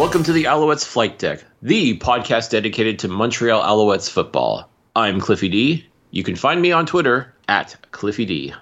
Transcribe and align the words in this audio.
Welcome 0.00 0.24
to 0.24 0.32
the 0.32 0.44
Alouettes 0.44 0.86
Flight 0.86 1.18
Deck, 1.18 1.44
the 1.60 1.98
podcast 1.98 2.48
dedicated 2.48 2.98
to 3.00 3.08
Montreal 3.08 3.62
Alouettes 3.62 4.08
football. 4.08 4.70
I'm 4.96 5.20
Cliffy 5.20 5.50
D. 5.50 5.86
You 6.10 6.22
can 6.22 6.36
find 6.36 6.62
me 6.62 6.72
on 6.72 6.86
Twitter 6.86 7.34
at 7.48 7.76
Cliffy 7.90 8.24
D. 8.24 8.54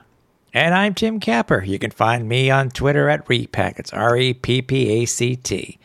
And 0.53 0.75
I'm 0.75 0.95
Tim 0.95 1.21
Capper. 1.21 1.63
You 1.63 1.79
can 1.79 1.93
find 1.93 2.29
me 2.29 2.51
on 2.51 2.71
Twitter 2.71 3.09
at 3.09 3.29
Repack. 3.29 3.79
It's 3.79 3.93
R 3.93 4.17
E 4.17 4.35
P 4.35 4.63
P 4.63 4.91
A 4.91 5.05
C 5.07 5.37
T. 5.37 5.79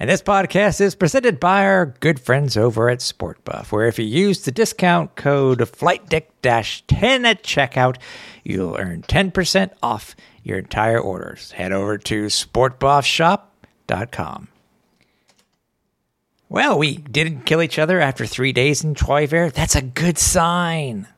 And 0.00 0.10
this 0.10 0.20
podcast 0.20 0.80
is 0.80 0.96
presented 0.96 1.38
by 1.38 1.64
our 1.64 1.94
good 2.00 2.18
friends 2.18 2.56
over 2.56 2.90
at 2.90 2.98
SportBuff, 2.98 3.70
where 3.70 3.86
if 3.86 4.00
you 4.00 4.04
use 4.04 4.40
the 4.40 4.50
discount 4.50 5.14
code 5.14 5.60
FlightDeck-10 5.60 7.24
at 7.24 7.44
checkout, 7.44 7.98
you'll 8.42 8.76
earn 8.76 9.02
10% 9.02 9.70
off 9.80 10.16
your 10.42 10.58
entire 10.58 10.98
orders. 10.98 11.52
Head 11.52 11.70
over 11.70 11.98
to 11.98 12.26
sportbuffshop.com. 12.26 14.48
Well, 16.52 16.78
we 16.78 16.98
didn't 16.98 17.46
kill 17.46 17.62
each 17.62 17.78
other 17.78 17.98
after 17.98 18.26
three 18.26 18.52
days 18.52 18.84
in 18.84 18.94
Troyver. 18.94 19.50
That's 19.50 19.74
a 19.74 19.80
good 19.80 20.18
sign. 20.18 21.08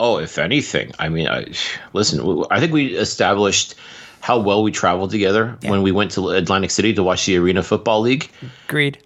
Oh, 0.00 0.18
if 0.18 0.38
anything, 0.38 0.90
I 0.98 1.08
mean, 1.08 1.28
I, 1.28 1.46
listen, 1.92 2.44
I 2.50 2.58
think 2.58 2.72
we 2.72 2.88
established 2.96 3.76
how 4.20 4.40
well 4.40 4.64
we 4.64 4.72
traveled 4.72 5.12
together 5.12 5.56
Yeah. 5.62 5.70
when 5.70 5.82
we 5.82 5.92
went 5.92 6.10
to 6.12 6.30
Atlantic 6.30 6.72
City 6.72 6.92
to 6.94 7.04
watch 7.04 7.26
the 7.26 7.36
Arena 7.36 7.62
Football 7.62 8.00
League. 8.00 8.28
Agreed. 8.68 8.98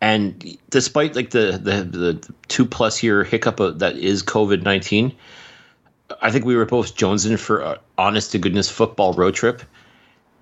And 0.00 0.56
despite 0.70 1.16
like 1.16 1.30
the 1.30 1.58
the, 1.60 1.82
the 1.82 2.32
two 2.46 2.64
plus 2.64 3.02
year 3.02 3.24
hiccup 3.24 3.58
of, 3.58 3.80
that 3.80 3.96
is 3.96 4.22
COVID 4.22 4.62
nineteen, 4.62 5.16
I 6.22 6.30
think 6.30 6.44
we 6.44 6.54
were 6.54 6.64
both 6.66 6.96
jonesing 6.96 7.36
for 7.40 7.78
honest 7.98 8.30
to 8.32 8.38
goodness 8.38 8.70
football 8.70 9.14
road 9.14 9.34
trip. 9.34 9.62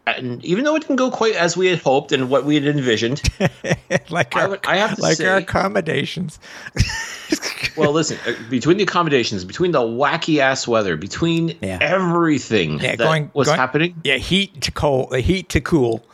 And 0.06 0.44
even 0.44 0.64
though 0.64 0.76
it 0.76 0.80
didn't 0.80 0.96
go 0.96 1.10
quite 1.10 1.34
as 1.34 1.56
we 1.56 1.66
had 1.68 1.78
hoped 1.78 2.12
and 2.12 2.28
what 2.28 2.44
we 2.44 2.56
had 2.56 2.66
envisioned, 2.66 3.22
like 4.10 4.36
I 4.36 4.42
our, 4.42 4.48
would- 4.50 4.66
I 4.66 4.76
have 4.76 4.96
to 4.96 5.02
like 5.02 5.16
say- 5.16 5.26
our 5.26 5.38
accommodations. 5.38 6.38
well, 7.76 7.90
listen, 7.92 8.18
uh, 8.26 8.34
between 8.50 8.76
the 8.76 8.82
accommodations, 8.82 9.44
between 9.46 9.72
the 9.72 9.80
wacky 9.80 10.40
ass 10.40 10.68
weather, 10.68 10.96
between 10.96 11.56
Yeah. 11.62 11.78
everything 11.80 12.80
Yeah, 12.80 12.96
that 12.96 12.98
going 12.98 13.30
was 13.32 13.46
going- 13.48 13.58
happening, 13.58 13.94
Yeah, 14.04 14.16
heat 14.18 14.60
to 14.62 14.70
cold, 14.72 15.08
the 15.10 15.20
heat 15.22 15.48
to 15.50 15.62
cool. 15.62 16.04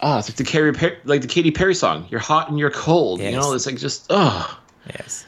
oh, 0.00 0.18
it's 0.18 0.28
like 0.28 0.36
the 0.36 0.44
Katy 0.44 0.72
Perry, 0.72 0.98
like 1.04 1.22
the 1.22 1.28
Katy 1.28 1.50
Perry 1.50 1.74
song. 1.74 2.06
You're 2.10 2.20
hot 2.20 2.50
and 2.50 2.58
you're 2.58 2.70
cold. 2.70 3.20
You 3.20 3.30
know, 3.30 3.54
it's 3.54 3.64
like 3.64 3.78
just 3.78 4.06
oh, 4.10 4.58
Yes, 4.90 5.24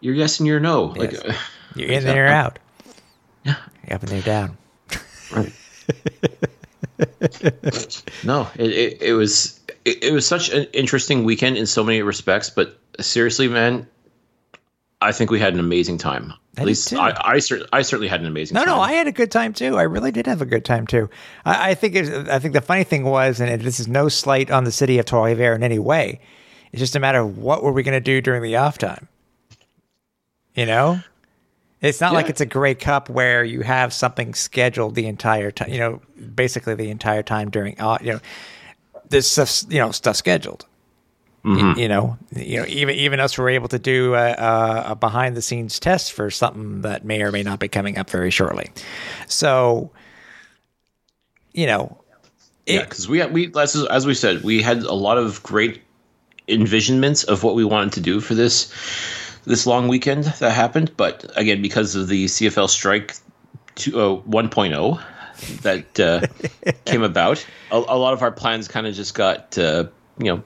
you're 0.00 0.14
yes 0.14 0.38
and 0.38 0.46
you're 0.46 0.60
no. 0.60 0.84
Like, 0.84 1.10
Yes. 1.12 1.22
uh, 1.24 1.34
you're 1.74 1.88
in 1.90 2.04
there, 2.04 2.14
you're 2.26 2.28
out. 2.28 2.58
Yeah, 3.44 3.56
you're 3.88 3.96
up 3.96 4.02
and 4.04 4.12
they're 4.12 4.22
down. 4.22 4.56
Right. 5.34 5.52
no, 8.24 8.48
it, 8.56 8.70
it, 8.70 9.02
it 9.02 9.12
was 9.14 9.58
it, 9.84 10.04
it 10.04 10.12
was 10.12 10.26
such 10.26 10.50
an 10.50 10.64
interesting 10.72 11.24
weekend 11.24 11.56
in 11.56 11.66
so 11.66 11.82
many 11.84 12.02
respects. 12.02 12.50
But 12.50 12.78
seriously, 13.00 13.48
man, 13.48 13.86
I 15.00 15.12
think 15.12 15.30
we 15.30 15.38
had 15.40 15.54
an 15.54 15.60
amazing 15.60 15.98
time. 15.98 16.32
I 16.56 16.60
At 16.62 16.66
least. 16.66 16.92
I 16.92 17.16
I, 17.24 17.38
cer- 17.38 17.66
I 17.72 17.82
certainly 17.82 18.08
had 18.08 18.20
an 18.20 18.26
amazing 18.26 18.54
No, 18.54 18.64
time. 18.64 18.76
no, 18.76 18.80
I 18.80 18.92
had 18.92 19.06
a 19.06 19.12
good 19.12 19.30
time 19.30 19.52
too. 19.52 19.78
I 19.78 19.82
really 19.82 20.10
did 20.12 20.26
have 20.26 20.42
a 20.42 20.46
good 20.46 20.64
time 20.64 20.86
too. 20.86 21.08
I, 21.44 21.70
I 21.70 21.74
think 21.74 21.96
I 21.96 22.38
think 22.38 22.54
the 22.54 22.60
funny 22.60 22.84
thing 22.84 23.04
was, 23.04 23.40
and 23.40 23.60
this 23.62 23.80
is 23.80 23.88
no 23.88 24.08
slight 24.08 24.50
on 24.50 24.64
the 24.64 24.72
city 24.72 24.98
of 24.98 25.06
Trois-Rivières 25.06 25.54
in 25.56 25.62
any 25.62 25.78
way. 25.78 26.20
It's 26.72 26.80
just 26.80 26.96
a 26.96 27.00
matter 27.00 27.20
of 27.20 27.38
what 27.38 27.62
were 27.62 27.72
we 27.72 27.82
going 27.82 27.96
to 27.96 28.00
do 28.00 28.20
during 28.20 28.42
the 28.42 28.56
off 28.56 28.78
time. 28.78 29.08
You 30.54 30.66
know, 30.66 31.00
it's 31.80 32.00
not 32.00 32.12
like 32.12 32.28
it's 32.30 32.40
a 32.40 32.46
Grey 32.46 32.74
Cup 32.74 33.08
where 33.08 33.42
you 33.44 33.62
have 33.62 33.92
something 33.92 34.34
scheduled 34.34 34.94
the 34.94 35.06
entire 35.06 35.50
time. 35.50 35.70
You 35.70 35.78
know, 35.78 36.02
basically 36.34 36.74
the 36.74 36.90
entire 36.90 37.22
time 37.22 37.50
during. 37.50 37.80
Uh, 37.80 37.98
you 38.00 38.12
know, 38.14 38.20
this 39.08 39.30
stuff. 39.30 39.62
You 39.72 39.78
know, 39.80 39.90
stuff 39.92 40.16
scheduled. 40.16 40.66
Y- 41.54 41.74
You, 41.76 41.88
know, 41.88 42.18
you 42.36 42.58
know, 42.58 42.66
even 42.68 42.94
even 42.96 43.18
us 43.18 43.38
were 43.38 43.48
able 43.48 43.68
to 43.68 43.78
do 43.78 44.14
a, 44.14 44.32
a, 44.32 44.84
a 44.88 44.94
behind 44.94 45.36
the 45.36 45.42
scenes 45.42 45.80
test 45.80 46.12
for 46.12 46.30
something 46.30 46.82
that 46.82 47.04
may 47.04 47.22
or 47.22 47.32
may 47.32 47.42
not 47.42 47.58
be 47.60 47.68
coming 47.68 47.96
up 47.98 48.10
very 48.10 48.30
shortly. 48.30 48.70
So, 49.26 49.90
you 51.52 51.66
know, 51.66 52.02
Yeah, 52.66 52.82
because 52.82 53.08
we 53.08 53.18
had, 53.18 53.32
we 53.32 53.52
as, 53.58 53.74
as 53.86 54.06
we 54.06 54.14
said, 54.14 54.42
we 54.44 54.62
had 54.62 54.82
a 54.82 54.92
lot 54.94 55.18
of 55.18 55.42
great 55.42 55.82
envisionments 56.48 57.24
of 57.24 57.42
what 57.42 57.54
we 57.54 57.64
wanted 57.64 57.92
to 57.94 58.00
do 58.00 58.20
for 58.20 58.34
this 58.34 58.72
this 59.44 59.66
long 59.66 59.88
weekend 59.88 60.24
that 60.24 60.52
happened. 60.52 60.96
But 60.96 61.30
again, 61.36 61.62
because 61.62 61.94
of 61.94 62.08
the 62.08 62.26
CFL 62.26 62.68
strike 62.68 63.16
two, 63.74 63.98
uh, 63.98 64.20
1.0 64.22 65.02
that 65.62 66.00
uh, 66.00 66.72
came 66.84 67.02
about, 67.02 67.44
a, 67.70 67.76
a 67.76 67.98
lot 67.98 68.12
of 68.12 68.22
our 68.22 68.32
plans 68.32 68.68
kind 68.68 68.86
of 68.86 68.94
just 68.94 69.14
got 69.14 69.56
uh, 69.58 69.84
you 70.18 70.26
know 70.26 70.42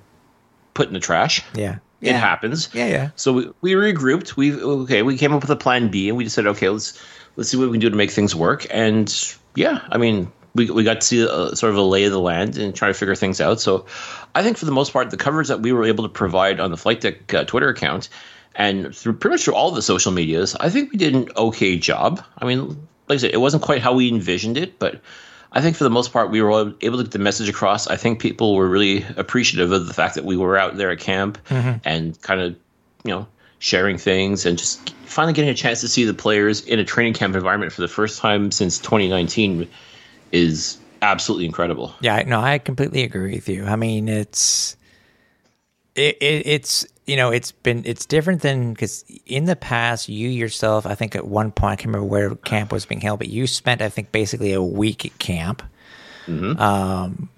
put 0.75 0.88
in 0.88 0.94
the 0.94 1.00
trash. 1.00 1.43
yeah, 1.55 1.78
It 2.00 2.09
yeah. 2.09 2.19
happens. 2.19 2.69
Yeah, 2.72 2.87
yeah. 2.87 3.10
So 3.16 3.32
we, 3.32 3.50
we 3.60 3.72
regrouped. 3.72 4.37
We 4.37 4.55
okay. 4.60 5.03
We 5.03 5.16
came 5.19 5.32
up 5.32 5.43
with 5.43 5.50
a 5.50 5.56
plan 5.56 5.88
B, 5.91 6.09
and 6.09 6.16
we 6.16 6.25
just 6.25 6.37
said, 6.37 6.47
okay, 6.47 6.69
let's 6.69 7.00
let's 7.37 7.50
see 7.50 7.56
what 7.56 7.69
we 7.69 7.72
can 7.72 7.81
do 7.81 7.91
to 7.91 7.97
make 7.97 8.11
things 8.11 8.34
work. 8.34 8.66
And 8.71 9.12
yeah, 9.55 9.81
I 9.88 9.99
mean, 9.99 10.31
we 10.55 10.71
we 10.71 10.84
got 10.84 11.00
to 11.00 11.06
see 11.06 11.21
a, 11.22 11.56
sort 11.56 11.72
of 11.72 11.76
a 11.76 11.82
lay 11.82 12.05
of 12.05 12.12
the 12.12 12.21
land 12.21 12.56
and 12.56 12.75
try 12.75 12.88
to 12.88 12.94
figure 12.94 13.15
things 13.15 13.41
out. 13.41 13.61
So 13.61 13.87
I 14.34 14.43
think 14.43 14.56
for 14.56 14.66
the 14.66 14.72
most 14.72 14.93
part, 14.93 15.11
the 15.11 15.16
coverage 15.16 15.49
that 15.49 15.61
we 15.61 15.72
were 15.72 15.84
able 15.84 16.05
to 16.05 16.11
provide 16.11 16.61
on 16.61 16.71
the 16.71 16.76
Flight 16.76 17.00
Deck 17.00 17.32
uh, 17.34 17.44
Twitter 17.44 17.69
account 17.69 18.09
and 18.54 18.94
through 18.94 19.15
pretty 19.15 19.34
much 19.34 19.44
through 19.44 19.54
all 19.54 19.70
the 19.70 19.82
social 19.82 20.12
medias, 20.12 20.54
I 20.54 20.70
think 20.70 20.92
we 20.92 20.98
did 20.98 21.15
an 21.15 21.28
okay 21.37 21.76
job. 21.78 22.25
I 22.38 22.44
mean, 22.44 22.69
like 23.09 23.16
I 23.16 23.16
said, 23.19 23.32
it 23.32 23.41
wasn't 23.41 23.62
quite 23.62 23.82
how 23.82 23.94
we 23.94 24.09
envisioned 24.09 24.56
it, 24.56 24.78
but. 24.78 25.00
I 25.56 25.60
think 25.60 25.76
for 25.76 25.84
the 25.84 25.91
most 25.91 26.12
part, 26.12 26.32
we 26.32 26.42
were 26.42 26.75
able 26.81 26.98
to 26.98 27.04
get 27.04 27.12
the 27.12 27.20
message 27.20 27.48
across. 27.48 27.87
I 27.87 27.94
think 27.94 28.19
people 28.19 28.56
were 28.56 28.69
really 28.69 29.06
appreciative 29.16 29.70
of 29.70 29.87
the 29.87 29.94
fact 29.94 30.16
that 30.16 30.25
we 30.25 30.37
were 30.37 30.59
out 30.59 30.76
there 30.76 30.91
at 30.91 30.98
camp 30.98 31.38
mm-hmm. 31.48 31.78
and 31.84 32.20
kind 32.22 32.41
of, 32.41 32.56
you 33.04 33.12
know, 33.12 33.28
sharing 33.60 33.97
things 33.97 34.47
and 34.47 34.59
just 34.59 34.91
finally 35.06 35.32
getting 35.32 35.50
a 35.50 35.54
chance 35.54 35.81
to 35.82 35.88
see 35.88 36.04
the 36.04 36.12
players 36.12 36.66
in 36.66 36.81
a 36.81 36.84
training 36.84 37.14
camp 37.14 37.37
environment 37.37 37.72
for 37.72 37.82
the 37.82 37.88
first 37.88 38.19
time 38.19 38.50
since 38.50 38.78
2019 38.78 39.69
is 40.32 40.76
absolutely 41.03 41.47
incredible. 41.47 41.94
Yeah, 42.00 42.22
no, 42.26 42.41
I 42.41 42.59
completely 42.59 43.04
agree 43.04 43.34
with 43.34 43.48
you. 43.48 43.64
I 43.64 43.76
mean, 43.76 44.09
it's 44.09 44.76
it, 45.94 46.16
it 46.21 46.47
it's 46.47 46.87
you 47.06 47.16
know 47.16 47.31
it's 47.31 47.53
been 47.53 47.82
it's 47.84 48.06
different 48.06 48.43
than 48.43 48.72
because 48.72 49.05
in 49.27 49.44
the 49.44 49.56
past 49.56 50.09
you 50.09 50.28
yourself 50.28 50.87
I 50.87 50.94
think 50.94 51.15
at 51.15 51.27
one 51.27 51.53
point 51.53 51.72
I 51.72 51.77
can't 51.77 51.87
remember 51.87 52.06
where 52.06 52.34
camp 52.34 52.72
was 52.72 52.87
being 52.87 53.00
held, 53.00 53.19
but 53.21 53.28
you 53.28 53.47
spent 53.47 53.82
I 53.82 53.88
think 53.88 54.12
basically 54.12 54.53
a 54.53 54.62
week 54.62 55.05
at 55.06 55.19
camp. 55.19 55.62
Um, 56.59 57.28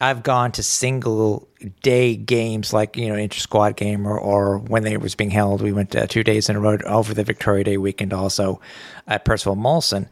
I've 0.00 0.22
gone 0.22 0.52
to 0.52 0.62
single 0.62 1.48
day 1.82 2.14
games 2.14 2.72
like 2.72 2.96
you 2.96 3.08
know 3.08 3.16
inter 3.16 3.38
squad 3.38 3.76
game 3.76 4.06
or, 4.06 4.18
or 4.18 4.58
when 4.58 4.84
they 4.84 4.96
was 4.96 5.14
being 5.14 5.30
held. 5.30 5.60
We 5.60 5.72
went 5.72 5.94
uh, 5.96 6.06
two 6.06 6.22
days 6.22 6.48
in 6.48 6.56
a 6.56 6.60
row 6.60 6.78
over 6.84 7.14
the 7.14 7.24
Victoria 7.24 7.64
Day 7.64 7.76
weekend 7.78 8.12
also 8.12 8.60
at 9.06 9.24
Percival 9.24 9.56
Molson. 9.56 10.08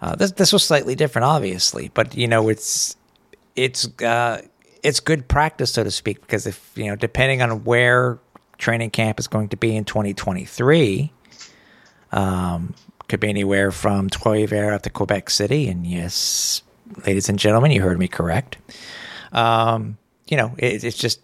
Uh, 0.00 0.14
this 0.14 0.32
this 0.32 0.52
was 0.52 0.62
slightly 0.62 0.94
different, 0.94 1.24
obviously, 1.24 1.90
but 1.94 2.14
you 2.16 2.28
know 2.28 2.48
it's 2.48 2.96
it's 3.56 3.88
uh, 4.02 4.42
it's 4.84 5.00
good 5.00 5.26
practice, 5.26 5.72
so 5.72 5.82
to 5.82 5.90
speak, 5.90 6.20
because 6.20 6.46
if 6.46 6.70
you 6.76 6.84
know, 6.84 6.94
depending 6.94 7.42
on 7.42 7.64
where 7.64 8.18
training 8.58 8.90
camp 8.90 9.18
is 9.18 9.26
going 9.26 9.48
to 9.48 9.56
be 9.56 9.74
in 9.74 9.84
2023, 9.84 11.10
um, 12.12 12.74
could 13.08 13.18
be 13.18 13.28
anywhere 13.28 13.72
from 13.72 14.08
Trois-Rivières 14.10 14.74
up 14.74 14.82
to 14.82 14.90
Quebec 14.90 15.30
City, 15.30 15.68
and 15.68 15.86
yes, 15.86 16.62
ladies 17.06 17.28
and 17.28 17.38
gentlemen, 17.38 17.70
you 17.70 17.80
heard 17.80 17.98
me 17.98 18.06
correct. 18.06 18.58
Um, 19.32 19.96
you 20.28 20.36
know, 20.36 20.54
it, 20.58 20.84
it's 20.84 20.98
just 20.98 21.20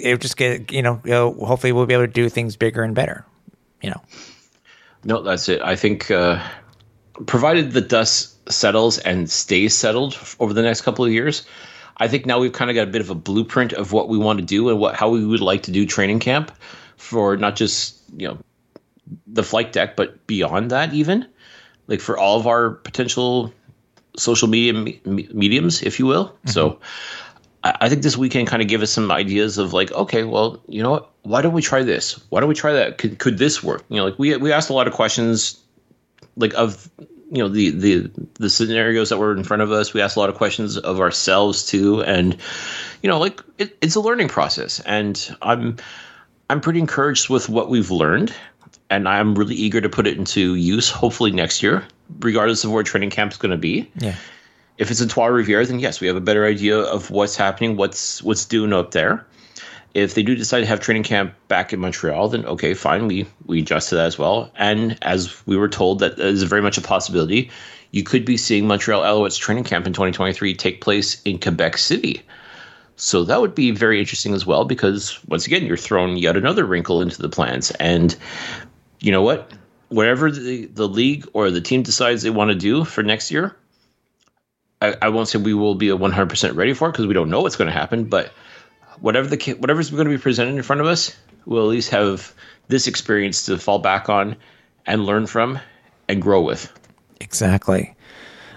it 0.00 0.18
just 0.20 0.38
get 0.38 0.72
you 0.72 0.82
know, 0.82 1.00
you 1.04 1.10
know, 1.10 1.32
hopefully 1.34 1.72
we'll 1.72 1.86
be 1.86 1.94
able 1.94 2.06
to 2.06 2.12
do 2.12 2.28
things 2.30 2.56
bigger 2.56 2.82
and 2.82 2.94
better. 2.94 3.24
You 3.82 3.90
know, 3.90 4.02
No, 5.04 5.22
that's 5.22 5.48
it. 5.50 5.60
I 5.60 5.76
think, 5.76 6.10
uh, 6.10 6.42
provided 7.26 7.72
the 7.72 7.82
dust 7.82 8.50
settles 8.50 8.98
and 8.98 9.30
stays 9.30 9.76
settled 9.76 10.18
over 10.40 10.54
the 10.54 10.62
next 10.62 10.80
couple 10.80 11.04
of 11.04 11.12
years, 11.12 11.46
I 11.96 12.08
think 12.08 12.26
now 12.26 12.40
we've 12.40 12.52
kind 12.52 12.70
of 12.70 12.74
got 12.74 12.88
a 12.88 12.90
bit 12.90 13.00
of 13.00 13.10
a 13.10 13.14
blueprint 13.14 13.72
of 13.72 13.92
what 13.92 14.08
we 14.08 14.18
want 14.18 14.38
to 14.38 14.44
do 14.44 14.68
and 14.68 14.78
what 14.78 14.96
how 14.96 15.10
we 15.10 15.24
would 15.24 15.40
like 15.40 15.62
to 15.64 15.70
do 15.70 15.86
training 15.86 16.18
camp 16.18 16.50
for 16.96 17.36
not 17.36 17.56
just 17.56 18.00
you 18.16 18.28
know 18.28 18.38
the 19.26 19.42
flight 19.42 19.72
deck, 19.72 19.96
but 19.96 20.26
beyond 20.26 20.70
that, 20.70 20.92
even 20.92 21.26
like 21.86 22.00
for 22.00 22.18
all 22.18 22.38
of 22.38 22.46
our 22.46 22.70
potential 22.70 23.52
social 24.16 24.48
media 24.48 24.72
me- 24.72 25.00
me- 25.04 25.28
mediums, 25.32 25.82
if 25.82 25.98
you 25.98 26.06
will. 26.06 26.26
Mm-hmm. 26.26 26.50
So 26.50 26.80
I, 27.62 27.76
I 27.82 27.88
think 27.88 28.02
this 28.02 28.16
weekend 28.16 28.48
kind 28.48 28.62
of 28.62 28.68
gave 28.68 28.82
us 28.82 28.90
some 28.90 29.10
ideas 29.10 29.58
of 29.58 29.72
like, 29.72 29.92
okay, 29.92 30.24
well, 30.24 30.62
you 30.68 30.82
know 30.82 30.90
what? 30.90 31.10
Why 31.22 31.42
don't 31.42 31.52
we 31.52 31.62
try 31.62 31.82
this? 31.82 32.20
Why 32.30 32.40
don't 32.40 32.48
we 32.48 32.54
try 32.54 32.72
that? 32.72 32.98
Could 32.98 33.18
could 33.18 33.38
this 33.38 33.62
work? 33.62 33.84
You 33.88 33.96
know, 33.96 34.04
like 34.06 34.18
we 34.18 34.36
we 34.36 34.52
asked 34.52 34.70
a 34.70 34.74
lot 34.74 34.86
of 34.86 34.94
questions, 34.94 35.60
like 36.36 36.54
of 36.54 36.90
you 37.34 37.42
know 37.42 37.48
the 37.48 37.70
the 37.70 38.10
the 38.34 38.48
scenarios 38.48 39.08
that 39.08 39.18
were 39.18 39.36
in 39.36 39.42
front 39.42 39.60
of 39.60 39.72
us. 39.72 39.92
We 39.92 40.00
asked 40.00 40.16
a 40.16 40.20
lot 40.20 40.30
of 40.30 40.36
questions 40.36 40.78
of 40.78 41.00
ourselves 41.00 41.66
too, 41.66 42.00
and 42.02 42.36
you 43.02 43.08
know, 43.10 43.18
like 43.18 43.42
it, 43.58 43.76
it's 43.80 43.96
a 43.96 44.00
learning 44.00 44.28
process, 44.28 44.78
and 44.80 45.36
I'm 45.42 45.76
I'm 46.48 46.60
pretty 46.60 46.78
encouraged 46.78 47.28
with 47.28 47.48
what 47.48 47.68
we've 47.68 47.90
learned, 47.90 48.32
and 48.88 49.08
I'm 49.08 49.34
really 49.34 49.56
eager 49.56 49.80
to 49.80 49.88
put 49.88 50.06
it 50.06 50.16
into 50.16 50.54
use. 50.54 50.90
Hopefully 50.90 51.32
next 51.32 51.60
year, 51.60 51.84
regardless 52.20 52.62
of 52.62 52.70
where 52.70 52.84
training 52.84 53.10
camp 53.10 53.32
is 53.32 53.38
going 53.38 53.50
to 53.50 53.58
be. 53.58 53.90
Yeah. 53.98 54.14
If 54.78 54.92
it's 54.92 55.00
in 55.00 55.08
Trois 55.08 55.28
Rivières, 55.28 55.68
then 55.68 55.80
yes, 55.80 56.00
we 56.00 56.06
have 56.06 56.16
a 56.16 56.20
better 56.20 56.46
idea 56.46 56.78
of 56.78 57.10
what's 57.10 57.36
happening, 57.36 57.76
what's 57.76 58.22
what's 58.22 58.44
doing 58.44 58.72
up 58.72 58.92
there. 58.92 59.26
If 59.94 60.14
they 60.14 60.22
do 60.22 60.34
decide 60.34 60.60
to 60.60 60.66
have 60.66 60.80
training 60.80 61.04
camp 61.04 61.34
back 61.48 61.72
in 61.72 61.80
Montreal, 61.80 62.28
then 62.28 62.44
okay, 62.46 62.74
fine, 62.74 63.06
we 63.06 63.26
we 63.46 63.60
adjust 63.60 63.90
to 63.90 63.94
that 63.94 64.06
as 64.06 64.18
well. 64.18 64.50
And 64.56 64.98
as 65.02 65.46
we 65.46 65.56
were 65.56 65.68
told, 65.68 66.00
that 66.00 66.18
is 66.18 66.42
very 66.42 66.62
much 66.62 66.76
a 66.76 66.80
possibility. 66.80 67.50
You 67.92 68.02
could 68.02 68.24
be 68.24 68.36
seeing 68.36 68.66
Montreal 68.66 69.02
Alouettes 69.02 69.38
training 69.38 69.64
camp 69.64 69.86
in 69.86 69.92
2023 69.92 70.54
take 70.54 70.80
place 70.80 71.22
in 71.22 71.38
Quebec 71.38 71.78
City. 71.78 72.22
So 72.96 73.24
that 73.24 73.40
would 73.40 73.54
be 73.54 73.70
very 73.70 73.98
interesting 73.98 74.34
as 74.34 74.46
well, 74.46 74.64
because 74.64 75.24
once 75.26 75.46
again, 75.46 75.64
you're 75.64 75.76
throwing 75.76 76.16
yet 76.16 76.36
another 76.36 76.64
wrinkle 76.64 77.00
into 77.00 77.20
the 77.20 77.28
plans. 77.28 77.70
And 77.72 78.16
you 79.00 79.10
know 79.12 79.22
what? 79.22 79.52
Whatever 79.88 80.30
the, 80.30 80.66
the 80.66 80.88
league 80.88 81.26
or 81.32 81.50
the 81.50 81.60
team 81.60 81.82
decides 81.82 82.22
they 82.22 82.30
want 82.30 82.50
to 82.50 82.56
do 82.56 82.84
for 82.84 83.02
next 83.02 83.30
year, 83.30 83.56
I, 84.80 84.96
I 85.02 85.08
won't 85.08 85.28
say 85.28 85.38
we 85.38 85.54
will 85.54 85.74
be 85.74 85.88
100% 85.88 86.56
ready 86.56 86.74
for 86.74 86.88
it 86.88 86.92
because 86.92 87.06
we 87.06 87.14
don't 87.14 87.30
know 87.30 87.42
what's 87.42 87.56
going 87.56 87.66
to 87.66 87.72
happen. 87.72 88.04
But 88.04 88.32
whatever 89.00 89.28
the 89.28 89.52
whatever's 89.54 89.90
going 89.90 90.04
to 90.04 90.10
be 90.10 90.18
presented 90.18 90.56
in 90.56 90.62
front 90.62 90.80
of 90.80 90.86
us, 90.86 91.16
we'll 91.46 91.62
at 91.62 91.68
least 91.68 91.90
have 91.90 92.34
this 92.68 92.86
experience 92.86 93.46
to 93.46 93.58
fall 93.58 93.78
back 93.78 94.08
on 94.08 94.36
and 94.86 95.04
learn 95.04 95.26
from 95.26 95.58
and 96.08 96.20
grow 96.20 96.40
with. 96.40 96.72
Exactly. 97.20 97.94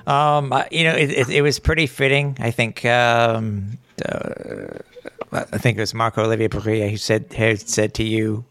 Um, 0.05 0.53
you 0.71 0.85
know, 0.85 0.95
it, 0.95 1.11
it, 1.11 1.29
it, 1.29 1.41
was 1.41 1.59
pretty 1.59 1.87
fitting. 1.87 2.37
I 2.39 2.51
think. 2.51 2.85
Um, 2.85 3.77
uh, 4.05 4.77
I 5.31 5.57
think 5.57 5.77
it 5.77 5.81
was 5.81 5.93
Marco 5.93 6.23
Olivier 6.23 6.47
Bourrier 6.47 6.89
who 6.89 6.97
said 6.97 7.33
said 7.67 7.93
to 7.95 8.03
you 8.03 8.45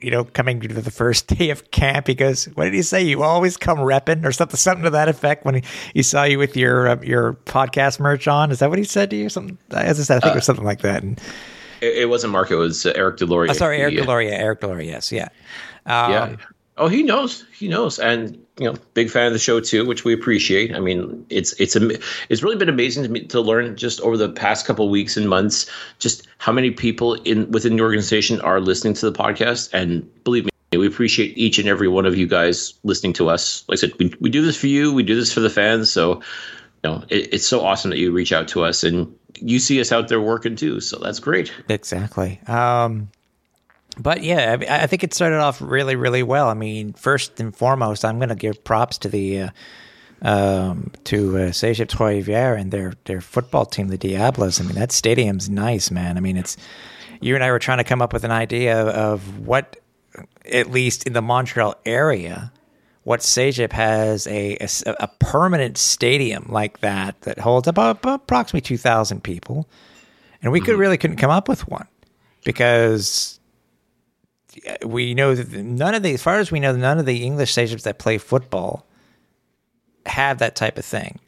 you 0.00 0.10
know, 0.10 0.24
coming 0.24 0.60
to 0.60 0.68
the 0.68 0.90
first 0.90 1.26
day 1.38 1.50
of 1.50 1.70
camp, 1.70 2.06
he 2.06 2.14
goes, 2.14 2.46
"What 2.46 2.64
did 2.64 2.74
he 2.74 2.82
say? 2.82 3.02
You 3.02 3.22
always 3.22 3.56
come 3.56 3.78
repping, 3.78 4.24
or 4.24 4.32
something, 4.32 4.56
something 4.56 4.84
to 4.84 4.90
that 4.90 5.08
effect." 5.08 5.44
When 5.44 5.56
he, 5.56 5.62
he 5.94 6.02
saw 6.02 6.24
you 6.24 6.38
with 6.38 6.56
your 6.56 6.88
uh, 6.88 7.00
your 7.02 7.34
podcast 7.44 8.00
merch 8.00 8.28
on, 8.28 8.50
is 8.50 8.60
that 8.60 8.70
what 8.70 8.78
he 8.78 8.84
said 8.84 9.10
to 9.10 9.16
you? 9.16 9.28
Something, 9.28 9.58
as 9.70 10.00
I 10.00 10.02
said, 10.02 10.16
I 10.18 10.20
think 10.20 10.30
uh, 10.30 10.34
it 10.34 10.36
was 10.36 10.44
something 10.44 10.64
like 10.64 10.80
that. 10.80 11.02
And 11.02 11.20
it, 11.80 11.98
it 11.98 12.08
wasn't 12.08 12.32
Mark; 12.32 12.50
it 12.50 12.56
was 12.56 12.86
uh, 12.86 12.92
Eric 12.94 13.18
Deslauriers. 13.18 13.50
Oh, 13.50 13.54
sorry, 13.54 13.78
Eric 13.78 13.94
Deslauriers. 13.94 14.32
Eric 14.32 14.60
Deslauriers. 14.60 14.86
Yes, 14.86 15.12
yeah, 15.12 15.28
um, 15.86 16.12
yeah. 16.12 16.36
Oh, 16.78 16.88
he 16.88 17.02
knows. 17.02 17.44
He 17.52 17.68
knows, 17.68 17.98
and 17.98 18.38
you 18.58 18.70
know, 18.70 18.78
big 18.94 19.10
fan 19.10 19.26
of 19.26 19.32
the 19.32 19.38
show 19.38 19.60
too, 19.60 19.86
which 19.86 20.04
we 20.04 20.12
appreciate. 20.12 20.74
I 20.74 20.80
mean, 20.80 21.26
it's 21.28 21.52
it's 21.60 21.76
it's 21.76 22.42
really 22.42 22.56
been 22.56 22.68
amazing 22.68 23.02
to 23.04 23.08
me 23.08 23.24
to 23.26 23.40
learn 23.40 23.76
just 23.76 24.00
over 24.00 24.16
the 24.16 24.28
past 24.28 24.66
couple 24.66 24.88
weeks 24.88 25.16
and 25.16 25.28
months 25.28 25.70
just 25.98 26.26
how 26.38 26.52
many 26.52 26.70
people 26.70 27.14
in 27.14 27.50
within 27.50 27.76
the 27.76 27.82
organization 27.82 28.40
are 28.40 28.60
listening 28.60 28.94
to 28.94 29.10
the 29.10 29.16
podcast. 29.16 29.70
And 29.72 30.08
believe 30.24 30.44
me, 30.44 30.78
we 30.78 30.86
appreciate 30.86 31.36
each 31.36 31.58
and 31.58 31.68
every 31.68 31.88
one 31.88 32.06
of 32.06 32.16
you 32.16 32.26
guys 32.26 32.74
listening 32.84 33.12
to 33.14 33.28
us. 33.28 33.64
Like 33.68 33.78
I 33.78 33.80
said, 33.80 33.92
we 33.98 34.14
we 34.20 34.30
do 34.30 34.42
this 34.42 34.56
for 34.56 34.66
you. 34.66 34.92
We 34.92 35.02
do 35.02 35.14
this 35.14 35.32
for 35.32 35.40
the 35.40 35.50
fans. 35.50 35.90
So, 35.90 36.16
you 36.84 36.90
know, 36.90 37.04
it, 37.08 37.34
it's 37.34 37.46
so 37.46 37.64
awesome 37.64 37.90
that 37.90 37.98
you 37.98 38.12
reach 38.12 38.32
out 38.32 38.48
to 38.48 38.64
us 38.64 38.84
and 38.84 39.14
you 39.40 39.58
see 39.58 39.80
us 39.80 39.92
out 39.92 40.08
there 40.08 40.20
working 40.20 40.56
too. 40.56 40.80
So 40.80 40.98
that's 40.98 41.20
great. 41.20 41.52
Exactly. 41.68 42.40
Um, 42.46 43.08
but 43.98 44.22
yeah, 44.22 44.56
I, 44.60 44.82
I, 44.82 44.86
think 44.86 45.02
it 45.02 45.12
started 45.12 45.38
off 45.38 45.60
really, 45.60 45.96
really 45.96 46.22
well. 46.22 46.48
I 46.48 46.54
mean, 46.54 46.92
first 46.92 47.40
and 47.40 47.54
foremost, 47.54 48.04
I'm 48.04 48.18
going 48.18 48.28
to 48.28 48.34
give 48.34 48.62
props 48.62 48.98
to 48.98 49.08
the 49.08 49.40
uh, 49.40 49.50
um, 50.22 50.92
to 51.04 51.36
uh, 51.36 51.40
Cégep 51.50 51.88
Trois 51.88 52.08
Rivières 52.08 52.60
and 52.60 52.70
their 52.70 52.94
their 53.04 53.20
football 53.20 53.66
team, 53.66 53.88
the 53.88 53.98
Diablos. 53.98 54.60
I 54.60 54.64
mean, 54.64 54.74
that 54.74 54.92
stadium's 54.92 55.48
nice, 55.48 55.90
man. 55.90 56.16
I 56.16 56.20
mean, 56.20 56.36
it's 56.36 56.56
you 57.20 57.34
and 57.34 57.42
I 57.42 57.50
were 57.50 57.58
trying 57.58 57.78
to 57.78 57.84
come 57.84 58.02
up 58.02 58.12
with 58.12 58.24
an 58.24 58.30
idea 58.30 58.80
of 58.80 59.46
what, 59.46 59.76
at 60.50 60.70
least 60.70 61.06
in 61.06 61.12
the 61.12 61.22
Montreal 61.22 61.74
area, 61.84 62.52
what 63.02 63.20
Cégep 63.20 63.72
has 63.72 64.26
a, 64.28 64.56
a, 64.56 64.68
a 65.00 65.08
permanent 65.18 65.78
stadium 65.78 66.46
like 66.48 66.80
that 66.80 67.20
that 67.22 67.38
holds 67.38 67.66
about, 67.66 67.98
about 67.98 68.22
approximately 68.22 68.60
two 68.60 68.76
thousand 68.78 69.22
people, 69.22 69.68
and 70.42 70.52
we 70.52 70.60
mm-hmm. 70.60 70.66
could 70.66 70.78
really 70.78 70.98
couldn't 70.98 71.16
come 71.16 71.30
up 71.30 71.48
with 71.48 71.68
one 71.68 71.86
because 72.44 73.37
we 74.84 75.14
know 75.14 75.34
that 75.34 75.52
none 75.52 75.94
of 75.94 76.02
the, 76.02 76.14
as 76.14 76.22
far 76.22 76.38
as 76.38 76.50
we 76.50 76.60
know, 76.60 76.74
none 76.74 76.98
of 76.98 77.06
the 77.06 77.24
English 77.24 77.52
stations 77.52 77.84
that 77.84 77.98
play 77.98 78.18
football 78.18 78.86
have 80.06 80.38
that 80.38 80.56
type 80.56 80.78
of 80.78 80.84
thing. 80.84 81.18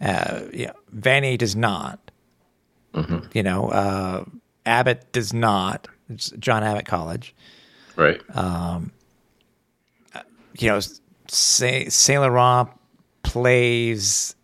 Uh, 0.00 0.42
yeah, 0.52 0.72
Vanier 0.94 1.38
does 1.38 1.56
not. 1.56 1.98
Mm-hmm. 2.94 3.26
You 3.34 3.42
know, 3.42 3.68
uh, 3.68 4.24
Abbott 4.64 5.10
does 5.12 5.32
not. 5.32 5.88
It's 6.08 6.30
John 6.38 6.62
Abbott 6.62 6.86
College. 6.86 7.34
Right. 7.96 8.20
Um, 8.36 8.92
you 10.58 10.68
know, 10.68 10.80
Saint, 11.28 11.92
Saint 11.92 12.20
Laurent 12.22 12.70
plays, 13.22 14.34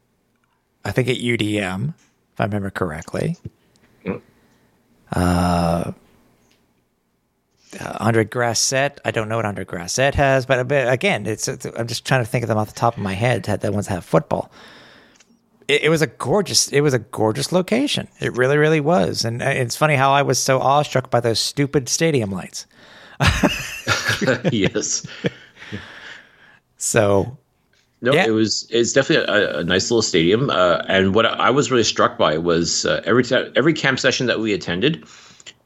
I 0.84 0.92
think, 0.92 1.08
at 1.08 1.16
UDM, 1.16 1.94
if 2.32 2.40
I 2.40 2.44
remember 2.44 2.70
correctly. 2.70 3.36
Mm. 4.04 4.20
Uh, 5.12 5.92
uh, 7.80 7.96
Andre 8.00 8.24
Grasset. 8.24 8.98
I 9.04 9.10
don't 9.10 9.28
know 9.28 9.36
what 9.36 9.46
Andre 9.46 9.64
Grasset 9.64 10.14
has, 10.14 10.46
but, 10.46 10.68
but 10.68 10.92
again, 10.92 11.26
it's, 11.26 11.48
it's, 11.48 11.64
I'm 11.64 11.86
just 11.86 12.04
trying 12.04 12.22
to 12.22 12.30
think 12.30 12.42
of 12.42 12.48
them 12.48 12.58
off 12.58 12.68
the 12.68 12.78
top 12.78 12.96
of 12.96 13.02
my 13.02 13.14
head. 13.14 13.44
The 13.44 13.72
ones 13.72 13.88
that 13.88 13.94
have 13.94 14.04
football. 14.04 14.50
It, 15.68 15.84
it, 15.84 15.88
was 15.88 16.02
a 16.02 16.06
gorgeous. 16.06 16.68
It 16.68 16.80
was 16.80 16.94
a 16.94 16.98
gorgeous 16.98 17.52
location. 17.52 18.08
It 18.20 18.36
really, 18.36 18.58
really 18.58 18.80
was. 18.80 19.24
And 19.24 19.42
uh, 19.42 19.46
it's 19.46 19.76
funny 19.76 19.94
how 19.94 20.12
I 20.12 20.22
was 20.22 20.38
so 20.38 20.60
awestruck 20.60 21.10
by 21.10 21.20
those 21.20 21.40
stupid 21.40 21.88
stadium 21.88 22.30
lights. 22.30 22.66
yes. 24.52 25.06
So. 26.76 27.38
No, 28.00 28.12
yeah. 28.12 28.26
it 28.26 28.32
was. 28.32 28.66
It's 28.70 28.92
definitely 28.92 29.32
a, 29.32 29.58
a 29.58 29.64
nice 29.64 29.88
little 29.88 30.02
stadium. 30.02 30.50
Uh, 30.50 30.82
and 30.88 31.14
what 31.14 31.24
I 31.24 31.50
was 31.50 31.70
really 31.70 31.84
struck 31.84 32.18
by 32.18 32.36
was 32.36 32.84
uh, 32.84 33.00
every 33.04 33.22
time, 33.22 33.52
every 33.54 33.72
camp 33.72 34.00
session 34.00 34.26
that 34.26 34.40
we 34.40 34.52
attended 34.52 35.06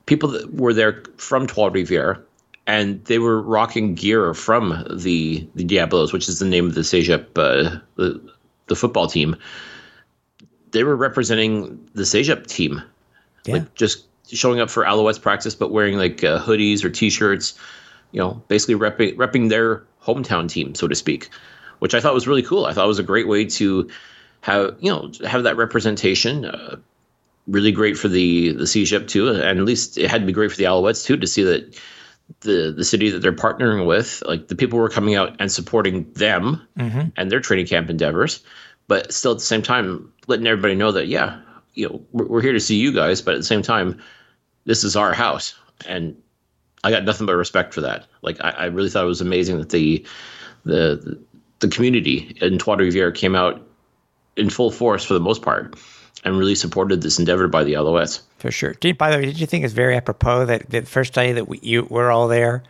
people 0.06 0.30
that 0.30 0.54
were 0.54 0.72
there 0.72 1.02
from 1.18 1.46
Trois 1.46 1.70
Rivières, 1.70 2.22
and 2.66 3.04
they 3.04 3.18
were 3.18 3.40
rocking 3.40 3.94
gear 3.94 4.32
from 4.34 4.86
the 4.90 5.46
the 5.54 5.64
Diablos, 5.64 6.12
which 6.12 6.28
is 6.28 6.38
the 6.38 6.46
name 6.46 6.66
of 6.66 6.74
the 6.74 6.80
Cégep, 6.80 7.26
uh, 7.36 7.80
the 7.96 8.20
the 8.66 8.76
football 8.76 9.08
team. 9.08 9.36
They 10.70 10.84
were 10.84 10.96
representing 10.96 11.88
the 11.94 12.02
Cégep 12.02 12.46
team, 12.46 12.82
yeah. 13.44 13.54
like 13.54 13.74
just 13.74 14.06
showing 14.28 14.60
up 14.60 14.70
for 14.70 14.84
Alouettes 14.84 15.20
practice, 15.20 15.54
but 15.54 15.70
wearing 15.70 15.96
like 15.96 16.24
uh, 16.24 16.40
hoodies 16.40 16.84
or 16.84 16.90
T-shirts. 16.90 17.58
You 18.12 18.20
know, 18.20 18.42
basically 18.48 18.76
repping, 18.76 19.16
repping 19.16 19.48
their 19.48 19.82
hometown 20.02 20.48
team, 20.48 20.74
so 20.74 20.88
to 20.88 20.94
speak, 20.94 21.28
which 21.80 21.92
I 21.92 22.00
thought 22.00 22.14
was 22.14 22.26
really 22.26 22.42
cool. 22.42 22.64
I 22.64 22.72
thought 22.72 22.84
it 22.84 22.88
was 22.88 23.00
a 23.00 23.04
great 23.04 23.28
way 23.28 23.46
to 23.46 23.90
have 24.40 24.76
you 24.80 24.90
know 24.90 25.10
have 25.26 25.42
that 25.42 25.56
representation. 25.56 26.44
Uh, 26.44 26.76
really 27.46 27.72
great 27.72 27.96
for 27.96 28.08
the 28.08 28.52
the 28.52 28.64
Cégep 28.64 29.08
too, 29.08 29.28
and 29.28 29.58
at 29.58 29.64
least 29.64 29.98
it 29.98 30.10
had 30.10 30.20
to 30.20 30.26
be 30.26 30.32
great 30.32 30.50
for 30.50 30.56
the 30.56 30.64
Alouettes 30.64 31.04
too 31.04 31.16
to 31.16 31.26
see 31.26 31.42
that 31.44 31.78
the 32.40 32.72
the 32.76 32.84
city 32.84 33.10
that 33.10 33.20
they're 33.20 33.32
partnering 33.32 33.86
with, 33.86 34.22
like 34.26 34.48
the 34.48 34.56
people 34.56 34.78
were 34.78 34.88
coming 34.88 35.14
out 35.14 35.36
and 35.38 35.50
supporting 35.50 36.10
them 36.12 36.66
mm-hmm. 36.78 37.08
and 37.16 37.30
their 37.30 37.40
training 37.40 37.66
camp 37.66 37.88
endeavors, 37.88 38.42
but 38.88 39.12
still 39.12 39.32
at 39.32 39.38
the 39.38 39.44
same 39.44 39.62
time 39.62 40.12
letting 40.26 40.46
everybody 40.46 40.74
know 40.74 40.92
that 40.92 41.06
yeah, 41.06 41.40
you 41.74 41.88
know 41.88 42.02
we're, 42.12 42.26
we're 42.26 42.42
here 42.42 42.52
to 42.52 42.60
see 42.60 42.76
you 42.76 42.92
guys, 42.92 43.22
but 43.22 43.34
at 43.34 43.38
the 43.38 43.44
same 43.44 43.62
time, 43.62 44.02
this 44.64 44.82
is 44.82 44.96
our 44.96 45.14
house, 45.14 45.54
and 45.86 46.16
I 46.82 46.90
got 46.90 47.04
nothing 47.04 47.26
but 47.26 47.36
respect 47.36 47.74
for 47.74 47.82
that. 47.82 48.06
Like 48.22 48.42
I, 48.42 48.50
I 48.50 48.64
really 48.66 48.90
thought 48.90 49.04
it 49.04 49.08
was 49.08 49.20
amazing 49.20 49.58
that 49.58 49.70
the 49.70 50.04
the 50.64 51.20
the 51.60 51.68
community 51.68 52.36
in 52.40 52.58
Trois 52.58 52.76
Rivières 52.76 53.14
came 53.14 53.36
out 53.36 53.62
in 54.36 54.50
full 54.50 54.70
force 54.70 55.04
for 55.04 55.14
the 55.14 55.20
most 55.20 55.42
part 55.42 55.76
and 56.26 56.36
really 56.36 56.56
supported 56.56 57.02
this 57.02 57.20
endeavor 57.20 57.46
by 57.46 57.62
the 57.62 57.74
Alouettes. 57.74 58.20
For 58.38 58.50
sure. 58.50 58.74
Did, 58.74 58.98
by 58.98 59.10
the 59.10 59.16
way, 59.16 59.26
did 59.26 59.40
you 59.40 59.46
think 59.46 59.64
it's 59.64 59.72
very 59.72 59.96
apropos 59.96 60.46
that 60.46 60.68
the 60.68 60.82
first 60.82 61.14
day 61.14 61.32
that 61.32 61.46
we 61.46 61.60
you, 61.62 61.86
we're 61.88 62.10
all 62.10 62.26
there, 62.26 62.64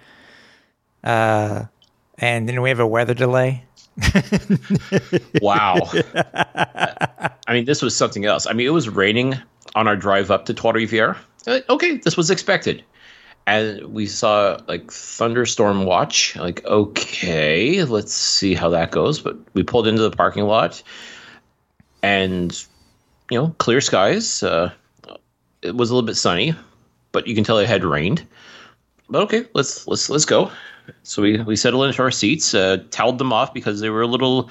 uh, 1.02 1.64
and 2.18 2.46
then 2.46 2.60
we 2.60 2.68
have 2.68 2.80
a 2.80 2.86
weather 2.86 3.14
delay? 3.14 3.64
wow. 5.40 5.76
I 7.48 7.54
mean, 7.54 7.64
this 7.64 7.80
was 7.80 7.96
something 7.96 8.26
else. 8.26 8.46
I 8.46 8.52
mean, 8.52 8.66
it 8.66 8.74
was 8.74 8.90
raining 8.90 9.36
on 9.74 9.88
our 9.88 9.96
drive 9.96 10.30
up 10.30 10.44
to 10.46 10.54
Trois 10.54 10.72
Rivières. 10.72 11.16
Okay, 11.48 11.96
this 11.96 12.14
was 12.14 12.30
expected. 12.30 12.84
And 13.46 13.94
we 13.94 14.06
saw 14.06 14.58
like 14.68 14.90
thunderstorm 14.90 15.86
watch. 15.86 16.36
Like, 16.36 16.62
okay, 16.66 17.84
let's 17.84 18.12
see 18.12 18.52
how 18.52 18.68
that 18.68 18.90
goes. 18.90 19.18
But 19.18 19.38
we 19.54 19.62
pulled 19.62 19.86
into 19.86 20.02
the 20.02 20.10
parking 20.10 20.44
lot 20.44 20.82
and 22.02 22.66
you 23.30 23.38
know, 23.38 23.54
clear 23.58 23.80
skies. 23.80 24.42
Uh, 24.42 24.72
it 25.62 25.74
was 25.74 25.90
a 25.90 25.94
little 25.94 26.06
bit 26.06 26.16
sunny, 26.16 26.54
but 27.12 27.26
you 27.26 27.34
can 27.34 27.44
tell 27.44 27.58
it 27.58 27.66
had 27.66 27.84
rained. 27.84 28.26
But 29.08 29.22
okay, 29.22 29.44
let's 29.54 29.86
let's 29.86 30.08
let's 30.10 30.24
go. 30.24 30.50
So 31.02 31.22
we 31.22 31.40
we 31.40 31.56
settled 31.56 31.86
into 31.86 32.02
our 32.02 32.10
seats, 32.10 32.54
uh, 32.54 32.78
toweled 32.90 33.18
them 33.18 33.32
off 33.32 33.52
because 33.52 33.80
they 33.80 33.90
were 33.90 34.02
a 34.02 34.06
little, 34.06 34.50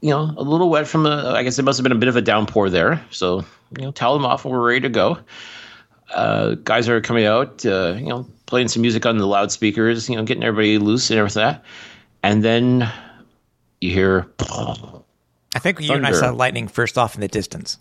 you 0.00 0.10
know, 0.10 0.34
a 0.36 0.42
little 0.42 0.70
wet 0.70 0.86
from 0.86 1.06
a. 1.06 1.32
I 1.34 1.42
guess 1.42 1.58
it 1.58 1.64
must 1.64 1.78
have 1.78 1.82
been 1.82 1.92
a 1.92 1.98
bit 1.98 2.08
of 2.08 2.16
a 2.16 2.22
downpour 2.22 2.70
there. 2.70 3.04
So 3.10 3.44
you 3.76 3.84
know, 3.84 3.90
towel 3.90 4.14
them 4.14 4.26
off, 4.26 4.44
and 4.44 4.52
we're 4.52 4.66
ready 4.66 4.80
to 4.80 4.88
go. 4.88 5.18
Uh, 6.14 6.54
guys 6.64 6.88
are 6.88 7.00
coming 7.02 7.26
out, 7.26 7.64
uh, 7.66 7.94
you 7.98 8.06
know, 8.06 8.26
playing 8.46 8.68
some 8.68 8.80
music 8.80 9.04
on 9.04 9.18
the 9.18 9.26
loudspeakers, 9.26 10.08
you 10.08 10.16
know, 10.16 10.22
getting 10.24 10.42
everybody 10.42 10.78
loose 10.78 11.10
and 11.10 11.18
everything 11.18 11.42
like 11.44 11.56
that. 11.56 11.64
And 12.22 12.42
then 12.42 12.90
you 13.80 13.90
hear. 13.92 14.26
I 15.58 15.60
think 15.60 15.80
you 15.80 15.92
and 15.92 16.06
I 16.06 16.12
saw 16.12 16.30
lightning 16.30 16.68
first 16.68 16.96
off 16.96 17.16
in 17.16 17.20
the 17.20 17.26
distance. 17.26 17.78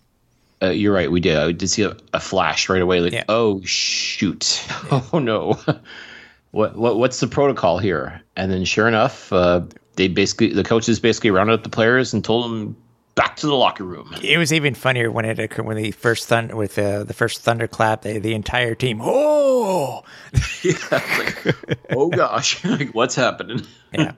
Uh, 0.63 0.69
you're 0.69 0.91
right. 0.91 1.11
We 1.11 1.19
did. 1.19 1.37
I 1.37 1.51
did 1.51 1.67
see 1.69 1.83
a, 1.83 1.95
a 2.11 2.19
flash 2.19 2.69
right 2.69 2.81
away. 2.81 3.01
Like, 3.01 3.13
Yeah. 3.13 3.25
oh 3.29 3.61
shoot! 3.61 4.65
Oh 5.13 5.19
no! 5.19 5.59
what 6.51 6.75
what 6.75 6.97
what's 6.97 7.19
the 7.19 7.27
protocol 7.27 7.77
here? 7.77 8.23
And 8.35 8.51
then, 8.51 8.65
sure 8.65 8.87
enough, 8.87 9.31
uh, 9.31 9.61
they 9.95 10.07
basically 10.07 10.53
the 10.53 10.63
coaches 10.63 10.99
basically 10.99 11.29
rounded 11.29 11.53
up 11.53 11.63
the 11.63 11.69
players 11.69 12.15
and 12.15 12.25
told 12.25 12.45
them 12.45 12.75
back 13.13 13.35
to 13.35 13.45
the 13.45 13.53
locker 13.53 13.83
room. 13.83 14.15
It 14.23 14.39
was 14.39 14.51
even 14.51 14.73
funnier 14.73 15.11
when 15.11 15.25
it 15.25 15.37
occurred 15.37 15.67
when 15.67 15.77
the 15.77 15.91
first 15.91 16.27
thunder 16.27 16.55
with 16.55 16.79
uh, 16.79 17.03
the 17.03 17.13
first 17.13 17.41
thunderclap. 17.41 18.01
They, 18.01 18.17
the 18.17 18.33
entire 18.33 18.73
team, 18.73 18.99
oh, 19.03 20.03
oh 21.91 22.09
gosh, 22.09 22.65
like 22.65 22.95
what's 22.95 23.13
happening? 23.13 23.61
yeah, 23.93 24.13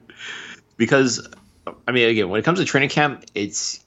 because 0.77 1.27
I 1.87 1.91
mean, 1.91 2.09
again, 2.09 2.29
when 2.29 2.39
it 2.39 2.43
comes 2.43 2.59
to 2.59 2.65
training 2.65 2.89
camp, 2.89 3.25
it's 3.35 3.83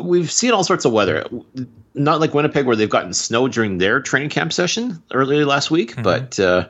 we've 0.00 0.30
seen 0.30 0.52
all 0.52 0.64
sorts 0.64 0.84
of 0.84 0.92
weather. 0.92 1.26
Not 1.94 2.20
like 2.20 2.34
Winnipeg, 2.34 2.66
where 2.66 2.76
they've 2.76 2.90
gotten 2.90 3.14
snow 3.14 3.48
during 3.48 3.78
their 3.78 4.00
training 4.00 4.30
camp 4.30 4.52
session 4.52 5.02
earlier 5.12 5.44
last 5.46 5.70
week, 5.70 6.02
but 6.02 6.38
uh, 6.40 6.68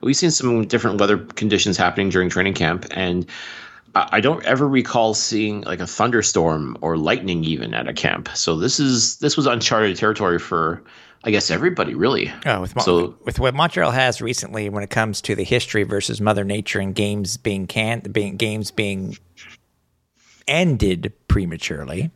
we've 0.00 0.16
seen 0.16 0.30
some 0.30 0.66
different 0.66 1.00
weather 1.00 1.18
conditions 1.18 1.76
happening 1.76 2.08
during 2.08 2.30
training 2.30 2.54
camp, 2.54 2.86
and 2.90 3.26
I 3.94 4.08
I 4.12 4.20
don't 4.20 4.44
ever 4.44 4.68
recall 4.68 5.14
seeing 5.14 5.62
like 5.62 5.80
a 5.80 5.86
thunderstorm 5.86 6.78
or 6.80 6.96
lightning 6.96 7.44
even 7.44 7.74
at 7.74 7.88
a 7.88 7.92
camp. 7.92 8.28
So 8.34 8.56
this 8.56 8.78
is 8.80 9.16
this 9.18 9.36
was 9.36 9.46
uncharted 9.46 9.96
territory 9.96 10.38
for, 10.38 10.82
I 11.26 11.30
guess, 11.30 11.50
everybody 11.50 11.94
really. 11.94 12.32
Oh, 12.46 12.60
with, 12.60 12.76
Mo- 12.76 12.82
So- 12.82 13.16
with 13.24 13.40
what 13.40 13.52
Montreal 13.54 13.90
has 13.90 14.22
recently, 14.22 14.68
when 14.68 14.84
it 14.84 14.90
comes 14.90 15.20
to 15.22 15.34
the 15.34 15.42
history 15.42 15.82
versus 15.82 16.20
Mother 16.20 16.44
Nature 16.44 16.78
and 16.78 16.94
games 16.94 17.36
being 17.36 17.66
can 17.66 18.00
being 18.00 18.36
games 18.36 18.70
being 18.70 19.16
ended 20.48 21.12
prematurely, 21.28 22.10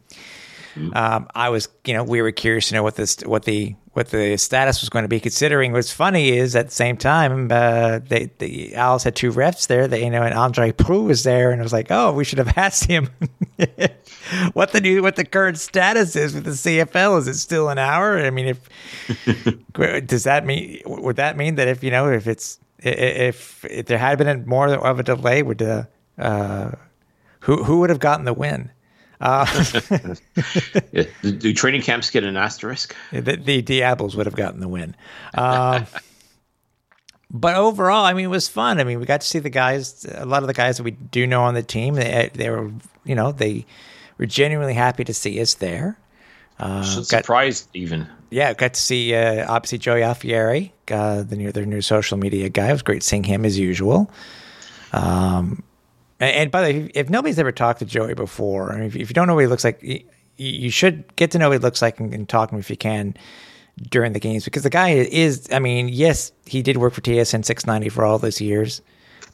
um, 0.95 1.27
I 1.35 1.49
was 1.49 1.69
you 1.85 1.93
know 1.95 2.05
we 2.05 2.23
were 2.23 2.31
curious 2.31 2.69
to 2.69 2.75
know 2.75 2.83
what 2.83 2.95
this 2.95 3.19
what 3.25 3.45
the 3.45 3.75
what 3.93 4.11
the 4.11 4.37
status 4.37 4.81
was 4.81 4.89
going 4.89 5.03
to 5.03 5.09
be. 5.09 5.19
Considering 5.19 5.73
what's 5.73 5.91
funny 5.93 6.31
is 6.31 6.55
at 6.55 6.67
the 6.67 6.73
same 6.75 6.97
time 6.97 7.51
uh, 7.51 7.99
they 7.99 8.31
the 8.39 8.77
Owls 8.77 9.03
had 9.03 9.17
two 9.17 9.33
refs 9.33 9.67
there, 9.67 9.89
That 9.89 10.01
you 10.01 10.11
know, 10.11 10.23
and 10.23 10.33
Andre 10.35 10.71
Proulx 10.71 11.07
was 11.07 11.23
there, 11.25 11.51
and 11.51 11.61
it 11.61 11.65
was 11.65 11.73
like, 11.73 11.89
oh, 11.91 12.13
we 12.13 12.23
should 12.25 12.39
have 12.39 12.53
asked 12.57 12.85
him. 12.85 13.09
What 14.53 14.73
the 14.73 14.81
new, 14.81 15.03
what 15.03 15.17
the 15.17 15.25
current 15.25 15.59
status 15.59 16.15
is 16.15 16.35
with 16.35 16.45
the 16.45 16.51
CFL? 16.51 17.19
Is 17.19 17.29
it 17.29 17.35
still 17.35 17.69
an 17.69 17.79
hour? 17.79 18.19
I 18.19 18.31
mean, 18.31 18.47
if 18.47 18.69
does 20.07 20.25
that 20.25 20.47
mean 20.47 20.81
would 20.87 21.17
that 21.17 21.37
mean 21.37 21.57
that 21.57 21.69
if 21.69 21.83
you 21.83 21.91
know 21.91 22.11
if 22.11 22.27
it's 22.27 22.59
if, 22.79 23.65
if 23.65 23.87
there 23.87 23.99
had 23.99 24.19
been 24.19 24.47
more 24.47 24.69
of 24.69 24.99
a 24.99 25.03
delay 25.03 25.43
would 25.43 25.63
uh, 25.63 25.85
uh 26.19 26.73
who 27.41 27.65
who 27.65 27.81
would 27.81 27.91
have 27.91 27.99
gotten 27.99 28.25
the 28.25 28.33
win 28.33 28.71
Yeah. 29.21 31.05
Do, 31.23 31.33
do 31.33 31.53
training 31.53 31.83
camps 31.83 32.09
get 32.09 32.25
an 32.25 32.39
asterisk? 32.39 32.97
the, 33.13 33.37
the 33.37 33.61
Diablos 33.61 34.17
would 34.17 34.25
have 34.27 34.37
gotten 34.37 34.61
the 34.61 34.69
win 34.69 34.97
um 35.35 35.87
but 37.31 37.55
overall 37.55 38.05
I 38.05 38.15
mean 38.15 38.25
it 38.27 38.29
was 38.29 38.49
fun 38.49 38.81
I 38.81 38.85
mean 38.85 38.99
we 38.99 39.07
got 39.07 39.21
to 39.21 39.27
see 39.27 39.41
the 39.41 39.51
guys 39.51 40.07
a 40.07 40.25
lot 40.25 40.43
of 40.43 40.47
the 40.47 40.55
guys 40.55 40.79
that 40.79 40.85
we 40.85 40.93
do 40.93 41.27
know 41.27 41.43
on 41.43 41.55
the 41.55 41.63
team 41.63 41.95
they, 41.95 42.31
they 42.33 42.49
were 42.49 42.71
you 43.05 43.15
know 43.15 43.33
they 43.33 43.65
were 44.19 44.27
genuinely 44.27 44.75
happy 44.75 45.05
to 45.05 45.15
see 45.15 45.41
us 45.41 45.55
there 45.55 45.99
Uh, 46.59 46.83
got- 46.97 47.07
Surprised 47.25 47.69
even. 47.75 48.07
yeah, 48.31 48.53
got 48.55 48.75
to 48.75 48.81
see 48.81 49.15
uh, 49.15 49.47
obviously 49.51 49.79
Joey 49.79 50.03
Alfieri, 50.03 50.73
uh, 50.91 51.23
the 51.23 51.37
new 51.37 51.53
their 51.53 51.65
new 51.67 51.81
social 51.81 52.19
media 52.19 52.49
guy. 52.51 52.69
It 52.69 52.73
was 52.73 52.83
great 52.83 53.03
seeing 53.03 53.25
him 53.25 53.45
as 53.47 53.59
usual. 53.59 54.11
Um, 54.93 55.63
and, 56.19 56.31
and 56.37 56.51
by 56.51 56.61
the 56.61 56.67
way, 56.73 56.81
if, 56.87 56.91
if 56.95 57.11
nobody's 57.11 57.39
ever 57.39 57.53
talked 57.53 57.79
to 57.79 57.85
Joey 57.87 58.15
before, 58.15 58.73
I 58.73 58.77
mean, 58.77 58.87
if, 58.87 58.97
if 58.97 59.09
you 59.11 59.15
don't 59.15 59.27
know 59.27 59.35
what 59.35 59.41
he 59.43 59.47
looks 59.47 59.65
like, 59.65 59.83
you, 59.83 60.01
you 60.37 60.71
should 60.71 61.15
get 61.17 61.31
to 61.33 61.39
know 61.39 61.49
what 61.49 61.55
he 61.55 61.59
looks 61.59 61.81
like 61.83 62.01
and, 62.01 62.13
and 62.15 62.29
talk 62.29 62.49
to 62.51 62.55
him 62.55 62.61
if 62.61 62.71
you 62.71 62.77
can 62.77 63.15
during 63.89 64.13
the 64.13 64.21
games 64.21 64.45
because 64.45 64.63
the 64.63 64.71
guy 64.71 64.91
is. 64.91 65.49
I 65.53 65.59
mean, 65.59 65.89
yes, 65.89 66.33
he 66.47 66.63
did 66.63 66.77
work 66.77 66.93
for 66.93 67.01
TSN 67.01 67.45
690 67.45 67.89
for 67.89 68.05
all 68.05 68.19
those 68.19 68.41
years. 68.41 68.83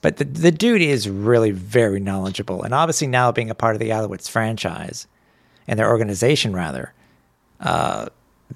But 0.03 0.19
the, 0.19 0.25
the 0.25 0.53
dude 0.53 0.83
is 0.83 1.09
really 1.09 1.51
very 1.51 2.01
knowledgeable. 2.01 2.63
And 2.63 2.75
obviously, 2.75 3.07
now 3.07 3.33
being 3.33 3.51
a 3.51 3.55
part 3.55 3.77
of 3.77 3.81
the 3.81 3.91
Alouettes 3.91 4.31
franchise 4.31 5.07
and 5.67 5.79
their 5.79 5.89
organization, 5.89 6.53
rather, 6.53 6.93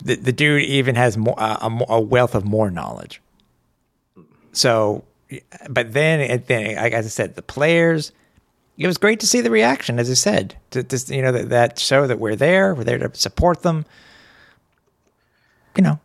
the, 0.03 0.17
the 0.17 0.33
dude 0.33 0.63
even 0.65 0.95
has 0.95 1.17
more, 1.17 1.35
uh, 1.39 1.59
a, 1.61 1.95
a 1.95 2.01
wealth 2.01 2.35
of 2.35 2.45
more 2.45 2.71
knowledge. 2.71 3.21
So, 4.53 5.05
but 5.69 5.93
then, 5.93 6.43
then, 6.47 6.77
like 6.77 6.93
as 6.93 7.07
I 7.07 7.09
said, 7.09 7.35
the 7.37 7.43
players. 7.43 8.13
It 8.79 8.87
was 8.87 8.97
great 8.97 9.21
to 9.21 9.27
see 9.27 9.43
the 9.43 9.51
reaction, 9.51 9.99
as 9.99 10.11
I 10.11 10.15
said, 10.15 10.57
to, 10.71 10.83
to 10.83 11.15
you 11.15 11.21
know 11.21 11.33
that, 11.33 11.51
that 11.51 11.79
show 11.79 12.07
that 12.07 12.19
we're 12.19 12.35
there, 12.37 12.75
we're 12.75 12.85
there 12.85 12.97
to 12.97 13.15
support 13.15 13.63
them. 13.63 13.85
You 15.77 15.83
know, 15.83 16.01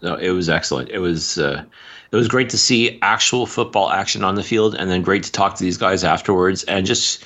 No, 0.00 0.14
it 0.14 0.30
was 0.30 0.48
excellent. 0.48 0.90
It 0.90 0.98
was 0.98 1.38
uh, 1.38 1.64
it 2.10 2.16
was 2.16 2.28
great 2.28 2.50
to 2.50 2.58
see 2.58 2.98
actual 3.02 3.46
football 3.46 3.90
action 3.90 4.24
on 4.24 4.34
the 4.34 4.42
field, 4.42 4.74
and 4.74 4.90
then 4.90 5.02
great 5.02 5.24
to 5.24 5.32
talk 5.32 5.56
to 5.56 5.64
these 5.64 5.76
guys 5.76 6.04
afterwards, 6.04 6.64
and 6.64 6.86
just 6.86 7.24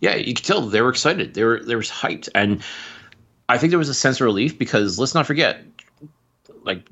yeah, 0.00 0.16
you 0.16 0.34
could 0.34 0.44
tell 0.44 0.62
they 0.62 0.80
were 0.80 0.90
excited. 0.90 1.34
They 1.34 1.44
were 1.44 1.60
they 1.60 1.76
were 1.76 1.82
hyped, 1.82 2.28
and 2.34 2.62
I 3.48 3.58
think 3.58 3.70
there 3.70 3.78
was 3.78 3.88
a 3.88 3.94
sense 3.94 4.20
of 4.20 4.24
relief 4.24 4.58
because 4.58 4.98
let's 4.98 5.14
not 5.14 5.26
forget, 5.26 5.62
like 6.62 6.88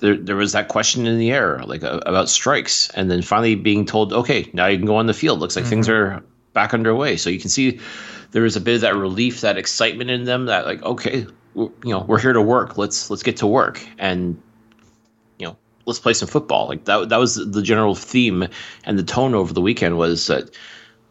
there 0.00 0.16
there 0.16 0.36
was 0.36 0.52
that 0.52 0.68
question 0.68 1.06
in 1.06 1.18
the 1.18 1.30
air 1.30 1.62
like 1.64 1.82
uh, 1.82 2.00
about 2.06 2.28
strikes, 2.28 2.90
and 2.90 3.10
then 3.10 3.22
finally 3.22 3.54
being 3.54 3.84
told, 3.84 4.12
okay, 4.12 4.48
now 4.52 4.66
you 4.66 4.78
can 4.78 4.86
go 4.86 4.96
on 4.96 5.06
the 5.06 5.14
field. 5.14 5.40
Looks 5.40 5.56
like 5.56 5.66
things 5.66 5.88
are 5.88 6.24
back 6.54 6.72
underway, 6.72 7.18
so 7.18 7.28
you 7.30 7.38
can 7.38 7.50
see 7.50 7.78
there 8.30 8.42
was 8.42 8.56
a 8.56 8.60
bit 8.60 8.76
of 8.76 8.80
that 8.80 8.96
relief, 8.96 9.42
that 9.42 9.58
excitement 9.58 10.10
in 10.10 10.24
them. 10.24 10.46
That 10.46 10.64
like 10.64 10.82
okay, 10.82 11.26
you 11.54 11.72
know, 11.84 12.00
we're 12.00 12.20
here 12.20 12.32
to 12.32 12.42
work. 12.42 12.78
Let's 12.78 13.10
let's 13.10 13.22
get 13.22 13.36
to 13.38 13.46
work 13.46 13.86
and 13.98 14.40
let's 15.88 15.98
play 15.98 16.12
some 16.12 16.28
football. 16.28 16.68
Like 16.68 16.84
that 16.84 17.08
that 17.08 17.16
was 17.16 17.34
the 17.34 17.62
general 17.62 17.94
theme 17.94 18.46
and 18.84 18.98
the 18.98 19.02
tone 19.02 19.34
over 19.34 19.52
the 19.52 19.60
weekend 19.60 19.98
was 19.98 20.26
that 20.28 20.50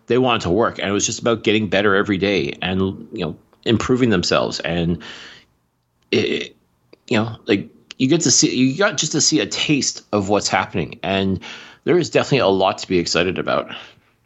they 0.06 0.18
wanted 0.18 0.42
to 0.42 0.50
work 0.50 0.80
and 0.80 0.88
it 0.88 0.94
was 0.94 1.06
just 1.06 1.20
about 1.20 1.44
getting 1.44 1.68
better 1.68 1.96
every 1.96 2.18
day 2.18 2.54
and 2.62 2.80
you 3.12 3.26
know 3.26 3.36
improving 3.66 4.10
themselves 4.10 4.62
and 4.62 5.04
it, 6.12 6.56
you 7.08 7.18
know 7.18 7.36
like 7.46 7.70
you 7.98 8.08
get 8.08 8.22
to 8.22 8.32
see 8.32 8.56
you 8.56 8.78
got 8.78 8.96
just 8.98 9.12
to 9.12 9.20
see 9.20 9.42
a 9.42 9.46
taste 9.46 10.04
of 10.14 10.30
what's 10.30 10.48
happening 10.48 10.98
and 11.04 11.42
there 11.88 11.98
is 11.98 12.10
definitely 12.10 12.40
a 12.40 12.48
lot 12.48 12.78
to 12.80 12.88
be 12.88 13.00
excited 13.00 13.40
about. 13.40 13.74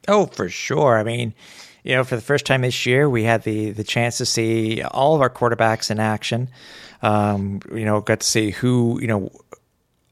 Oh, 0.08 0.26
for 0.26 0.50
sure. 0.50 0.98
I 0.98 1.04
mean, 1.04 1.32
you 1.84 1.96
know, 1.96 2.04
for 2.04 2.16
the 2.16 2.22
first 2.22 2.48
time 2.48 2.62
this 2.62 2.88
year, 2.88 3.08
we 3.08 3.24
had 3.24 3.44
the 3.44 3.70
the 3.70 3.84
chance 3.84 4.18
to 4.18 4.26
see 4.26 4.82
all 4.82 5.14
of 5.14 5.22
our 5.22 5.30
quarterbacks 5.30 5.92
in 5.92 6.00
action. 6.00 6.50
Um, 7.04 7.62
you 7.72 7.86
know, 7.86 8.02
got 8.02 8.22
to 8.22 8.28
see 8.28 8.50
who 8.50 9.00
you 9.00 9.08
know 9.08 9.30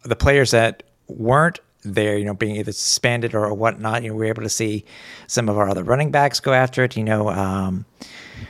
the 0.04 0.16
players 0.16 0.52
that 0.52 0.84
weren't 1.08 1.60
there, 1.84 2.18
you 2.18 2.26
know, 2.26 2.34
being 2.34 2.58
either 2.58 2.72
suspended 2.72 3.34
or 3.34 3.54
whatnot. 3.54 4.04
You 4.04 4.10
know, 4.10 4.16
we 4.16 4.20
were 4.20 4.26
able 4.26 4.44
to 4.44 4.50
see 4.50 4.86
some 5.28 5.50
of 5.50 5.58
our 5.58 5.70
other 5.70 5.84
running 5.84 6.12
backs 6.12 6.40
go 6.40 6.54
after 6.54 6.84
it. 6.84 6.98
You 6.98 7.04
know, 7.04 7.30
um, 7.30 7.86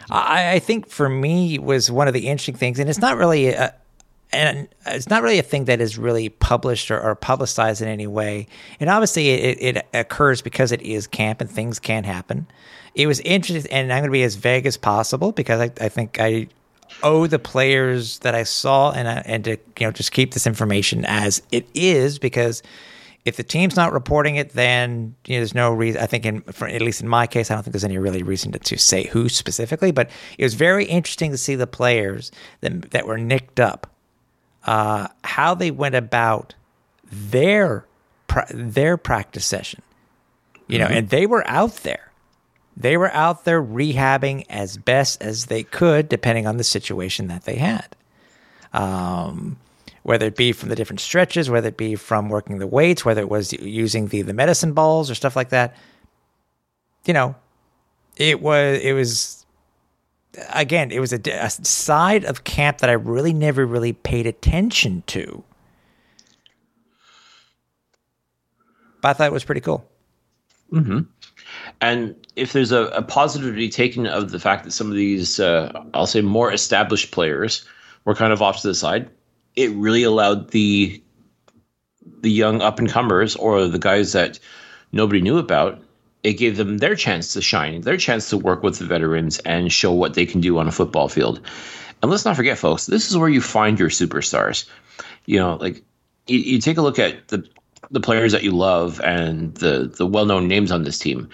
I, 0.10 0.54
I 0.54 0.60
think 0.60 0.88
for 0.88 1.10
me 1.10 1.60
was 1.60 1.92
one 1.92 2.08
of 2.08 2.14
the 2.14 2.28
interesting 2.28 2.56
things, 2.56 2.80
and 2.80 2.90
it's 2.90 3.00
not 3.00 3.18
really 3.18 3.50
a, 3.50 3.74
and 4.32 4.68
it's 4.86 5.10
not 5.10 5.24
really 5.24 5.40
a 5.40 5.44
thing 5.44 5.66
that 5.66 5.82
is 5.82 5.98
really 5.98 6.30
published 6.30 6.92
or, 6.92 7.00
or 7.00 7.16
publicized 7.16 7.82
in 7.82 7.88
any 7.88 8.08
way. 8.08 8.48
And 8.80 8.90
obviously, 8.90 9.30
it, 9.30 9.76
it 9.76 9.88
occurs 9.94 10.42
because 10.42 10.72
it 10.72 10.82
is 10.82 11.08
camp 11.08 11.42
and 11.42 11.50
things 11.50 11.80
can 11.80 12.04
happen. 12.04 12.48
It 12.96 13.08
was 13.08 13.20
interesting, 13.22 13.72
and 13.72 13.92
I'm 13.92 14.02
going 14.02 14.10
to 14.10 14.12
be 14.12 14.24
as 14.24 14.36
vague 14.36 14.66
as 14.66 14.78
possible 14.78 15.32
because 15.32 15.62
I, 15.62 15.72
I 15.82 15.90
think 15.90 16.20
I 16.20 16.48
owe 17.04 17.28
the 17.28 17.40
players 17.40 18.20
that 18.20 18.36
I 18.36 18.44
saw 18.44 18.92
and 18.92 19.08
I- 19.08 19.24
and 19.26 19.44
to 19.46 19.52
you 19.52 19.88
know 19.88 19.92
just 19.92 20.12
keep 20.12 20.34
this 20.34 20.46
information 20.48 21.06
as 21.06 21.42
it 21.52 21.68
is 21.74 22.20
because 22.20 22.62
if 23.26 23.36
the 23.36 23.44
team's 23.44 23.76
not 23.76 23.92
reporting 23.92 24.38
it, 24.38 24.52
then 24.52 25.14
you 25.26 25.36
know, 25.36 25.40
there's 25.42 25.54
no 25.54 25.72
reason. 25.72 26.02
I 26.02 26.06
think, 26.06 26.26
in 26.26 26.42
for, 26.42 26.68
at 26.68 26.82
least 26.82 27.02
in 27.02 27.08
my 27.08 27.28
case, 27.28 27.52
I 27.52 27.54
don't 27.54 27.64
think 27.64 27.74
there's 27.74 27.84
any 27.84 27.98
really 27.98 28.24
reason 28.24 28.54
to, 28.54 28.60
to 28.60 28.78
say 28.78 29.08
who 29.08 29.28
specifically. 29.30 29.92
But 29.92 30.10
it 30.38 30.44
was 30.44 30.54
very 30.54 30.86
interesting 30.86 31.32
to 31.32 31.38
see 31.38 31.56
the 31.56 31.68
players 31.68 32.32
that 32.62 32.92
that 32.92 33.06
were 33.06 33.18
nicked 33.18 33.60
up, 33.60 33.88
uh, 34.66 35.10
how 35.26 35.54
they 35.54 35.70
went 35.70 35.96
about 35.96 36.56
their 37.12 37.86
their 38.52 38.96
practice 38.98 39.46
session. 39.46 39.82
You 40.68 40.80
know, 40.80 40.86
and 40.86 41.10
they 41.10 41.26
were 41.26 41.46
out 41.48 41.76
there. 41.78 42.09
They 42.80 42.96
were 42.96 43.12
out 43.12 43.44
there 43.44 43.62
rehabbing 43.62 44.46
as 44.50 44.78
best 44.78 45.22
as 45.22 45.48
they 45.48 45.64
could, 45.64 46.08
depending 46.08 46.48
on 46.48 46.56
the 46.56 46.64
situation 46.64 47.28
that 47.28 47.44
they 47.44 47.58
had. 47.58 47.96
Um, 48.72 49.58
whether 50.04 50.28
it 50.28 50.38
be 50.38 50.54
from 50.54 50.70
the 50.70 50.76
different 50.76 51.02
stretches, 51.02 51.50
whether 51.50 51.68
it 51.68 51.78
be 51.78 51.96
from 51.96 52.30
working 52.30 52.58
the 52.60 52.68
weights, 52.68 53.04
whether 53.04 53.20
it 53.20 53.30
was 53.30 53.52
using 53.52 54.08
the 54.08 54.22
the 54.22 54.34
medicine 54.34 54.72
balls 54.72 55.12
or 55.12 55.16
stuff 55.16 55.36
like 55.36 55.50
that. 55.50 55.76
You 57.06 57.14
know, 57.14 57.36
it 58.16 58.42
was 58.42 58.80
it 58.80 58.94
was 58.94 59.46
again 60.54 60.92
it 60.92 61.02
was 61.02 61.12
a, 61.12 61.20
a 61.32 61.50
side 61.50 62.24
of 62.24 62.46
camp 62.46 62.78
that 62.78 62.90
I 62.90 62.94
really 62.94 63.34
never 63.34 63.66
really 63.66 63.92
paid 63.92 64.26
attention 64.26 65.04
to. 65.08 65.44
But 69.02 69.10
I 69.10 69.14
thought 69.14 69.28
it 69.28 69.34
was 69.34 69.44
pretty 69.44 69.62
cool. 69.62 69.86
And 71.82 72.16
if 72.36 72.54
there's 72.54 72.72
a, 72.72 72.86
a 72.88 73.02
positive 73.02 73.50
to 73.50 73.56
be 73.56 73.70
taken 73.70 74.08
of 74.08 74.32
the 74.32 74.40
fact 74.40 74.64
that 74.64 74.72
some 74.72 74.88
of 74.88 74.96
these, 74.96 75.40
uh, 75.40 75.72
I'll 75.94 76.08
say, 76.08 76.22
more 76.22 76.52
established 76.52 77.12
players 77.12 77.66
were 78.06 78.16
kind 78.16 78.34
of 78.34 78.42
off 78.42 78.62
to 78.62 78.68
the 78.68 78.76
side, 78.76 79.10
it 79.56 79.72
really 79.72 80.04
allowed 80.04 80.52
the 80.52 81.02
the 82.22 82.32
young 82.32 82.62
up 82.62 82.80
and 82.80 82.90
comers 82.90 83.36
or 83.36 83.68
the 83.68 83.80
guys 83.80 84.12
that 84.14 84.40
nobody 84.92 85.22
knew 85.22 85.38
about. 85.38 85.82
It 86.24 86.34
gave 86.34 86.58
them 86.58 86.80
their 86.80 86.96
chance 86.96 87.32
to 87.34 87.42
shine, 87.42 87.82
their 87.82 87.96
chance 87.96 88.30
to 88.30 88.38
work 88.38 88.62
with 88.62 88.78
the 88.78 88.86
veterans 88.86 89.40
and 89.40 89.72
show 89.72 89.94
what 89.94 90.16
they 90.16 90.26
can 90.26 90.42
do 90.42 90.58
on 90.60 90.68
a 90.68 90.72
football 90.72 91.08
field. 91.08 91.40
And 92.02 92.12
let's 92.12 92.26
not 92.26 92.36
forget, 92.36 92.58
folks, 92.58 92.86
this 92.88 93.10
is 93.10 93.18
where 93.18 93.30
you 93.30 93.42
find 93.42 93.80
your 93.80 93.90
superstars. 93.90 94.68
You 95.26 95.40
know, 95.40 95.56
like 95.56 95.82
you, 96.28 96.40
you 96.40 96.60
take 96.60 96.78
a 96.78 96.82
look 96.82 97.00
at 97.00 97.28
the 97.30 97.48
the 97.92 98.00
players 98.00 98.32
that 98.34 98.44
you 98.44 98.52
love 98.52 99.00
and 99.02 99.56
the 99.56 99.92
the 99.98 100.06
well 100.06 100.26
known 100.26 100.48
names 100.48 100.72
on 100.72 100.84
this 100.84 101.00
team. 101.00 101.30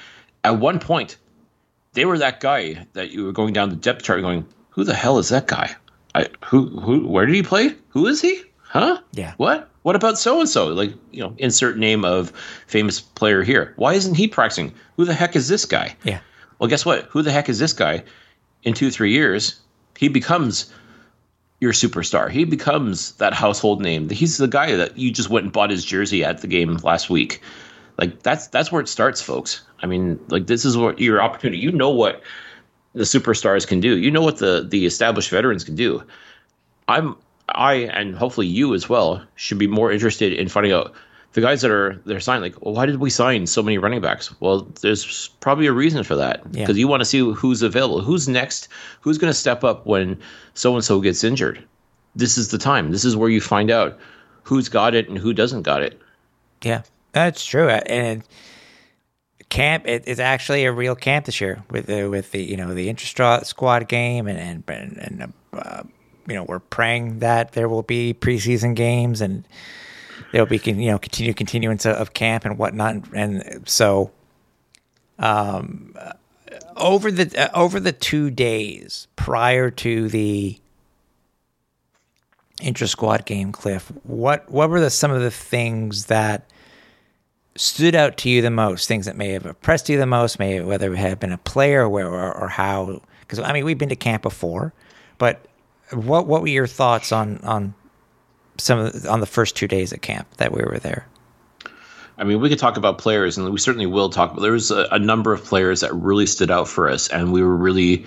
At 0.46 0.60
one 0.60 0.78
point, 0.78 1.18
they 1.94 2.06
were 2.06 2.20
that 2.20 2.40
guy 2.40 2.86
that 2.94 3.10
you 3.10 3.26
were 3.26 3.32
going 3.32 3.52
down 3.52 3.70
the 3.70 3.76
depth 3.76 4.04
chart, 4.04 4.22
going, 4.22 4.46
"Who 4.70 4.84
the 4.84 4.94
hell 4.94 5.18
is 5.18 5.30
that 5.30 5.48
guy? 5.48 5.76
I, 6.14 6.28
who 6.46 6.68
who? 6.80 7.08
Where 7.08 7.26
did 7.26 7.34
he 7.34 7.42
play? 7.42 7.74
Who 7.90 8.06
is 8.06 8.22
he? 8.22 8.44
Huh? 8.62 9.00
Yeah. 9.14 9.34
What? 9.38 9.72
What 9.82 9.96
about 9.96 10.20
so 10.20 10.40
and 10.40 10.48
so? 10.48 10.68
Like 10.68 10.94
you 11.12 11.22
know, 11.24 11.34
insert 11.40 11.80
name 11.80 12.06
of 12.06 12.32
famous 12.68 13.02
player 13.02 13.42
here. 13.42 13.74
Why 13.78 13.94
isn't 13.94 14.14
he 14.14 14.28
practicing? 14.28 14.72
Who 14.98 15.06
the 15.06 15.16
heck 15.16 15.36
is 15.36 15.48
this 15.48 15.66
guy? 15.66 15.96
Yeah. 16.04 16.20
Well, 16.60 16.70
guess 16.70 16.86
what? 16.86 17.06
Who 17.06 17.24
the 17.24 17.32
heck 17.32 17.50
is 17.50 17.58
this 17.58 17.74
guy? 17.74 18.04
In 18.62 18.76
two 18.76 18.92
three 18.92 19.14
years, 19.14 19.60
he 19.98 20.10
becomes 20.10 20.72
your 21.60 21.74
superstar. 21.74 22.30
He 22.30 22.44
becomes 22.44 23.14
that 23.14 23.34
household 23.34 23.82
name. 23.82 24.10
He's 24.10 24.38
the 24.38 24.48
guy 24.48 24.76
that 24.76 24.96
you 24.96 25.12
just 25.12 25.32
went 25.32 25.46
and 25.46 25.54
bought 25.54 25.72
his 25.72 25.84
jersey 25.84 26.24
at 26.24 26.42
the 26.42 26.48
game 26.48 26.76
last 26.84 27.10
week. 27.10 27.42
Like 27.98 28.24
that's 28.24 28.48
that's 28.48 28.72
where 28.72 28.82
it 28.82 28.88
starts, 28.90 29.22
folks. 29.22 29.62
I 29.82 29.86
mean, 29.88 30.20
like 30.30 30.48
this 30.48 30.66
is 30.66 30.78
what 30.78 31.00
your 31.00 31.22
opportunity. 31.22 31.60
You 31.60 31.72
know 31.72 31.90
what 31.92 32.22
the 32.94 33.04
superstars 33.04 33.68
can 33.68 33.80
do. 33.80 33.98
You 33.98 34.12
know 34.12 34.22
what 34.22 34.38
the 34.38 34.66
the 34.68 34.86
established 34.86 35.30
veterans 35.30 35.64
can 35.64 35.76
do. 35.76 36.04
I'm 36.88 37.16
I 37.50 37.74
and 37.74 38.16
hopefully 38.16 38.48
you 38.48 38.74
as 38.74 38.90
well 38.90 39.24
should 39.36 39.58
be 39.60 39.68
more 39.68 39.92
interested 39.92 40.34
in 40.34 40.50
finding 40.50 40.74
out 40.74 40.94
the 41.34 41.42
guys 41.42 41.62
that 41.62 41.72
are 41.72 42.02
they're 42.06 42.20
signed. 42.20 42.42
Like, 42.42 42.62
well, 42.62 42.74
why 42.74 42.86
did 42.86 42.98
we 43.00 43.10
sign 43.10 43.46
so 43.48 43.62
many 43.62 43.78
running 43.78 44.02
backs? 44.02 44.34
Well, 44.40 44.62
there's 44.82 45.30
probably 45.42 45.68
a 45.68 45.74
reason 45.74 46.04
for 46.04 46.16
that 46.16 46.42
Yeah. 46.52 46.64
because 46.64 46.78
you 46.78 46.88
want 46.88 47.02
to 47.02 47.06
see 47.06 47.20
who's 47.20 47.62
available, 47.62 48.02
who's 48.02 48.28
next, 48.28 48.68
who's 49.02 49.18
going 49.18 49.30
to 49.32 49.38
step 49.38 49.64
up 49.64 49.86
when 49.86 50.18
so 50.54 50.76
and 50.76 50.84
so 50.84 51.02
gets 51.02 51.24
injured. 51.24 51.64
This 52.16 52.38
is 52.38 52.48
the 52.50 52.58
time. 52.58 52.92
This 52.92 53.04
is 53.04 53.16
where 53.18 53.30
you 53.30 53.42
find 53.42 53.70
out 53.70 54.00
who's 54.44 54.70
got 54.70 54.96
it 54.96 55.10
and 55.10 55.18
who 55.18 55.34
doesn't 55.34 55.64
got 55.64 55.84
it. 55.84 56.00
Yeah, 56.64 56.84
that's 57.16 57.46
true. 57.46 57.70
Uh, 57.70 57.82
And 57.88 58.24
camp, 59.50 59.88
it, 59.88 60.04
it's 60.06 60.20
actually 60.20 60.66
a 60.66 60.72
real 60.72 60.96
camp 60.96 61.26
this 61.26 61.40
year 61.40 61.64
with 61.72 61.86
the 61.88 62.10
with 62.10 62.32
the 62.32 62.44
you 62.44 62.58
know 62.58 62.74
the 62.74 62.90
intra 62.90 63.42
squad 63.44 63.88
game 63.88 64.28
and 64.28 64.38
and 64.38 64.64
and, 64.68 64.98
and 64.98 65.34
uh, 65.54 65.84
you 66.28 66.36
know 66.36 66.44
we're 66.44 66.60
praying 66.60 67.20
that 67.20 67.54
there 67.54 67.70
will 67.70 67.84
be 67.84 68.14
preseason 68.14 68.76
games 68.76 69.22
and 69.22 69.48
there'll 70.32 70.48
be 70.48 70.58
you 70.58 70.92
know 70.92 71.00
continued 71.00 71.38
continuance 71.38 71.86
of 71.86 72.14
camp 72.14 72.44
and 72.46 72.58
whatnot. 72.58 73.14
And 73.14 73.64
so, 73.66 74.12
um, 75.18 75.96
uh, 75.98 76.14
over 76.76 77.10
the 77.12 77.34
uh, 77.42 77.58
over 77.58 77.80
the 77.80 77.94
two 77.94 78.30
days 78.30 79.08
prior 79.16 79.72
to 79.72 80.10
the 80.10 80.60
intra 82.62 82.88
squad 82.88 83.26
game, 83.26 83.54
Cliff, 83.54 83.92
what 84.04 84.50
what 84.52 84.70
were 84.70 84.82
the 84.82 84.90
some 84.90 85.12
of 85.12 85.22
the 85.22 85.32
things 85.32 86.08
that 86.08 86.50
stood 87.56 87.96
out 87.96 88.18
to 88.18 88.30
you 88.30 88.42
the 88.42 88.52
most? 88.52 88.88
Things 88.88 89.06
that 89.06 89.16
may 89.16 89.30
have 89.30 89.46
impressed 89.46 89.90
you 89.90 89.98
the 89.98 90.06
most, 90.06 90.40
may 90.40 90.60
whether 90.62 90.94
it 90.94 90.98
had 90.98 91.20
been 91.20 91.32
a 91.32 91.38
player 91.38 91.84
or 91.84 91.90
where 91.90 92.08
or, 92.08 92.34
or 92.34 92.48
how? 92.48 93.02
Because 93.22 93.40
I 93.40 93.54
mean, 93.54 93.66
we've 93.66 93.78
been 93.78 93.90
to 93.90 93.96
camp 93.96 94.24
before, 94.24 94.74
but 95.18 95.46
what 95.94 96.28
what 96.28 96.42
were 96.42 96.48
your 96.48 96.68
thoughts 96.68 97.12
on 97.12 97.40
on 97.40 97.74
some 98.58 98.80
of 98.80 99.02
the, 99.02 99.10
on 99.10 99.20
the 99.20 99.26
first 99.26 99.56
two 99.56 99.68
days 99.68 99.94
at 99.94 100.02
camp 100.02 100.28
that 100.38 100.52
we 100.52 100.64
were 100.64 100.80
there? 100.80 101.08
I 102.18 102.24
mean, 102.24 102.40
we 102.40 102.50
could 102.50 102.60
talk 102.60 102.78
about 102.78 102.98
players, 102.98 103.38
and 103.38 103.50
we 103.52 103.60
certainly 103.60 103.88
will 103.88 104.10
talk. 104.10 104.36
But 104.36 104.42
there 104.42 104.54
was 104.54 104.72
a, 104.72 104.88
a 104.92 105.00
number 105.00 105.34
of 105.34 105.44
players 105.44 105.82
that 105.82 105.94
really 105.94 106.26
stood 106.26 106.50
out 106.50 106.68
for 106.68 106.90
us, 106.90 107.10
and 107.10 107.34
we 107.34 107.42
were 107.42 107.56
really 107.56 108.06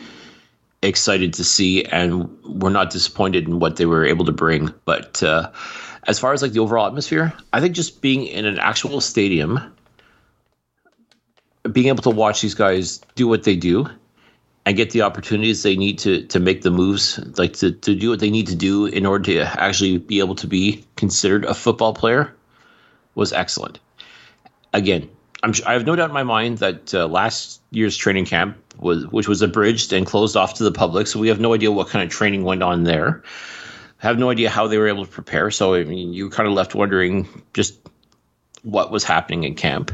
excited 0.82 1.34
to 1.34 1.44
see, 1.44 1.84
and 1.86 2.28
we're 2.44 2.70
not 2.70 2.90
disappointed 2.90 3.46
in 3.46 3.58
what 3.58 3.76
they 3.76 3.86
were 3.86 4.06
able 4.06 4.24
to 4.24 4.32
bring. 4.32 4.72
But 4.84 5.22
uh, 5.22 5.50
as 6.08 6.18
far 6.18 6.32
as 6.32 6.42
like 6.42 6.52
the 6.52 6.58
overall 6.58 6.86
atmosphere, 6.86 7.32
I 7.52 7.60
think 7.60 7.74
just 7.76 8.02
being 8.02 8.26
in 8.26 8.44
an 8.44 8.58
actual 8.58 9.00
stadium, 9.00 9.60
being 11.70 11.86
able 11.86 12.02
to 12.02 12.10
watch 12.10 12.40
these 12.40 12.54
guys 12.54 13.00
do 13.14 13.28
what 13.28 13.44
they 13.44 13.54
do, 13.54 13.86
and 14.66 14.76
get 14.76 14.90
the 14.90 15.02
opportunities 15.02 15.62
they 15.62 15.76
need 15.76 15.98
to 16.00 16.24
to 16.26 16.40
make 16.40 16.62
the 16.62 16.70
moves, 16.72 17.20
like 17.38 17.52
to 17.54 17.70
to 17.70 17.94
do 17.94 18.10
what 18.10 18.18
they 18.18 18.30
need 18.30 18.48
to 18.48 18.56
do 18.56 18.86
in 18.86 19.06
order 19.06 19.24
to 19.24 19.62
actually 19.62 19.98
be 19.98 20.18
able 20.18 20.34
to 20.34 20.48
be 20.48 20.84
considered 20.96 21.44
a 21.44 21.54
football 21.54 21.94
player, 21.94 22.34
was 23.14 23.32
excellent 23.32 23.78
again, 24.72 25.08
I'm, 25.42 25.52
I 25.66 25.72
have 25.72 25.86
no 25.86 25.96
doubt 25.96 26.10
in 26.10 26.14
my 26.14 26.22
mind 26.22 26.58
that 26.58 26.94
uh, 26.94 27.06
last 27.06 27.60
year's 27.70 27.96
training 27.96 28.24
camp 28.24 28.56
was, 28.78 29.06
which 29.08 29.28
was 29.28 29.42
abridged 29.42 29.92
and 29.92 30.06
closed 30.06 30.36
off 30.36 30.54
to 30.54 30.64
the 30.64 30.72
public, 30.72 31.06
so 31.06 31.18
we 31.18 31.28
have 31.28 31.40
no 31.40 31.54
idea 31.54 31.70
what 31.70 31.88
kind 31.88 32.04
of 32.04 32.10
training 32.10 32.44
went 32.44 32.62
on 32.62 32.84
there. 32.84 33.22
Have 33.98 34.18
no 34.18 34.30
idea 34.30 34.48
how 34.48 34.66
they 34.66 34.78
were 34.78 34.88
able 34.88 35.04
to 35.04 35.10
prepare. 35.10 35.50
So 35.50 35.74
I 35.74 35.84
mean, 35.84 36.12
you 36.12 36.30
kind 36.30 36.48
of 36.48 36.54
left 36.54 36.74
wondering 36.74 37.28
just 37.52 37.78
what 38.62 38.90
was 38.90 39.04
happening 39.04 39.44
in 39.44 39.54
camp. 39.54 39.90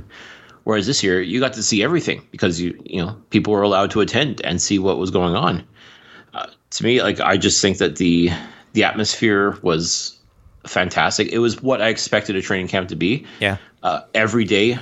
Whereas 0.64 0.86
this 0.86 1.02
year, 1.02 1.20
you 1.20 1.40
got 1.40 1.52
to 1.54 1.62
see 1.62 1.82
everything 1.82 2.26
because 2.30 2.60
you 2.60 2.80
you 2.84 3.04
know 3.04 3.16
people 3.30 3.52
were 3.52 3.62
allowed 3.62 3.90
to 3.92 4.00
attend 4.00 4.40
and 4.42 4.60
see 4.60 4.78
what 4.78 4.98
was 4.98 5.10
going 5.10 5.34
on. 5.34 5.64
Uh, 6.32 6.46
to 6.70 6.84
me, 6.84 7.02
like 7.02 7.20
I 7.20 7.36
just 7.36 7.60
think 7.60 7.78
that 7.78 7.96
the 7.96 8.30
the 8.72 8.84
atmosphere 8.84 9.58
was 9.62 10.18
fantastic. 10.66 11.28
It 11.28 11.38
was 11.38 11.62
what 11.62 11.82
I 11.82 11.88
expected 11.88 12.36
a 12.36 12.42
training 12.42 12.68
camp 12.68 12.88
to 12.88 12.96
be 12.96 13.26
Yeah, 13.40 13.58
uh, 13.82 14.02
every 14.14 14.44
day 14.44 14.78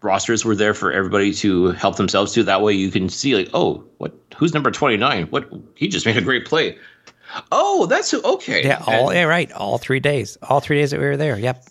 rosters 0.00 0.44
were 0.44 0.54
there 0.54 0.74
for 0.74 0.92
everybody 0.92 1.32
to 1.34 1.72
help 1.72 1.96
themselves 1.96 2.32
to 2.32 2.44
that 2.44 2.62
way 2.62 2.72
you 2.72 2.88
can 2.88 3.08
see 3.08 3.34
like 3.34 3.48
oh 3.52 3.84
what 3.96 4.14
who's 4.36 4.54
number 4.54 4.70
29 4.70 5.26
what 5.26 5.50
he 5.74 5.88
just 5.88 6.06
made 6.06 6.16
a 6.16 6.20
great 6.20 6.46
play 6.46 6.78
oh 7.52 7.86
that's 7.86 8.10
who 8.10 8.22
okay. 8.22 8.64
Yeah, 8.64 8.82
all 8.86 9.12
yeah, 9.12 9.24
right, 9.24 9.50
all 9.52 9.78
three 9.78 10.00
days, 10.00 10.36
all 10.42 10.60
three 10.60 10.78
days 10.78 10.90
that 10.90 11.00
we 11.00 11.06
were 11.06 11.16
there. 11.16 11.38
Yep, 11.38 11.64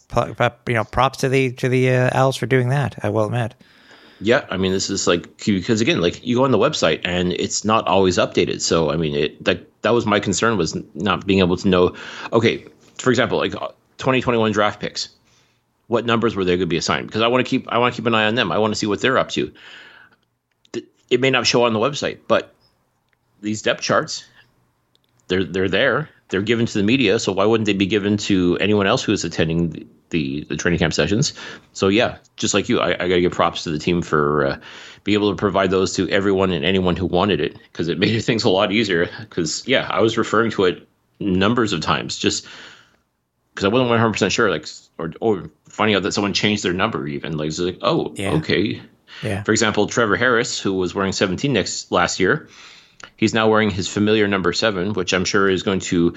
you 0.68 0.74
know, 0.74 0.84
props 0.84 1.20
to 1.20 1.30
the 1.30 1.52
to 1.54 1.70
the 1.70 1.90
uh, 1.90 2.10
owls 2.14 2.36
for 2.38 2.46
doing 2.46 2.70
that. 2.70 2.96
I 3.04 3.10
will 3.10 3.26
admit. 3.26 3.56
yeah 4.20 4.46
i 4.50 4.58
mean 4.58 4.72
this 4.72 4.90
is 4.90 5.06
like 5.06 5.46
because 5.46 5.80
again 5.80 6.02
like 6.02 6.26
you 6.26 6.36
go 6.36 6.44
on 6.44 6.50
the 6.50 6.58
website 6.58 7.00
and 7.06 7.34
it's 7.34 7.64
not 7.64 7.86
always 7.88 8.18
updated. 8.18 8.62
So 8.62 8.90
i 8.92 8.98
mean 8.98 9.16
it 9.16 9.44
that 9.46 9.60
that 9.84 9.92
was 9.94 10.06
my 10.06 10.20
concern 10.20 10.58
was 10.58 10.76
not 10.96 11.26
being 11.28 11.40
able 11.40 11.58
to 11.58 11.68
know 11.68 11.96
okay 12.34 12.66
for 12.98 13.12
example 13.12 13.38
like 13.38 13.54
uh, 13.56 13.68
2021 13.98 14.52
draft 14.52 14.80
picks 14.80 15.10
what 15.88 16.06
numbers 16.06 16.36
were 16.36 16.44
they 16.44 16.52
going 16.52 16.62
to 16.62 16.66
be 16.66 16.78
assigned? 16.78 17.08
Because 17.08 17.22
i 17.22 17.28
want 17.28 17.46
to 17.46 17.50
keep 17.50 17.68
i 17.72 17.78
want 17.78 17.94
to 17.94 18.02
keep 18.02 18.08
an 18.08 18.16
eye 18.16 18.26
on 18.26 18.36
them. 18.36 18.52
I 18.52 18.58
want 18.58 18.74
to 18.74 18.76
see 18.80 18.88
what 18.88 19.02
they're 19.02 19.18
up 19.20 19.30
to. 19.32 19.52
It 21.10 21.22
may 21.22 21.30
not 21.30 21.46
show 21.48 21.64
on 21.64 21.74
the 21.74 21.80
website 21.80 22.20
but 22.28 22.54
these 23.42 23.62
depth 23.62 23.82
charts 23.82 24.26
they're 25.28 25.44
they're 25.44 25.70
there. 25.70 26.10
They're 26.30 26.42
given 26.42 26.66
to 26.66 26.78
the 26.78 26.84
media 26.84 27.20
so 27.20 27.32
why 27.32 27.46
wouldn't 27.46 27.66
they 27.68 27.74
be 27.74 27.86
given 27.86 28.18
to 28.18 28.58
anyone 28.60 28.86
else 28.86 29.02
who 29.04 29.14
is 29.14 29.24
attending 29.24 29.70
the 29.70 29.88
the, 30.10 30.46
the 30.50 30.56
training 30.58 30.80
camp 30.80 30.94
sessions? 30.94 31.34
So 31.74 31.88
yeah 31.88 32.18
just 32.36 32.54
like 32.54 32.68
you 32.70 32.80
i, 32.80 32.90
I 32.92 33.08
gotta 33.08 33.22
give 33.22 33.32
props 33.32 33.64
to 33.64 33.72
the 33.72 33.80
team 33.80 34.02
for 34.02 34.46
uh, 34.46 34.60
being 35.04 35.18
able 35.18 35.32
to 35.32 35.38
provide 35.38 35.72
those 35.72 35.94
to 35.96 36.10
everyone 36.10 36.52
and 36.52 36.66
anyone 36.66 36.96
who 36.98 37.06
wanted 37.06 37.40
it 37.40 37.58
because 37.72 37.88
it 37.88 37.98
made 38.04 38.20
things 38.22 38.44
a 38.44 38.50
lot 38.50 38.72
easier. 38.74 39.08
Because 39.20 39.66
yeah 39.68 39.88
i 39.90 40.02
was 40.02 40.18
referring 40.18 40.52
to 40.52 40.66
it 40.66 40.88
numbers 41.20 41.72
of 41.74 41.80
times 41.82 42.18
just 42.18 42.46
because 43.54 43.66
i 43.66 43.70
wasn't 43.70 43.90
100% 43.90 44.30
sure 44.32 44.50
like 44.52 44.68
or, 44.98 45.14
or 45.22 45.50
finding 45.70 45.96
out 45.96 46.04
that 46.04 46.12
someone 46.12 46.34
changed 46.34 46.64
their 46.64 46.74
number 46.74 47.08
even 47.08 47.38
like, 47.38 47.48
it's 47.48 47.60
like 47.60 47.80
oh 47.82 48.14
Yeah. 48.18 48.34
okay. 48.34 48.82
Yeah, 49.24 49.42
for 49.44 49.52
example, 49.52 49.88
Trevor 49.88 50.16
Harris, 50.18 50.60
who 50.60 50.74
was 50.74 50.94
wearing 50.94 51.12
17 51.14 51.52
next 51.52 51.92
last 51.92 52.20
year, 52.20 52.50
he's 53.16 53.34
now 53.34 53.50
wearing 53.50 53.70
his 53.70 53.88
familiar 53.88 54.28
number 54.28 54.54
seven, 54.54 54.94
which 54.94 55.14
I'm 55.14 55.26
sure 55.26 55.50
is 55.50 55.64
going 55.64 55.80
to 55.82 56.14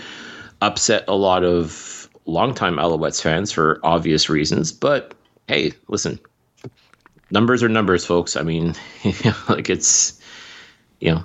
upset 0.61 1.05
a 1.09 1.15
lot 1.15 1.45
of 1.45 2.09
longtime 2.27 2.77
Alouettes 2.77 3.21
fans 3.23 3.53
for 3.53 3.81
obvious 3.83 4.29
reasons. 4.29 4.73
But 4.73 5.15
hey, 5.49 5.73
listen, 5.89 6.19
numbers 7.31 7.63
are 7.63 7.69
numbers, 7.69 8.05
folks. 8.05 8.37
I 8.37 8.43
mean, 8.43 8.75
like 9.49 9.71
it's, 9.71 10.21
you 11.01 11.13
know, 11.15 11.25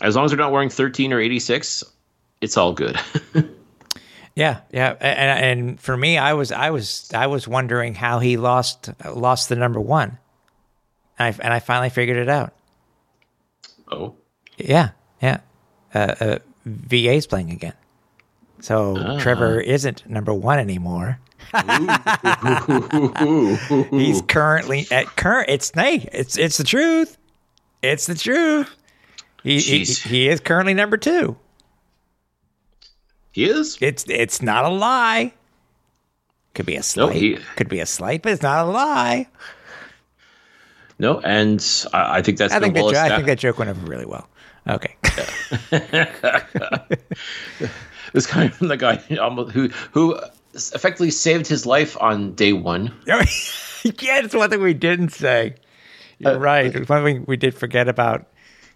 as 0.00 0.16
long 0.16 0.24
as 0.24 0.30
they're 0.30 0.38
not 0.38 0.52
wearing 0.52 0.70
13 0.70 1.12
or 1.12 1.20
86, 1.20 1.84
it's 2.40 2.56
all 2.56 2.72
good. 2.72 2.98
Yeah, 4.38 4.60
yeah, 4.70 4.94
and 5.00 5.60
and 5.60 5.80
for 5.80 5.96
me, 5.96 6.16
I 6.16 6.34
was 6.34 6.52
I 6.52 6.70
was 6.70 7.10
I 7.12 7.26
was 7.26 7.48
wondering 7.48 7.96
how 7.96 8.20
he 8.20 8.36
lost 8.36 8.88
lost 9.04 9.48
the 9.48 9.56
number 9.56 9.80
one, 9.80 10.16
and 11.18 11.34
I 11.34 11.42
and 11.42 11.52
I 11.52 11.58
finally 11.58 11.90
figured 11.90 12.18
it 12.18 12.28
out. 12.28 12.54
oh, 13.90 14.14
Yeah, 14.58 14.90
yeah, 15.22 15.40
uh, 15.94 16.14
uh, 16.20 16.38
VA's 16.66 17.26
playing 17.26 17.50
again, 17.50 17.74
so 18.60 19.18
Trevor 19.20 19.60
isn't 19.60 20.08
number 20.08 20.34
one 20.34 20.58
anymore. 20.58 21.18
He's 23.90 24.22
currently 24.22 24.86
at 24.90 25.06
current. 25.16 25.48
It's 25.48 25.74
nay, 25.74 26.08
it's 26.12 26.36
it's 26.36 26.56
the 26.58 26.64
truth. 26.64 27.16
It's 27.82 28.06
the 28.06 28.14
truth. 28.14 28.74
He, 29.42 29.60
he 29.60 29.84
he 29.84 30.28
is 30.28 30.40
currently 30.40 30.74
number 30.74 30.96
two. 30.96 31.36
he 33.32 33.44
is. 33.44 33.78
It's 33.80 34.04
it's 34.08 34.42
not 34.42 34.64
a 34.64 34.68
lie. 34.68 35.32
Could 36.54 36.66
be 36.66 36.76
a 36.76 36.82
slight. 36.82 37.14
he- 37.16 37.38
Could 37.56 37.68
be 37.68 37.78
a 37.80 37.86
slight, 37.86 38.22
but 38.22 38.32
it's 38.32 38.42
not 38.42 38.66
a 38.66 38.68
lie. 38.68 39.28
No, 40.98 41.20
and 41.20 41.64
I, 41.92 42.18
I 42.18 42.22
think 42.22 42.38
that's 42.38 42.52
I 42.52 42.58
think, 42.58 42.74
well 42.74 42.90
that, 42.90 43.08
jo- 43.08 43.14
I 43.14 43.16
think 43.16 43.28
that 43.28 43.38
joke 43.38 43.58
went 43.58 43.70
over 43.70 43.86
really 43.86 44.06
well. 44.06 44.28
Okay. 44.68 44.94
This 48.14 48.26
guy 48.26 48.48
from 48.48 48.68
the 48.68 48.76
guy 48.78 48.96
who 48.96 49.68
who 49.92 50.18
effectively 50.54 51.10
saved 51.10 51.46
his 51.46 51.66
life 51.66 51.94
on 52.00 52.32
day 52.34 52.54
one. 52.54 52.94
yeah, 53.06 53.24
it's 53.84 54.34
one 54.34 54.48
thing 54.48 54.62
we 54.62 54.72
didn't 54.74 55.10
say. 55.10 55.56
You're 56.18 56.36
Uh, 56.36 56.38
right. 56.38 56.74
It's 56.74 56.88
one 56.88 57.04
thing 57.04 57.24
we 57.28 57.36
did 57.36 57.54
forget 57.54 57.86
about. 57.86 58.26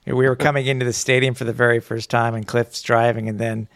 You 0.05 0.13
know, 0.13 0.19
we 0.19 0.29
were 0.29 0.37
coming 0.37 0.67
into 0.67 0.85
the 0.85 0.93
stadium 0.93 1.33
for 1.35 1.45
the 1.45 1.53
very 1.53 1.81
first 1.81 2.11
time, 2.11 2.35
and 2.35 2.47
Cliff's 2.47 2.83
driving, 2.83 3.29
and 3.29 3.39
then, 3.39 3.69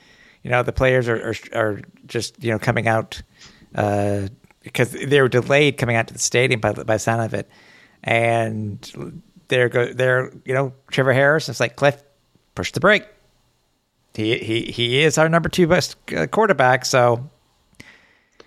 you 0.43 0.51
know, 0.51 0.63
the 0.63 0.73
players 0.73 1.09
are 1.09 1.31
are, 1.31 1.35
are 1.59 1.81
just 2.07 2.43
you 2.45 2.51
know 2.53 2.59
coming 2.59 2.87
out 2.87 3.23
uh, 3.75 4.29
because 4.63 4.91
they 4.91 5.23
were 5.23 5.29
delayed 5.29 5.79
coming 5.79 5.97
out 5.97 6.09
to 6.09 6.13
the 6.13 6.21
stadium 6.21 6.61
by 6.61 6.73
the- 6.73 6.85
by 6.85 6.99
sound 6.99 7.23
of 7.23 7.33
it, 7.33 7.49
and 8.05 8.93
there 9.49 9.71
go 9.71 9.91
there 9.91 10.33
you 10.45 10.53
know 10.53 10.75
Trevor 10.91 11.15
Harris. 11.15 11.49
It's 11.49 11.61
like 11.61 11.77
Cliff, 11.77 12.03
push 12.57 12.73
the 12.73 12.81
brake. 12.81 13.05
He 14.15 14.37
he 14.39 14.63
he 14.63 15.03
is 15.03 15.19
our 15.19 15.29
number 15.29 15.49
two 15.49 15.69
best 15.69 15.97
uh, 16.17 16.27
quarterback. 16.27 16.85
So 16.85 17.31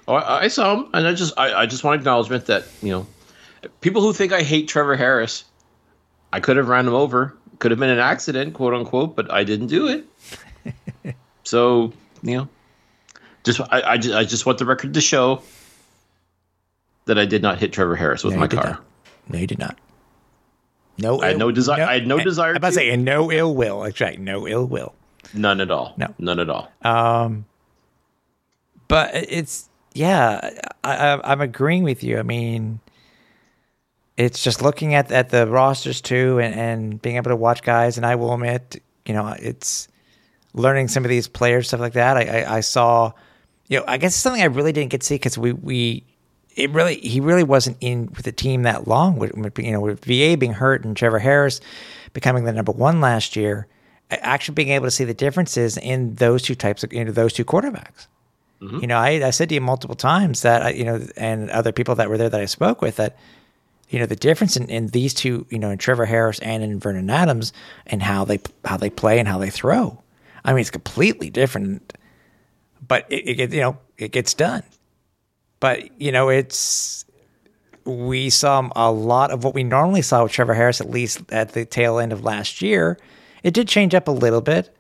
Oh, 0.08 0.15
I, 0.15 0.45
I 0.45 0.48
saw 0.48 0.76
him, 0.76 0.89
and 0.93 1.08
I 1.08 1.13
just 1.13 1.34
I, 1.38 1.54
I 1.62 1.65
just 1.67 1.84
want 1.84 2.02
acknowledgement 2.02 2.48
that 2.48 2.65
you 2.82 2.89
know 2.91 3.08
people 3.82 4.02
who 4.02 4.12
think 4.12 4.34
I 4.34 4.41
hate 4.41 4.67
Trevor 4.67 4.95
Harris, 4.95 5.43
I 6.34 6.39
could 6.39 6.58
have 6.58 6.67
ran 6.67 6.88
him 6.88 6.93
over. 6.95 7.36
Could 7.60 7.72
have 7.72 7.80
been 7.80 7.89
an 7.89 8.00
accident, 8.00 8.54
quote 8.56 8.74
unquote, 8.74 9.15
but 9.15 9.32
I 9.32 9.43
didn't 9.43 9.67
do 9.67 9.88
it. 9.88 11.13
so 11.43 11.93
you 12.24 12.38
know, 12.38 12.48
just 13.43 13.62
I, 13.62 13.82
I 13.84 13.98
just 13.98 14.15
I 14.15 14.24
just 14.24 14.45
want 14.48 14.58
the 14.58 14.65
record 14.65 14.93
to 14.95 15.02
show 15.02 15.43
that 17.06 17.19
I 17.19 17.26
did 17.26 17.41
not 17.43 17.60
hit 17.60 17.72
Trevor 17.74 17.95
Harris 17.95 18.24
with 18.24 18.34
No, 18.34 18.39
my 18.39 18.48
car. 18.48 18.63
not. 18.63 18.84
No, 19.30 19.38
you 19.39 19.45
did 19.48 19.60
not. 19.60 19.78
No, 21.02 21.22
I 21.22 21.30
had 21.30 21.38
no 21.38 21.52
desi- 21.52 21.80
I 21.80 21.94
had 21.94 22.08
no 22.08 22.20
desire 22.20 22.52
I'm 22.52 22.58
about 22.58 22.70
to 22.70 22.74
say, 22.74 22.90
and 22.90 23.06
no 23.06 23.32
ill 23.32 23.56
will. 23.56 23.90
Right, 24.00 24.20
no 24.20 24.48
ill 24.48 24.66
will. 24.66 24.94
None 25.34 25.62
at 25.62 25.72
all. 25.72 25.94
No. 25.98 26.14
none 26.18 26.40
at 26.40 26.50
all. 26.50 26.72
Um, 26.82 27.46
but 28.88 29.12
it's 29.14 29.70
yeah, 29.94 30.50
I, 30.84 30.96
I, 30.96 31.32
I'm 31.32 31.42
agreeing 31.42 31.84
with 31.84 32.04
you. 32.04 32.20
I 32.20 32.24
mean, 32.24 32.80
it's 34.18 34.44
just 34.44 34.62
looking 34.62 34.94
at 34.94 35.12
at 35.12 35.30
the 35.30 35.48
rosters 35.48 36.02
too, 36.02 36.40
and, 36.40 36.56
and 36.56 37.02
being 37.02 37.16
able 37.16 37.30
to 37.30 37.36
watch 37.36 37.62
guys. 37.62 37.98
And 37.98 38.06
I 38.06 38.16
will 38.16 38.34
admit, 38.34 38.82
you 39.06 39.14
know, 39.14 39.36
it's 39.40 39.88
learning 40.54 40.88
some 40.88 41.06
of 41.06 41.10
these 41.10 41.28
players 41.28 41.68
stuff 41.68 41.80
like 41.80 41.94
that. 41.94 42.18
I 42.18 42.42
I, 42.42 42.58
I 42.58 42.60
saw, 42.62 43.14
you 43.68 43.78
know, 43.80 43.86
I 43.88 43.98
guess 43.98 44.16
something 44.16 44.42
I 44.42 44.46
really 44.46 44.72
didn't 44.74 44.90
get 44.92 45.02
to 45.02 45.08
see 45.08 45.16
because 45.16 45.38
we 45.38 45.54
we. 45.54 46.04
It 46.60 46.72
really, 46.72 47.00
he 47.00 47.19
really 47.19 47.43
wasn't 47.43 47.78
in 47.82 48.08
with 48.08 48.24
the 48.24 48.32
team 48.32 48.63
that 48.63 48.88
long. 48.88 49.17
With, 49.17 49.58
you 49.58 49.72
know, 49.72 49.82
with 49.82 50.04
VA 50.04 50.36
being 50.38 50.54
hurt 50.54 50.84
and 50.84 50.95
Trevor 50.95 51.19
Harris 51.19 51.62
becoming 52.13 52.43
the 52.43 52.52
number 52.52 52.72
one 52.72 53.02
last 53.02 53.36
year, 53.36 53.67
actually 54.12 54.56
being 54.56 54.69
able 54.69 54.88
to 54.88 54.91
see 54.91 55.04
the 55.04 55.13
differences 55.13 55.78
in 55.78 56.15
those 56.15 56.41
two 56.41 56.56
types 56.56 56.84
of, 56.84 56.91
you 56.91 57.06
know, 57.06 57.12
those 57.12 57.34
two 57.34 57.45
quarterbacks. 57.45 58.08
Mm-hmm. 58.62 58.80
You 58.80 58.88
know, 58.88 58.98
I, 58.98 59.28
I 59.28 59.30
said 59.30 59.50
to 59.50 59.56
you 59.56 59.62
multiple 59.62 59.95
times 59.95 60.41
that, 60.41 60.62
I, 60.62 60.69
you 60.72 60.84
know, 60.84 61.06
and 61.15 61.50
other 61.50 61.72
people 61.72 61.95
that 61.95 62.10
were 62.10 62.17
there 62.17 62.30
that 62.30 62.41
I 62.41 62.45
spoke 62.45 62.82
with 62.82 62.98
that, 62.98 63.17
you 63.89 64.00
know, 64.00 64.06
the 64.06 64.15
difference 64.15 64.58
in, 64.58 64.69
in 64.69 64.88
these 64.88 65.13
two, 65.13 65.45
you 65.50 65.60
know, 65.60 65.69
in 65.69 65.78
Trevor 65.78 66.06
Harris 66.06 66.39
and 66.39 66.63
in 66.63 66.80
Vernon 66.80 67.10
Adams 67.10 67.54
and 67.88 68.04
how 68.04 68.26
they, 68.26 68.39
how 68.65 68.78
they 68.78 68.89
play 68.89 69.17
and 69.17 69.28
how 69.28 69.38
they 69.38 69.50
throw. 69.50 70.02
I 70.43 70.54
mean, 70.54 70.62
it's 70.62 70.72
completely 70.72 71.30
different, 71.30 71.93
but 72.86 73.06
it, 73.10 73.28
it 73.28 73.36
gets, 73.36 73.54
you 73.54 73.62
know, 73.62 73.78
it 73.98 74.12
gets 74.12 74.34
done. 74.34 74.63
But, 75.60 76.02
you 76.02 76.12
know, 76.12 76.30
it's, 76.30 77.06
we 77.86 78.30
saw 78.30 78.69
a 78.76 78.91
lot 78.91 79.32
of 79.32 79.43
what 79.43 79.54
we 79.54 79.63
normally 79.63 80.02
saw 80.02 80.24
with 80.24 80.32
Trevor 80.32 80.54
Harris, 80.54 80.82
at 80.82 80.89
least 80.89 81.22
at 81.32 81.54
the 81.54 81.65
tail 81.65 82.00
end 82.00 82.13
of 82.13 82.24
last 82.24 82.62
year. 82.62 82.98
It 83.43 83.54
did 83.54 83.67
change 83.67 83.95
up 83.95 84.08
a 84.08 84.12
little 84.12 84.41
bit 84.41 84.76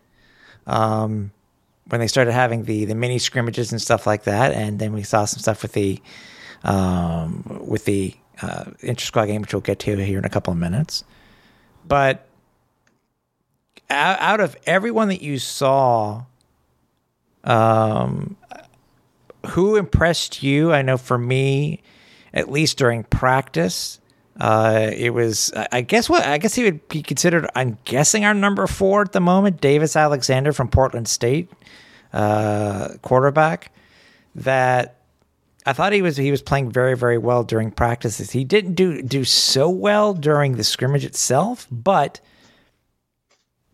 when 1.89 1.99
they 1.99 2.07
started 2.07 2.31
having 2.31 2.65
the 2.65 2.85
the 2.85 2.95
mini 2.95 3.17
scrimmages 3.17 3.71
and 3.71 3.81
stuff 3.81 4.05
like 4.05 4.23
that, 4.23 4.53
and 4.53 4.79
then 4.79 4.93
we 4.93 5.03
saw 5.03 5.25
some 5.25 5.39
stuff 5.39 5.63
with 5.63 5.73
the 5.73 6.01
um, 6.63 7.43
with 7.65 7.85
the 7.85 8.15
uh, 8.41 8.65
inter 8.81 9.03
squad 9.03 9.25
game, 9.25 9.41
which 9.41 9.53
we'll 9.53 9.61
get 9.61 9.79
to 9.79 9.95
here 10.05 10.19
in 10.19 10.25
a 10.25 10.29
couple 10.29 10.53
of 10.53 10.59
minutes. 10.59 11.03
But 11.87 12.27
out, 13.89 14.19
out 14.19 14.39
of 14.39 14.55
everyone 14.65 15.07
that 15.07 15.21
you 15.21 15.39
saw, 15.39 16.25
um, 17.43 18.37
who 19.47 19.75
impressed 19.75 20.43
you? 20.43 20.73
I 20.73 20.81
know 20.81 20.97
for 20.97 21.17
me, 21.17 21.81
at 22.33 22.49
least 22.49 22.77
during 22.77 23.03
practice. 23.03 23.99
Uh, 24.39 24.89
it 24.93 25.09
was, 25.09 25.51
I 25.71 25.81
guess 25.81 26.09
what, 26.09 26.25
I 26.25 26.37
guess 26.37 26.55
he 26.55 26.63
would 26.63 26.87
be 26.87 27.03
considered, 27.03 27.49
I'm 27.55 27.77
guessing 27.83 28.23
our 28.23 28.33
number 28.33 28.67
four 28.67 29.01
at 29.01 29.11
the 29.11 29.19
moment, 29.19 29.59
Davis 29.59 29.97
Alexander 29.97 30.53
from 30.53 30.69
Portland 30.69 31.09
State, 31.09 31.49
uh, 32.13 32.89
quarterback 33.01 33.73
that 34.35 35.01
I 35.65 35.73
thought 35.73 35.91
he 35.91 36.01
was, 36.01 36.15
he 36.15 36.31
was 36.31 36.41
playing 36.41 36.71
very, 36.71 36.95
very 36.95 37.17
well 37.17 37.43
during 37.43 37.69
practices. 37.69 38.31
He 38.31 38.45
didn't 38.45 38.75
do, 38.75 39.01
do 39.01 39.25
so 39.25 39.69
well 39.69 40.13
during 40.13 40.55
the 40.55 40.63
scrimmage 40.63 41.03
itself, 41.03 41.67
but, 41.69 42.21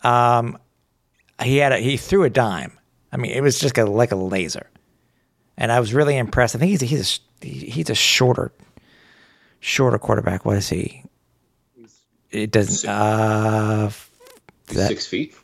um, 0.03 0.57
he 1.43 1.57
had 1.57 1.73
a, 1.73 1.77
he 1.77 1.95
threw 1.95 2.23
a 2.23 2.29
dime. 2.29 2.79
I 3.11 3.17
mean, 3.17 3.31
it 3.31 3.41
was 3.41 3.59
just 3.59 3.77
a, 3.77 3.85
like 3.85 4.11
a 4.11 4.15
laser. 4.15 4.67
And 5.57 5.71
I 5.71 5.79
was 5.79 5.93
really 5.93 6.17
impressed. 6.17 6.55
I 6.55 6.59
think 6.59 6.71
he's, 6.71 6.81
a, 6.83 6.85
he's 6.85 7.19
a, 7.41 7.45
he's 7.47 7.89
a 7.89 7.95
shorter, 7.95 8.51
shorter 9.59 9.97
quarterback. 9.97 10.45
What 10.45 10.57
is 10.57 10.67
he? 10.69 11.03
It 12.31 12.51
doesn't. 12.51 12.89
Uh, 12.89 13.89
that- 14.67 14.87
Six 14.89 15.07
feet. 15.07 15.35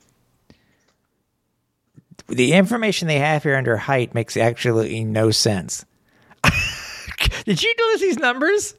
the 2.28 2.54
information 2.54 3.08
they 3.08 3.19
have 3.19 3.43
here 3.43 3.56
under 3.56 3.78
height 3.78 4.13
makes 4.13 4.36
absolutely 4.38 5.04
no 5.04 5.32
sense. 5.32 5.86
Did 7.45 7.62
you 7.63 7.74
notice 7.80 8.02
these 8.02 8.17
numbers? 8.19 8.74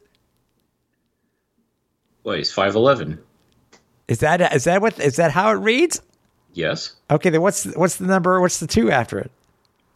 Well, 2.24 2.36
he's 2.36 2.52
five 2.52 2.74
eleven. 2.74 3.18
Is 4.08 4.18
that 4.20 4.54
is 4.54 4.64
that 4.64 4.80
what 4.82 4.98
is 5.00 5.16
that 5.16 5.30
how 5.32 5.50
it 5.50 5.54
reads? 5.56 6.00
Yes. 6.54 6.94
Okay, 7.10 7.30
then 7.30 7.40
what's 7.42 7.64
what's 7.76 7.96
the 7.96 8.06
number? 8.06 8.40
What's 8.40 8.60
the 8.60 8.66
two 8.66 8.90
after 8.90 9.18
it? 9.18 9.30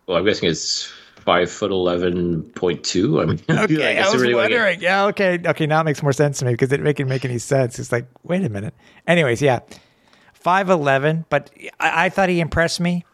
Well, 0.06 0.16
I'm 0.16 0.24
guessing 0.24 0.48
it's 0.48 0.92
five 1.26 1.50
foot 1.50 1.70
eleven 1.70 2.44
point 2.52 2.82
two. 2.84 3.20
I 3.20 3.26
mean, 3.26 3.40
Okay, 3.50 3.60
I, 3.60 3.94
guess 3.94 4.12
was 4.12 4.22
really 4.22 4.34
wondering. 4.34 4.80
Yeah, 4.80 5.06
okay, 5.06 5.38
okay. 5.44 5.66
Now 5.66 5.80
it 5.82 5.84
makes 5.84 6.02
more 6.02 6.14
sense 6.14 6.38
to 6.38 6.46
me 6.46 6.52
because 6.52 6.72
it 6.72 6.78
didn't 6.82 7.08
make 7.08 7.24
any 7.26 7.38
sense. 7.38 7.78
It's 7.78 7.92
like, 7.92 8.06
wait 8.22 8.42
a 8.44 8.48
minute. 8.48 8.72
Anyways, 9.06 9.42
yeah, 9.42 9.60
five 10.32 10.70
eleven. 10.70 11.26
But 11.28 11.50
I, 11.78 12.06
I 12.06 12.08
thought 12.08 12.30
he 12.30 12.40
impressed 12.40 12.80
me. 12.80 13.04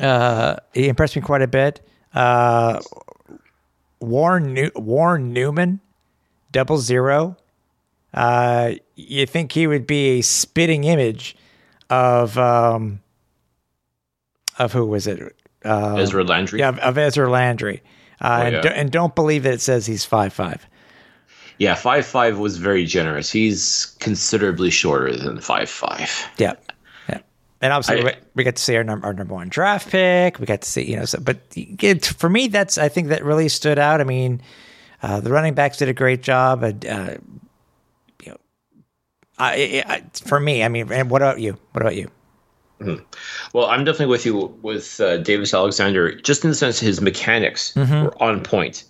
Uh, 0.00 0.56
he 0.74 0.88
impressed 0.88 1.14
me 1.14 1.22
quite 1.22 1.42
a 1.42 1.46
bit. 1.46 1.86
Uh, 2.14 2.80
Warren 4.00 4.54
New- 4.54 4.72
Warren 4.74 5.32
Newman, 5.32 5.80
double 6.50 6.78
zero. 6.78 7.36
Uh, 8.12 8.72
you 8.96 9.26
think 9.26 9.52
he 9.52 9.66
would 9.68 9.86
be 9.86 10.18
a 10.18 10.22
spitting 10.22 10.82
image 10.84 11.36
of 11.90 12.38
um 12.38 13.00
of 14.58 14.72
who 14.72 14.86
was 14.86 15.06
it? 15.06 15.36
Uh, 15.64 15.96
Ezra 15.96 16.24
Landry. 16.24 16.60
yeah, 16.60 16.70
of, 16.70 16.96
Ezra 16.98 17.30
Landry. 17.30 17.82
Uh, 18.20 18.42
and, 18.44 18.54
yeah. 18.56 18.60
do, 18.62 18.68
and 18.68 18.90
don't 18.90 19.14
believe 19.14 19.42
that 19.44 19.54
it 19.54 19.60
says 19.60 19.86
he's 19.86 20.04
five 20.04 20.32
five. 20.32 20.66
Yeah, 21.58 21.74
five 21.74 22.06
five 22.06 22.38
was 22.38 22.56
very 22.56 22.86
generous. 22.86 23.30
He's 23.30 23.94
considerably 24.00 24.70
shorter 24.70 25.14
than 25.14 25.40
five 25.40 25.68
five. 25.68 26.10
Yeah, 26.38 26.54
yeah. 27.08 27.18
And 27.60 27.72
obviously, 27.72 28.00
I- 28.00 28.04
we, 28.16 28.22
we 28.36 28.44
got 28.44 28.56
to 28.56 28.62
see 28.62 28.76
our 28.76 28.84
number, 28.84 29.06
our 29.06 29.12
number 29.12 29.34
one 29.34 29.48
draft 29.50 29.90
pick. 29.90 30.38
We 30.38 30.46
got 30.46 30.62
to 30.62 30.68
see, 30.68 30.90
you 30.90 30.96
know, 30.96 31.04
so, 31.04 31.20
but 31.20 31.38
it, 31.54 32.06
for 32.06 32.30
me, 32.30 32.48
that's 32.48 32.78
I 32.78 32.88
think 32.88 33.08
that 33.08 33.24
really 33.24 33.48
stood 33.50 33.78
out. 33.78 34.00
I 34.00 34.04
mean, 34.04 34.40
uh, 35.02 35.20
the 35.20 35.30
running 35.30 35.52
backs 35.54 35.76
did 35.78 35.88
a 35.90 35.94
great 35.94 36.22
job. 36.22 36.62
Uh, 36.62 36.72
uh, 36.88 37.16
you 38.22 38.30
know, 38.32 38.36
I, 39.38 39.82
I, 39.86 39.92
I- 39.94 40.02
for 40.24 40.40
me, 40.40 40.62
I 40.64 40.68
mean, 40.68 40.90
and 40.92 41.10
what 41.10 41.20
about 41.20 41.40
you? 41.40 41.58
What 41.72 41.82
about 41.82 41.96
you? 41.96 42.10
Well, 43.52 43.66
I'm 43.66 43.84
definitely 43.84 44.06
with 44.06 44.26
you 44.26 44.58
with 44.62 45.00
uh, 45.00 45.18
Davis 45.18 45.52
Alexander, 45.52 46.14
just 46.14 46.44
in 46.44 46.50
the 46.50 46.56
sense 46.56 46.78
his 46.78 47.00
mechanics 47.00 47.74
were 48.04 48.22
on 48.22 48.42
point. 48.42 48.84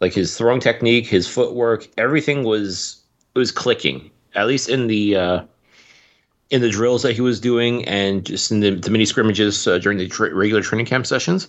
Like 0.00 0.14
his 0.14 0.36
throwing 0.36 0.60
technique, 0.60 1.06
his 1.06 1.26
footwork, 1.26 1.88
everything 1.98 2.44
was 2.44 3.02
was 3.34 3.52
clicking. 3.52 4.10
At 4.34 4.46
least 4.46 4.68
in 4.68 4.86
the 4.86 5.16
uh, 5.16 5.42
in 6.50 6.60
the 6.60 6.70
drills 6.70 7.02
that 7.02 7.14
he 7.14 7.20
was 7.20 7.40
doing, 7.40 7.84
and 7.86 8.24
just 8.24 8.50
in 8.50 8.60
the, 8.60 8.70
the 8.70 8.90
mini 8.90 9.06
scrimmages 9.06 9.66
uh, 9.66 9.78
during 9.78 9.98
the 9.98 10.08
tra- 10.08 10.34
regular 10.34 10.62
training 10.62 10.86
camp 10.86 11.06
sessions. 11.06 11.48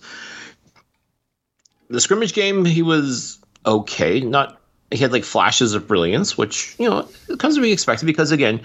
The 1.89 2.01
scrimmage 2.01 2.33
game, 2.33 2.65
he 2.65 2.81
was 2.81 3.39
okay. 3.65 4.19
Not 4.19 4.59
he 4.91 4.97
had 4.97 5.11
like 5.11 5.23
flashes 5.23 5.73
of 5.73 5.87
brilliance, 5.87 6.37
which 6.37 6.75
you 6.79 6.89
know 6.89 7.07
comes 7.37 7.55
to 7.55 7.61
be 7.61 7.71
expected 7.71 8.05
because 8.05 8.31
again, 8.31 8.61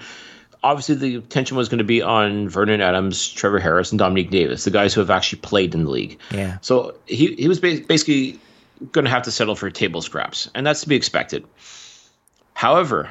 obviously 0.63 0.95
the 0.95 1.15
attention 1.15 1.57
was 1.57 1.69
going 1.69 1.77
to 1.79 1.83
be 1.83 2.01
on 2.01 2.49
Vernon 2.49 2.81
Adams, 2.81 3.29
Trevor 3.29 3.59
Harris, 3.59 3.91
and 3.91 3.99
Dominique 3.99 4.29
Davis, 4.29 4.63
the 4.63 4.71
guys 4.71 4.93
who 4.93 5.01
have 5.01 5.09
actually 5.09 5.41
played 5.41 5.73
in 5.73 5.85
the 5.85 5.89
league. 5.89 6.19
Yeah. 6.31 6.57
So 6.61 6.95
he 7.05 7.35
he 7.35 7.47
was 7.47 7.59
ba- 7.59 7.81
basically 7.87 8.39
going 8.91 9.05
to 9.05 9.11
have 9.11 9.23
to 9.23 9.31
settle 9.31 9.55
for 9.55 9.69
table 9.69 10.01
scraps, 10.01 10.49
and 10.53 10.65
that's 10.65 10.81
to 10.81 10.89
be 10.89 10.95
expected. 10.95 11.45
However, 12.53 13.09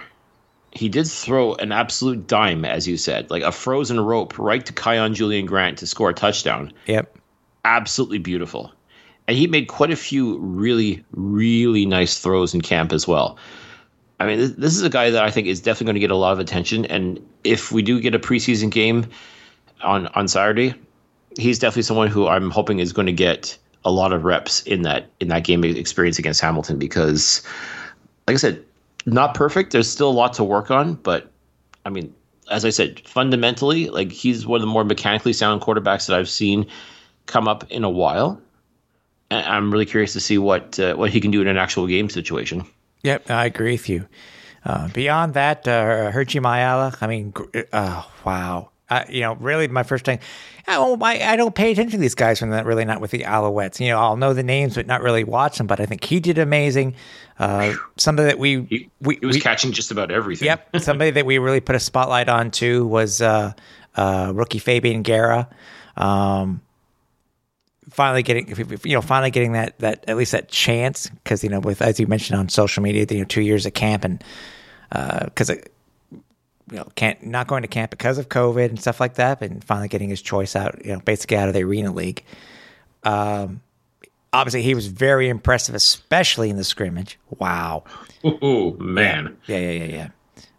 he 0.73 0.89
did 0.89 1.07
throw 1.07 1.55
an 1.55 1.73
absolute 1.73 2.27
dime, 2.27 2.65
as 2.65 2.87
you 2.87 2.97
said, 2.97 3.31
like 3.31 3.43
a 3.43 3.53
frozen 3.53 3.99
rope 3.99 4.39
right 4.39 4.65
to 4.67 4.73
Kaion 4.73 5.15
Julien-Grant 5.15 5.79
to 5.79 5.87
score 5.87 6.11
a 6.11 6.15
touchdown. 6.15 6.73
Yep. 6.87 7.17
Absolutely 7.65 8.19
beautiful. 8.19 8.73
And 9.27 9.37
he 9.37 9.47
made 9.47 9.67
quite 9.69 9.91
a 9.91 9.97
few 9.97 10.39
really, 10.39 11.05
really 11.13 11.87
nice 11.87 12.19
throws 12.19 12.55
in 12.55 12.61
camp 12.61 12.93
as 12.93 13.09
well. 13.09 13.39
I 14.19 14.27
mean, 14.27 14.39
this, 14.57 14.77
is 14.77 14.83
a 14.83 14.89
guy 14.89 15.11
that 15.11 15.23
I 15.23 15.31
think 15.31 15.47
is 15.47 15.61
definitely 15.61 15.87
going 15.87 15.95
to 15.95 16.01
get 16.01 16.11
a 16.11 16.17
lot 16.17 16.33
of 16.33 16.39
attention. 16.39 16.87
And 16.87 17.21
if 17.45 17.71
we 17.71 17.83
do 17.83 18.01
get 18.01 18.15
a 18.15 18.19
preseason 18.19 18.71
game 18.71 19.07
on 19.83 20.07
on 20.09 20.27
Saturday, 20.27 20.75
he's 21.39 21.59
definitely 21.59 21.83
someone 21.83 22.09
who 22.09 22.27
I'm 22.27 22.51
hoping 22.51 22.79
is 22.79 22.93
going 22.93 23.07
to 23.07 23.13
get 23.13 23.59
a 23.85 23.91
lot 23.91 24.13
of 24.13 24.25
reps 24.25 24.63
in 24.63 24.83
that 24.83 25.11
in 25.21 25.29
that 25.29 25.45
game 25.45 25.65
experience 25.65 26.19
against 26.19 26.41
Hamilton 26.41 26.79
because, 26.79 27.43
like 28.27 28.35
I 28.35 28.39
said, 28.39 28.65
not 29.05 29.35
perfect. 29.35 29.73
There's 29.73 29.89
still 29.89 30.09
a 30.09 30.13
lot 30.13 30.33
to 30.35 30.45
work 30.45 30.71
on, 30.71 30.95
but 30.95 31.31
I 31.85 31.91
mean, 31.91 32.15
as 32.51 32.65
I 32.65 32.71
said, 32.71 33.01
fundamentally, 33.07 33.89
like 33.91 34.11
he's 34.11 34.47
one 34.47 34.57
of 34.57 34.63
the 34.63 34.73
more 34.73 34.85
mechanically 34.85 35.33
sound 35.33 35.61
quarterbacks 35.61 36.07
that 36.07 36.19
I've 36.19 36.29
seen 36.29 36.67
come 37.27 37.49
up 37.49 37.71
in 37.71 37.85
a 37.85 37.91
while. 37.91 38.41
And 39.31 39.45
I'm 39.45 39.73
really 39.73 39.87
curious 39.87 40.13
to 40.15 40.21
see 40.21 40.39
what 40.39 40.79
uh, 40.79 40.95
what 40.95 41.11
he 41.11 41.21
can 41.21 41.31
do 41.31 41.41
in 41.41 41.49
an 41.49 41.57
actual 41.57 41.87
game 41.87 42.09
situation. 42.09 42.65
Yep, 43.07 43.31
I 43.31 43.47
agree 43.47 43.73
with 43.73 43.89
you. 43.89 44.09
Uh, 44.65 44.89
beyond 44.89 45.35
that, 45.35 45.69
uh, 45.69 46.11
Hergy 46.11 46.41
Mayala, 46.41 46.97
I 47.01 47.07
mean, 47.07 47.33
oh, 47.73 48.11
wow. 48.25 48.71
Uh, 48.91 49.05
you 49.09 49.21
know, 49.21 49.35
really, 49.37 49.69
my 49.69 49.85
first 49.85 50.05
time, 50.05 50.19
oh, 50.67 50.99
I, 51.01 51.21
I 51.21 51.37
don't 51.37 51.55
pay 51.55 51.71
attention 51.71 51.93
to 51.93 52.01
these 52.01 52.17
guys 52.17 52.41
when 52.41 52.51
they're 52.51 52.65
really 52.65 52.85
not 52.85 53.01
with 53.01 53.13
the 53.13 53.21
Alouettes. 53.21 53.79
You 53.79 53.91
know, 53.91 54.01
I'll 54.01 54.17
know 54.17 54.35
the 54.35 54.43
names, 54.43 54.75
but 54.75 54.89
not 54.89 55.03
really 55.03 55.23
watch 55.23 55.59
them. 55.59 55.69
But 55.69 55.79
I 55.79 55.87
think 55.87 56.03
he 56.03 56.19
did 56.19 56.37
amazing. 56.39 56.97
Uh, 57.39 57.75
somebody 57.97 58.27
that 58.27 58.41
we, 58.41 58.65
He, 58.65 58.91
we, 59.01 59.19
he 59.21 59.27
was 59.27 59.37
we 59.37 59.41
catching 59.41 59.71
just 59.71 59.93
about 59.93 60.11
everything. 60.11 60.47
Yep. 60.47 60.77
Somebody 60.81 61.13
that 61.13 61.27
we 61.27 61.39
really 61.39 61.61
put 61.61 61.77
a 61.77 61.81
spotlight 61.81 62.29
on 62.29 62.51
too 62.51 62.87
was 62.87 63.23
uh, 63.23 63.53
uh, 63.95 64.33
rookie 64.35 64.59
Fabian 64.59 65.03
Guerra. 65.03 65.49
Um, 65.97 66.61
finally 67.91 68.23
getting, 68.23 68.49
you 68.85 68.95
know, 68.95 69.03
finally 69.03 69.31
getting 69.31 69.53
that 69.53 69.79
that 69.79 70.05
at 70.09 70.17
least 70.17 70.33
that 70.33 70.49
chance 70.49 71.09
because 71.09 71.43
you 71.45 71.51
know, 71.51 71.61
with 71.61 71.83
as 71.83 72.01
you 72.01 72.07
mentioned 72.07 72.39
on 72.39 72.49
social 72.49 72.83
media, 72.83 73.07
you 73.09 73.19
know, 73.19 73.25
two 73.25 73.43
years 73.43 73.67
of 73.67 73.75
camp 73.75 74.05
and 74.05 74.23
because 74.91 75.51
you 75.51 76.77
know 76.77 76.87
can't 76.95 77.25
not 77.25 77.47
going 77.47 77.63
to 77.63 77.69
camp 77.69 77.91
because 77.91 78.19
of 78.19 78.29
COVID 78.29 78.69
and 78.69 78.81
stuff 78.81 79.01
like 79.01 79.15
that, 79.15 79.43
and 79.43 79.63
finally 79.63 79.89
getting 79.89 80.09
his 80.09 80.23
choice 80.23 80.57
out, 80.57 80.85
you 80.85 80.93
know, 80.93 81.01
basically 81.01 81.37
out 81.37 81.49
of 81.49 81.55
the 81.55 81.63
arena 81.63 81.93
league. 81.93 82.25
Um, 83.05 83.61
obviously, 84.33 84.63
he 84.63 84.75
was 84.75 84.89
very 84.89 85.29
impressive, 85.29 85.75
especially 85.75 86.51
in 86.51 86.57
the 86.57 86.65
scrimmage. 86.65 87.19
Wow. 87.39 87.85
Oh 88.25 88.73
man. 88.79 89.37
Yeah, 89.47 89.59
yeah, 89.59 89.71
yeah, 89.71 89.85
yeah. 89.85 90.09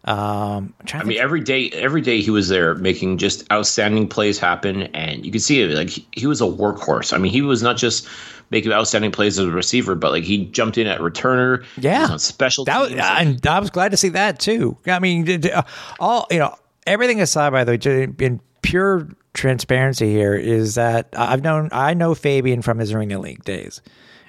Um, 0.07 0.73
I 0.93 1.03
mean, 1.03 1.17
every 1.17 1.41
day, 1.41 1.69
every 1.71 1.99
day 1.99 2.21
he 2.21 2.31
was 2.31 2.47
there 2.47 2.75
making 2.75 3.17
just 3.17 3.49
outstanding 3.51 4.07
plays 4.07 4.39
happen, 4.39 4.83
and 4.83 5.25
you 5.25 5.33
could 5.33 5.41
see 5.41 5.61
it. 5.61 5.75
Like 5.75 5.89
he, 6.13 6.25
was 6.25 6.39
a 6.39 6.45
workhorse. 6.45 7.11
I 7.11 7.17
mean, 7.17 7.31
he 7.31 7.41
was 7.41 7.61
not 7.61 7.75
just 7.75 8.07
making 8.49 8.71
outstanding 8.71 9.11
plays 9.11 9.37
as 9.37 9.47
a 9.47 9.51
receiver, 9.51 9.95
but 9.95 10.11
like 10.11 10.23
he 10.23 10.45
jumped 10.45 10.77
in 10.77 10.87
at 10.87 11.01
returner. 11.01 11.65
Yeah. 11.75 12.07
on 12.09 12.19
special 12.19 12.63
That 12.63 12.79
was, 12.79 12.93
and 12.93 13.45
I 13.45 13.59
was 13.59 13.69
glad 13.69 13.91
to 13.91 13.97
see 13.97 14.07
that 14.09 14.39
too. 14.39 14.77
I 14.87 14.99
mean, 14.99 15.45
uh, 15.45 15.63
all 15.99 16.25
you 16.31 16.39
know, 16.39 16.55
everything 16.85 17.19
aside, 17.19 17.49
by 17.49 17.65
the 17.65 17.77
way, 17.77 18.25
in 18.25 18.39
pure 18.61 19.09
transparency 19.33 20.09
here 20.09 20.35
is 20.35 20.75
that 20.75 21.09
I've 21.17 21.43
known 21.43 21.67
I 21.73 21.93
know 21.93 22.15
Fabian 22.15 22.61
from 22.61 22.79
his 22.79 22.93
arena 22.93 23.19
league 23.19 23.43
days, 23.43 23.81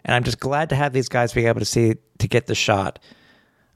and 0.04 0.16
I'm 0.16 0.24
just 0.24 0.40
glad 0.40 0.70
to 0.70 0.74
have 0.74 0.92
these 0.92 1.08
guys 1.08 1.32
be 1.32 1.46
able 1.46 1.60
to 1.60 1.64
see 1.64 1.94
to 2.18 2.26
get 2.26 2.48
the 2.48 2.56
shot 2.56 2.98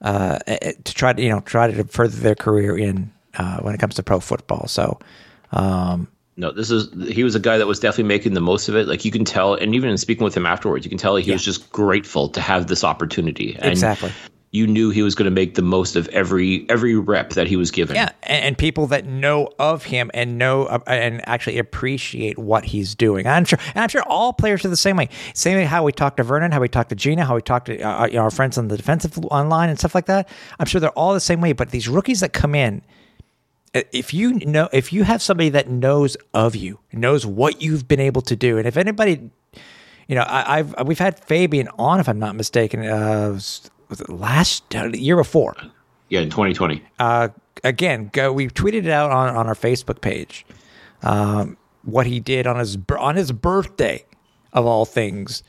uh, 0.02 0.38
eh, 0.46 0.72
to 0.84 0.94
try 0.94 1.12
to 1.12 1.22
you 1.22 1.30
know 1.30 1.40
try 1.40 1.70
to 1.70 1.84
further 1.84 2.16
their 2.16 2.34
career 2.34 2.76
in 2.76 3.10
uh, 3.38 3.58
when 3.60 3.74
it 3.74 3.78
comes 3.78 3.94
to 3.96 4.02
pro 4.02 4.20
football. 4.20 4.66
So. 4.68 4.98
Um, 5.52 6.08
No, 6.36 6.50
this 6.50 6.70
is 6.70 6.88
he 7.14 7.24
was 7.24 7.34
a 7.34 7.40
guy 7.40 7.58
that 7.58 7.66
was 7.66 7.78
definitely 7.78 8.08
making 8.08 8.32
the 8.32 8.40
most 8.40 8.68
of 8.70 8.74
it. 8.74 8.88
Like 8.88 9.04
you 9.04 9.12
can 9.12 9.24
tell, 9.24 9.54
and 9.54 9.74
even 9.74 9.90
in 9.90 9.98
speaking 9.98 10.24
with 10.24 10.34
him 10.34 10.46
afterwards, 10.46 10.84
you 10.84 10.88
can 10.88 10.98
tell 10.98 11.14
he 11.16 11.30
was 11.30 11.44
just 11.44 11.70
grateful 11.70 12.30
to 12.30 12.40
have 12.40 12.68
this 12.68 12.84
opportunity. 12.84 13.54
And 13.54 13.70
Exactly. 13.70 14.10
You 14.54 14.66
knew 14.66 14.90
he 14.90 15.02
was 15.02 15.14
going 15.14 15.24
to 15.24 15.34
make 15.34 15.54
the 15.54 15.62
most 15.62 15.96
of 15.96 16.08
every 16.08 16.66
every 16.68 16.94
rep 16.94 17.30
that 17.30 17.46
he 17.46 17.56
was 17.56 17.70
given. 17.70 17.96
Yeah, 17.96 18.10
and, 18.22 18.44
and 18.44 18.58
people 18.58 18.86
that 18.88 19.06
know 19.06 19.48
of 19.58 19.84
him 19.84 20.10
and 20.12 20.36
know 20.36 20.64
uh, 20.64 20.78
and 20.86 21.26
actually 21.26 21.56
appreciate 21.58 22.38
what 22.38 22.66
he's 22.66 22.94
doing. 22.94 23.26
I'm 23.26 23.46
sure, 23.46 23.58
and 23.74 23.82
I'm 23.82 23.88
sure 23.88 24.02
all 24.02 24.34
players 24.34 24.62
are 24.66 24.68
the 24.68 24.76
same 24.76 24.98
way. 24.98 25.08
Same 25.32 25.56
way 25.56 25.64
how 25.64 25.84
we 25.84 25.92
talk 25.92 26.18
to 26.18 26.22
Vernon, 26.22 26.52
how 26.52 26.60
we 26.60 26.68
talk 26.68 26.90
to 26.90 26.94
Geno, 26.94 27.24
how 27.24 27.34
we 27.34 27.40
talk 27.40 27.64
to 27.64 27.80
uh, 27.80 28.06
know, 28.08 28.20
our 28.20 28.30
friends 28.30 28.58
on 28.58 28.68
the 28.68 28.76
defensive 28.76 29.16
online 29.26 29.70
and 29.70 29.78
stuff 29.78 29.94
like 29.94 30.04
that. 30.04 30.28
I'm 30.58 30.66
sure 30.66 30.82
they're 30.82 30.90
all 30.90 31.14
the 31.14 31.20
same 31.20 31.40
way. 31.40 31.54
But 31.54 31.70
these 31.70 31.88
rookies 31.88 32.20
that 32.20 32.34
come 32.34 32.54
in, 32.54 32.82
uh, 33.74 33.80
if 33.90 34.12
you 34.12 34.34
know, 34.34 34.68
if 34.70 34.92
you 34.92 35.04
have 35.04 35.22
somebody 35.22 35.48
that 35.48 35.70
knows 35.70 36.14
of 36.34 36.54
you, 36.54 36.78
knows 36.92 37.24
what 37.24 37.62
you've 37.62 37.88
been 37.88 38.00
able 38.00 38.20
to 38.20 38.36
do, 38.36 38.58
and 38.58 38.68
if 38.68 38.76
anybody, 38.76 39.30
you 40.08 40.14
know, 40.14 40.24
I, 40.24 40.58
I've 40.58 40.86
we've 40.86 40.98
had 40.98 41.18
Fabian 41.18 41.68
on, 41.78 42.00
if 42.00 42.08
I'm 42.08 42.18
not 42.18 42.36
mistaken, 42.36 42.84
uh, 42.84 43.40
was, 43.92 44.00
it 44.00 44.08
last 44.08 44.74
uh, 44.74 44.88
year 44.88 45.16
before? 45.16 45.54
Yeah, 46.08 46.20
in 46.20 46.30
2020. 46.30 46.82
uh, 46.98 47.28
again, 47.64 48.10
go. 48.12 48.32
We 48.32 48.48
tweeted 48.48 48.84
it 48.84 48.88
out 48.88 49.10
on, 49.10 49.34
on 49.36 49.46
our 49.46 49.54
Facebook 49.54 50.00
page. 50.00 50.44
Um, 51.02 51.56
what 51.84 52.06
he 52.06 52.20
did 52.20 52.46
on 52.46 52.58
his 52.58 52.78
on 52.98 53.16
his 53.16 53.32
birthday, 53.32 54.04
of 54.52 54.66
all 54.66 54.84
things, 54.84 55.42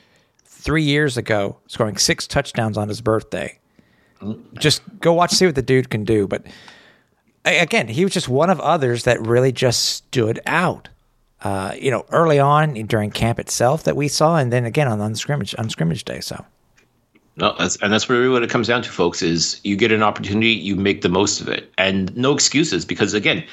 three 0.45 0.83
years 0.83 1.17
ago, 1.17 1.57
scoring 1.67 1.97
six 1.97 2.27
touchdowns 2.27 2.77
on 2.77 2.87
his 2.87 3.01
birthday. 3.01 3.59
Just 4.57 4.81
go 4.99 5.13
watch, 5.13 5.31
see 5.31 5.45
what 5.45 5.55
the 5.55 5.61
dude 5.61 5.89
can 5.89 6.05
do. 6.05 6.27
But 6.27 6.45
again, 7.43 7.87
he 7.87 8.03
was 8.05 8.13
just 8.13 8.29
one 8.29 8.49
of 8.49 8.59
others 8.61 9.03
that 9.03 9.19
really 9.25 9.51
just 9.51 9.83
stood 9.83 10.39
out. 10.45 10.89
Uh, 11.41 11.73
you 11.77 11.91
know, 11.91 12.05
early 12.09 12.39
on 12.39 12.73
during 12.85 13.11
camp 13.11 13.37
itself 13.37 13.83
that 13.83 13.97
we 13.97 14.07
saw, 14.07 14.37
and 14.37 14.51
then 14.51 14.65
again 14.65 14.87
on, 14.87 15.01
on 15.01 15.13
scrimmage 15.13 15.53
on 15.57 15.69
scrimmage 15.69 16.05
day. 16.05 16.21
So 16.21 16.45
No, 17.35 17.55
that's, 17.57 17.77
and 17.77 17.91
that's 17.91 18.09
really 18.09 18.29
what 18.29 18.43
it 18.43 18.49
comes 18.49 18.67
down 18.67 18.83
to, 18.83 18.89
folks. 18.89 19.21
Is 19.21 19.59
you 19.63 19.75
get 19.75 19.91
an 19.91 20.03
opportunity, 20.03 20.51
you 20.51 20.75
make 20.75 21.01
the 21.01 21.09
most 21.09 21.41
of 21.41 21.47
it, 21.47 21.71
and 21.77 22.15
no 22.15 22.33
excuses. 22.33 22.85
Because 22.85 23.13
again, 23.13 23.43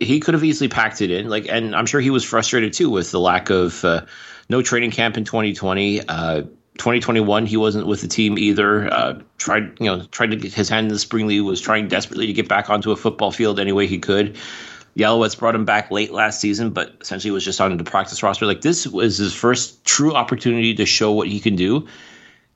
he 0.00 0.20
could 0.20 0.34
have 0.34 0.44
easily 0.44 0.68
packed 0.68 1.00
it 1.02 1.10
in. 1.10 1.28
Like, 1.28 1.46
and 1.48 1.76
I'm 1.76 1.86
sure 1.86 2.00
he 2.00 2.10
was 2.10 2.24
frustrated 2.24 2.72
too 2.72 2.88
with 2.88 3.10
the 3.10 3.20
lack 3.20 3.50
of 3.50 3.84
uh, 3.84 4.06
no 4.48 4.62
training 4.62 4.92
camp 4.92 5.16
in 5.16 5.24
2020. 5.24 6.08
Uh, 6.08 6.42
2021, 6.78 7.44
he 7.44 7.58
wasn't 7.58 7.86
with 7.86 8.00
the 8.00 8.08
team 8.08 8.38
either. 8.38 8.90
Uh, 8.90 9.20
tried, 9.36 9.78
you 9.78 9.86
know, 9.86 10.04
tried 10.06 10.30
to 10.30 10.36
get 10.36 10.54
his 10.54 10.70
hand 10.70 10.86
in 10.86 10.92
the 10.92 10.98
spring 10.98 11.26
league. 11.26 11.42
Was 11.42 11.60
trying 11.60 11.88
desperately 11.88 12.26
to 12.26 12.32
get 12.32 12.48
back 12.48 12.70
onto 12.70 12.92
a 12.92 12.96
football 12.96 13.30
field 13.30 13.60
any 13.60 13.72
way 13.72 13.86
he 13.86 13.98
could. 13.98 14.38
Alouettes 14.96 15.38
brought 15.38 15.54
him 15.54 15.64
back 15.64 15.90
late 15.90 16.12
last 16.12 16.40
season, 16.40 16.70
but 16.70 16.94
essentially 17.00 17.30
was 17.30 17.44
just 17.44 17.60
on 17.60 17.76
the 17.76 17.84
practice 17.84 18.22
roster. 18.22 18.46
Like 18.46 18.60
this 18.60 18.86
was 18.86 19.18
his 19.18 19.34
first 19.34 19.84
true 19.84 20.14
opportunity 20.14 20.74
to 20.74 20.86
show 20.86 21.12
what 21.12 21.28
he 21.28 21.40
can 21.40 21.56
do. 21.56 21.86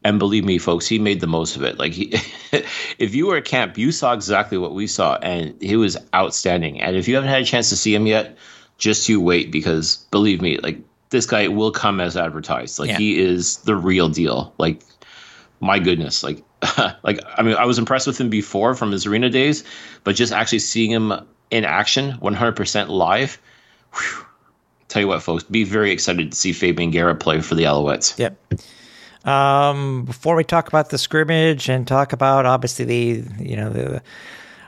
And 0.04 0.18
believe 0.18 0.44
me, 0.44 0.58
folks, 0.58 0.86
he 0.86 0.98
made 0.98 1.20
the 1.20 1.26
most 1.26 1.56
of 1.56 1.62
it. 1.62 1.78
Like, 1.78 1.92
he, 1.92 2.14
if 2.98 3.14
you 3.14 3.26
were 3.26 3.38
at 3.38 3.44
camp, 3.44 3.76
you 3.76 3.90
saw 3.90 4.12
exactly 4.12 4.56
what 4.56 4.72
we 4.72 4.86
saw, 4.86 5.16
and 5.16 5.60
he 5.60 5.76
was 5.76 5.96
outstanding. 6.14 6.80
And 6.80 6.96
if 6.96 7.08
you 7.08 7.16
haven't 7.16 7.30
had 7.30 7.42
a 7.42 7.44
chance 7.44 7.70
to 7.70 7.76
see 7.76 7.94
him 7.94 8.06
yet, 8.06 8.36
just 8.78 9.08
you 9.08 9.20
wait 9.20 9.50
because 9.50 9.96
believe 10.10 10.40
me, 10.40 10.58
like 10.58 10.78
this 11.10 11.26
guy 11.26 11.48
will 11.48 11.70
come 11.70 12.00
as 12.00 12.16
advertised. 12.16 12.78
Like 12.78 12.90
Yeah. 12.90 12.98
he 12.98 13.18
is 13.18 13.58
the 13.58 13.74
real 13.74 14.08
deal. 14.08 14.52
Like, 14.58 14.82
my 15.60 15.78
goodness, 15.78 16.22
like, 16.22 16.42
like 17.02 17.20
I 17.36 17.42
mean, 17.42 17.56
I 17.56 17.64
was 17.64 17.78
impressed 17.78 18.06
with 18.06 18.20
him 18.20 18.30
before 18.30 18.74
from 18.74 18.92
his 18.92 19.06
arena 19.06 19.30
days, 19.30 19.64
but 20.04 20.14
just 20.14 20.32
actually 20.32 20.58
seeing 20.60 20.90
him 20.90 21.12
in 21.50 21.64
action, 21.64 22.18
100% 22.20 22.88
live. 22.88 23.38
Whew, 23.92 24.26
tell 24.88 25.02
you 25.02 25.08
what, 25.08 25.22
folks, 25.22 25.44
be 25.44 25.64
very 25.64 25.90
excited 25.90 26.32
to 26.32 26.36
see 26.36 26.52
Fabian 26.52 26.90
Guerra 26.90 27.14
play 27.14 27.40
for 27.40 27.54
the 27.54 27.64
Alouettes. 27.64 28.18
Yep. 28.18 28.36
Um, 29.26 30.04
before 30.04 30.36
we 30.36 30.44
talk 30.44 30.68
about 30.68 30.90
the 30.90 30.98
scrimmage 30.98 31.68
and 31.68 31.86
talk 31.86 32.12
about 32.12 32.46
obviously 32.46 32.84
the 32.84 33.44
you 33.44 33.56
know 33.56 33.70
the 33.70 34.02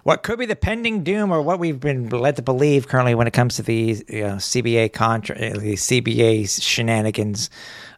what 0.09 0.23
could 0.23 0.39
be 0.39 0.47
the 0.47 0.57
pending 0.57 1.05
doom 1.05 1.31
or 1.31 1.43
what 1.43 1.59
we've 1.59 1.81
been 1.81 2.09
led 2.09 2.35
to 2.37 2.43
believe 2.43 2.89
currently 2.89 3.15
when 3.15 3.27
it 3.27 3.33
comes 3.33 3.57
to 3.57 3.63
the 3.63 4.03
you 4.09 4.23
know, 4.23 4.37
CBA 4.37 4.93
contra- 4.93 5.37
uh, 5.37 5.59
the 5.59 5.75
CBA 5.75 6.63
shenanigans. 6.63 7.51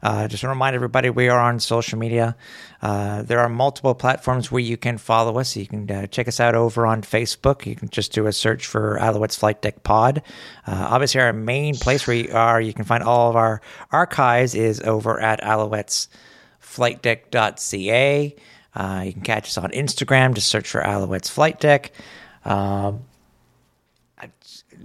Uh, 0.02 0.26
just 0.26 0.40
to 0.40 0.48
remind 0.48 0.74
everybody, 0.74 1.08
we 1.08 1.28
are 1.28 1.38
on 1.38 1.60
social 1.60 1.98
media. 1.98 2.34
Uh, 2.82 3.22
there 3.22 3.38
are 3.38 3.48
multiple 3.48 3.94
platforms 3.94 4.50
where 4.50 4.60
you 4.60 4.76
can 4.76 4.98
follow 4.98 5.38
us. 5.38 5.56
You 5.56 5.66
can 5.66 5.88
uh, 5.88 6.06
check 6.08 6.26
us 6.26 6.40
out 6.40 6.56
over 6.56 6.84
on 6.84 7.02
Facebook. 7.02 7.64
You 7.64 7.76
can 7.76 7.90
just 7.90 8.12
do 8.12 8.26
a 8.26 8.32
search 8.32 8.66
for 8.66 8.98
Alouettes 9.00 9.38
Flight 9.38 9.62
Deck 9.62 9.84
Pod. 9.84 10.22
Uh, 10.66 10.88
obviously, 10.90 11.20
our 11.20 11.32
main 11.32 11.76
place 11.76 12.08
where 12.08 12.16
you 12.16 12.32
are, 12.32 12.60
you 12.60 12.72
can 12.72 12.84
find 12.84 13.04
all 13.04 13.30
of 13.30 13.36
our 13.36 13.60
archives 13.92 14.56
is 14.56 14.80
over 14.80 15.20
at 15.20 15.40
alouettesflightdeck.ca. 16.70 18.36
Uh, 18.74 19.02
you 19.04 19.12
can 19.12 19.22
catch 19.22 19.48
us 19.48 19.58
on 19.58 19.70
Instagram. 19.70 20.34
Just 20.34 20.48
search 20.48 20.68
for 20.68 20.80
Alouettes 20.80 21.30
Flight 21.30 21.60
Deck. 21.60 21.92
Um, 22.44 23.04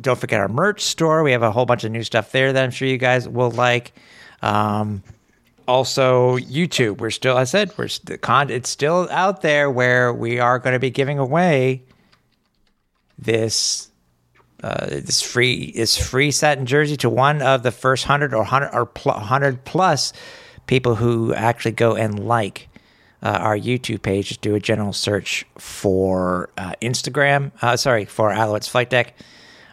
don't 0.02 0.20
forget 0.20 0.40
our 0.40 0.48
merch 0.48 0.82
store. 0.82 1.24
We 1.24 1.32
have 1.32 1.44
a 1.44 1.52
whole 1.52 1.66
bunch 1.66 1.84
of 1.84 1.92
new 1.92 2.04
stuff 2.04 2.32
there 2.32 2.52
that 2.52 2.64
I'm 2.64 2.72
sure 2.72 2.88
you 2.88 2.98
guys 2.98 3.30
will 3.30 3.52
like. 3.52 3.94
Um, 4.42 5.04
also, 5.68 6.38
YouTube. 6.38 6.98
We're 6.98 7.12
still, 7.12 7.38
I 7.38 7.46
said, 7.46 7.72
we're 7.78 7.88
st- 7.88 8.22
con- 8.22 8.50
it's 8.50 8.70
still 8.70 9.08
out 9.10 9.42
there 9.42 9.72
where 9.72 10.14
we 10.14 10.40
are 10.40 10.60
going 10.60 10.74
to 10.74 10.80
be 10.80 10.90
giving 10.90 11.18
away 11.18 11.84
this 13.18 13.90
uh, 14.64 14.86
this 14.88 15.22
free 15.22 15.72
this 15.72 15.98
free 15.98 16.32
satin 16.32 16.66
jersey 16.66 16.98
to 16.98 17.10
one 17.10 17.42
of 17.42 17.64
the 17.64 17.72
first 17.72 18.04
hundred 18.04 18.34
or 18.34 18.44
hundred 18.44 18.70
or 18.74 18.86
pl- 18.86 19.14
hundred 19.14 19.64
plus 19.64 20.12
people 20.68 20.96
who 20.96 21.34
actually 21.34 21.72
go 21.72 21.96
and 21.96 22.20
like 22.20 22.70
uh, 23.24 23.40
our 23.42 23.58
YouTube 23.58 24.02
page. 24.02 24.30
Just 24.30 24.42
do 24.42 24.56
a 24.56 24.60
general 24.60 24.94
search 24.94 25.46
for 25.58 26.50
uh, 26.58 26.74
Instagram. 26.82 27.52
Uh, 27.62 27.76
sorry, 27.76 28.06
for 28.06 28.30
Alouettes 28.32 28.70
Flight 28.70 28.90
Deck 28.90 29.16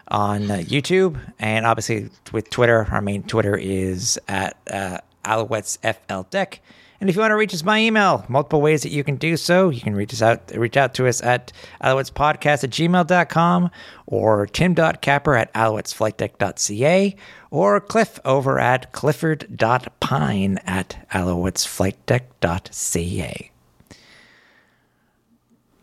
on 0.07 0.49
uh, 0.51 0.55
YouTube, 0.57 1.19
and 1.39 1.65
obviously 1.65 2.09
with 2.31 2.49
Twitter. 2.49 2.87
Our 2.91 3.01
main 3.01 3.23
Twitter 3.23 3.55
is 3.55 4.19
at 4.27 4.57
uh, 4.69 4.97
Alouettes 5.23 5.77
FL 5.81 6.27
Deck. 6.29 6.61
And 7.03 7.09
if 7.09 7.17
you 7.17 7.19
want 7.19 7.31
to 7.31 7.35
reach 7.35 7.53
us 7.53 7.61
by 7.61 7.79
email, 7.79 8.23
multiple 8.29 8.61
ways 8.61 8.83
that 8.83 8.93
you 8.93 9.03
can 9.03 9.17
do 9.17 9.35
so. 9.35 9.67
You 9.67 9.81
can 9.81 9.93
reach 9.93 10.13
us 10.13 10.21
out 10.21 10.53
reach 10.55 10.77
out 10.77 10.93
to 10.93 11.05
us 11.05 11.21
at 11.21 11.51
alouettespodcast 11.81 12.63
at 12.63 12.69
gmail.com 12.69 13.71
or 14.05 14.45
tim.capper 14.45 15.35
at 15.35 15.53
alouettesflightdeck.ca 15.53 17.15
or 17.51 17.81
Cliff 17.81 18.21
over 18.23 18.57
at 18.57 18.93
clifford.pine 18.93 20.59
at 20.59 21.05
alouettesflightdeck.ca. 21.11 23.51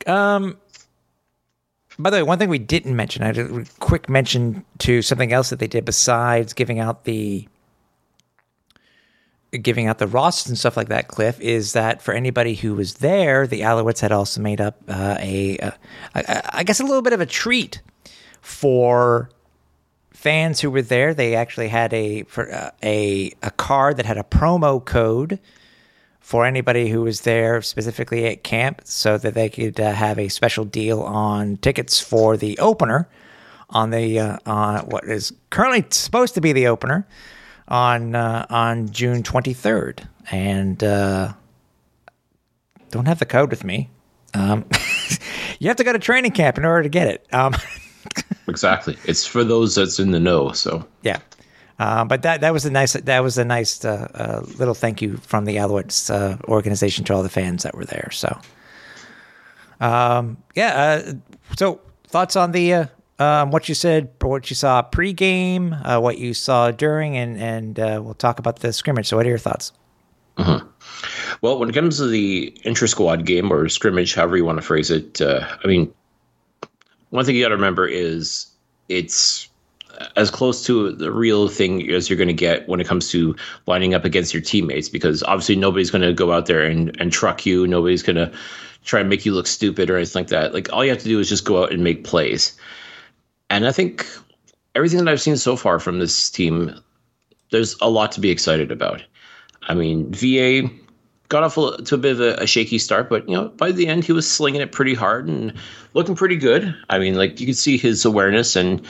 Um, 0.07 0.57
by 1.99 2.09
the 2.09 2.17
way, 2.17 2.23
one 2.23 2.39
thing 2.39 2.49
we 2.49 2.59
didn't 2.59 2.97
mention, 2.97 3.25
I 3.25 3.33
did 3.33 3.55
a 3.55 3.67
quick 3.79 4.09
mention 4.09 4.65
to 4.79 5.03
something 5.03 5.35
else 5.35 5.51
that 5.51 5.59
they 5.59 5.67
did 5.67 5.85
besides 5.85 6.55
giving 6.55 6.79
out 6.79 7.05
the 7.05 7.47
giving 9.63 9.87
out 9.87 9.99
the 9.99 10.07
rosters 10.07 10.49
and 10.49 10.59
stuff 10.59 10.77
like 10.77 10.89
that. 10.89 11.09
Cliff 11.09 11.41
is 11.41 11.73
that 11.73 12.03
for 12.03 12.15
anybody 12.15 12.55
who 12.55 12.75
was 12.75 12.95
there, 12.95 13.47
the 13.47 13.61
Alouettes 13.61 14.01
had 14.01 14.13
also 14.13 14.41
made 14.41 14.61
up 14.61 14.81
uh, 14.89 15.17
a, 15.19 15.59
a, 16.15 16.57
I 16.57 16.63
guess, 16.63 16.81
a 16.81 16.85
little 16.85 17.03
bit 17.03 17.13
of 17.13 17.21
a 17.21 17.27
treat 17.27 17.83
for 18.41 19.31
fans 20.13 20.61
who 20.61 20.71
were 20.71 20.83
there. 20.83 21.15
They 21.15 21.35
actually 21.35 21.69
had 21.69 21.93
a 21.93 22.25
for 22.25 22.53
uh, 22.53 22.71
a 22.83 23.33
a 23.43 23.51
card 23.51 23.97
that 23.97 24.07
had 24.07 24.19
a 24.19 24.23
promo 24.23 24.85
code 24.85 25.39
for 26.21 26.45
anybody 26.45 26.89
who 26.89 27.03
was 27.03 27.23
there 27.23 27.61
specifically 27.63 28.27
at 28.27 28.45
camp 28.45 28.83
so 28.85 29.19
that 29.19 29.35
they 29.35 29.49
could 29.49 29.81
uh, 29.81 29.93
have 29.93 30.19
a 30.19 30.29
special 30.29 30.65
deal 30.65 31.01
on 31.01 31.57
tickets 31.57 31.99
for 31.99 32.37
the 32.37 32.59
opener 32.59 33.09
on 33.71 33.91
the 33.91 34.19
uh, 34.19 34.37
on 34.47 34.81
what 34.87 35.05
is 35.05 35.33
currently 35.51 35.85
supposed 35.91 36.35
to 36.35 36.41
be 36.41 36.53
the 36.53 36.67
opener 36.67 37.07
on 37.71 38.15
uh, 38.15 38.47
on 38.51 38.91
June 38.91 39.23
23rd 39.23 40.07
and 40.31 40.83
uh, 40.83 41.33
don't 42.91 43.07
have 43.07 43.19
the 43.19 43.27
code 43.27 43.51
with 43.51 43.65
me. 43.65 43.89
Um, 44.35 44.65
you 45.59 45.69
have 45.69 45.77
to 45.77 45.85
go 45.85 45.93
to 45.93 45.99
training 45.99 46.33
camp 46.33 46.59
in 46.59 46.65
order 46.65 46.83
to 46.83 46.89
get 46.89 47.07
it. 47.07 47.27
Um, 47.33 47.55
exactly. 48.49 48.97
It's 49.05 49.25
for 49.25 49.45
those 49.45 49.75
that's 49.75 49.99
in 49.99 50.11
the 50.11 50.21
know 50.21 50.53
so. 50.53 50.87
Yeah. 51.03 51.19
Uh, 51.79 52.05
but 52.05 52.23
that 52.23 52.43
that 52.43 52.53
was 52.53 52.67
a 52.67 52.71
nice 52.71 52.93
that 52.93 53.23
was 53.23 53.39
a 53.39 53.45
nice 53.45 53.85
uh, 53.85 54.09
uh, 54.15 54.47
little 54.59 54.75
thank 54.75 55.01
you 55.01 55.17
from 55.19 55.47
the 55.47 55.57
Alouettes 55.57 56.13
uh, 56.13 56.37
organization 56.45 57.05
to 57.07 57.15
all 57.15 57.23
the 57.23 57.31
fans 57.31 57.63
that 57.63 57.75
were 57.75 57.87
there. 57.87 58.11
So, 58.13 58.39
um, 59.81 60.37
yeah. 60.55 60.75
Uh, 60.75 61.13
so 61.57 61.81
thoughts 62.07 62.37
on 62.37 62.53
the 62.53 62.89
um, 63.21 63.51
what 63.51 63.69
you 63.69 63.75
said, 63.75 64.11
what 64.21 64.51
you 64.51 64.57
saw 64.57 64.83
pregame, 64.83 66.01
what 66.01 66.19
you 66.19 66.35
saw 66.35 66.71
during, 66.71 67.17
and 67.17 67.39
and 67.39 68.05
we'll 68.05 68.15
talk 68.15 68.39
about 68.39 68.61
the 68.61 68.73
scrimmage. 68.73 69.07
So, 69.09 69.17
what 69.17 69.27
are 69.27 69.31
your 69.31 69.39
thoughts? 69.39 69.73
Mm-hmm. 70.37 70.67
Well, 71.43 71.59
when 71.59 71.69
it 71.69 71.75
comes 71.75 71.99
to 71.99 72.07
the 72.07 72.55
intra 72.65 72.89
squad 72.89 73.27
game 73.27 73.53
or 73.53 73.69
scrimmage, 73.69 74.15
however 74.15 74.37
you 74.37 74.45
want 74.45 74.59
to 74.59 74.63
phrase 74.63 74.91
it, 74.91 75.21
I 75.21 75.67
mean, 75.67 75.93
one 77.11 77.25
thing 77.25 77.37
you 77.37 77.43
got 77.43 77.49
to 77.49 77.57
remember 77.57 77.87
is 77.87 78.47
it's 78.89 79.49
as 80.17 80.31
close 80.31 80.65
to 80.65 80.93
the 80.93 81.13
real 81.13 81.49
thing 81.49 81.91
as 81.91 82.09
you're 82.09 82.17
going 82.17 82.29
to 82.29 82.35
get 82.35 82.69
when 82.69 82.81
it 82.81 82.87
comes 82.87 83.11
to 83.11 83.37
lining 83.67 83.95
up 83.95 84.05
against 84.05 84.33
your 84.33 84.43
teammates 84.43 84.89
because 84.89 85.23
obviously 85.25 85.57
nobody's 85.57 85.91
going 85.91 86.03
to 86.03 86.13
go 86.13 86.33
out 86.33 86.47
there 86.47 86.63
and, 86.63 86.99
and 87.01 87.13
truck 87.13 87.45
you 87.45 87.67
nobody's 87.67 88.03
going 88.03 88.17
to 88.17 88.33
try 88.85 89.01
and 89.01 89.11
make 89.11 89.27
you 89.27 89.33
look 89.33 89.47
stupid 89.47 89.91
or 89.91 89.97
anything 89.97 90.21
like 90.21 90.29
that 90.29 90.55
like 90.55 90.73
all 90.73 90.85
you 90.85 90.91
have 90.91 91.01
to 91.01 91.09
do 91.09 91.19
is 91.19 91.29
just 91.29 91.45
go 91.45 91.63
out 91.63 91.73
and 91.73 91.85
make 91.85 92.05
plays 92.05 92.57
and 93.51 93.67
i 93.67 93.73
think 93.73 94.07
everything 94.75 94.99
that 94.99 95.09
i've 95.09 95.21
seen 95.21 95.37
so 95.37 95.57
far 95.57 95.79
from 95.79 95.99
this 95.99 96.31
team 96.31 96.75
there's 97.51 97.77
a 97.81 97.91
lot 97.91 98.13
to 98.13 98.21
be 98.21 98.31
excited 98.31 98.71
about 98.73 99.03
i 99.63 99.75
mean 99.75 100.11
va 100.13 100.69
got 101.31 101.45
off 101.45 101.55
to 101.55 101.95
a 101.95 101.99
bit 101.99 102.13
of 102.13 102.21
a, 102.21 102.43
a, 102.43 102.47
shaky 102.47 102.77
start, 102.77 103.09
but 103.09 103.27
you 103.29 103.35
know, 103.35 103.49
by 103.49 103.73
the 103.73 103.87
end 103.87 104.05
he 104.05 104.13
was 104.13 104.31
slinging 104.31 104.61
it 104.61 104.73
pretty 104.73 104.95
hard 104.95 105.29
and 105.29 105.55
looking 105.95 106.17
pretty 106.17 106.37
good. 106.37 106.75
I 106.91 106.99
mean, 106.99 107.15
like 107.15 107.41
you 107.41 107.47
could 107.47 107.57
see 107.57 107.79
his 107.79 108.05
awareness 108.05 108.57
and 108.57 108.85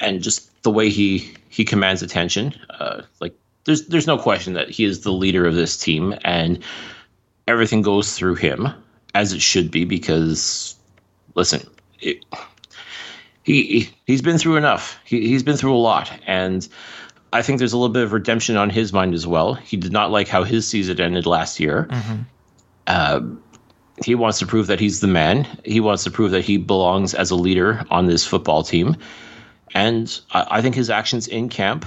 and 0.00 0.22
just 0.22 0.62
the 0.62 0.70
way 0.70 0.88
he 0.88 1.34
he 1.50 1.64
commands 1.64 2.02
attention. 2.02 2.54
Uh, 2.70 3.02
like 3.20 3.34
there's 3.64 3.86
there's 3.88 4.06
no 4.06 4.16
question 4.16 4.54
that 4.54 4.70
he 4.70 4.84
is 4.84 5.00
the 5.00 5.12
leader 5.12 5.44
of 5.44 5.54
this 5.54 5.76
team, 5.76 6.14
and 6.24 6.62
everything 7.48 7.82
goes 7.82 8.16
through 8.16 8.36
him 8.36 8.68
as 9.14 9.32
it 9.32 9.42
should 9.42 9.70
be. 9.70 9.84
Because 9.84 10.76
listen, 11.34 11.68
it, 12.00 12.24
he 13.52 13.88
he's 14.06 14.22
been 14.22 14.38
through 14.38 14.56
enough. 14.56 14.98
He 15.04 15.28
he's 15.28 15.42
been 15.42 15.56
through 15.56 15.74
a 15.74 15.78
lot, 15.78 16.12
and 16.26 16.66
I 17.32 17.42
think 17.42 17.58
there's 17.58 17.72
a 17.72 17.78
little 17.78 17.92
bit 17.92 18.02
of 18.02 18.12
redemption 18.12 18.56
on 18.56 18.70
his 18.70 18.92
mind 18.92 19.14
as 19.14 19.26
well. 19.26 19.54
He 19.54 19.76
did 19.76 19.92
not 19.92 20.10
like 20.10 20.28
how 20.28 20.44
his 20.44 20.66
season 20.66 21.00
ended 21.00 21.26
last 21.26 21.60
year. 21.60 21.88
Mm-hmm. 21.90 22.22
Uh, 22.86 23.20
he 24.04 24.14
wants 24.14 24.38
to 24.40 24.46
prove 24.46 24.66
that 24.66 24.78
he's 24.78 25.00
the 25.00 25.06
man. 25.06 25.46
He 25.64 25.80
wants 25.80 26.04
to 26.04 26.10
prove 26.10 26.30
that 26.32 26.44
he 26.44 26.58
belongs 26.58 27.14
as 27.14 27.30
a 27.30 27.34
leader 27.34 27.84
on 27.90 28.06
this 28.06 28.26
football 28.26 28.62
team 28.62 28.96
and 29.76 30.20
I, 30.32 30.46
I 30.52 30.62
think 30.62 30.74
his 30.74 30.90
actions 30.90 31.28
in 31.28 31.48
camp, 31.48 31.84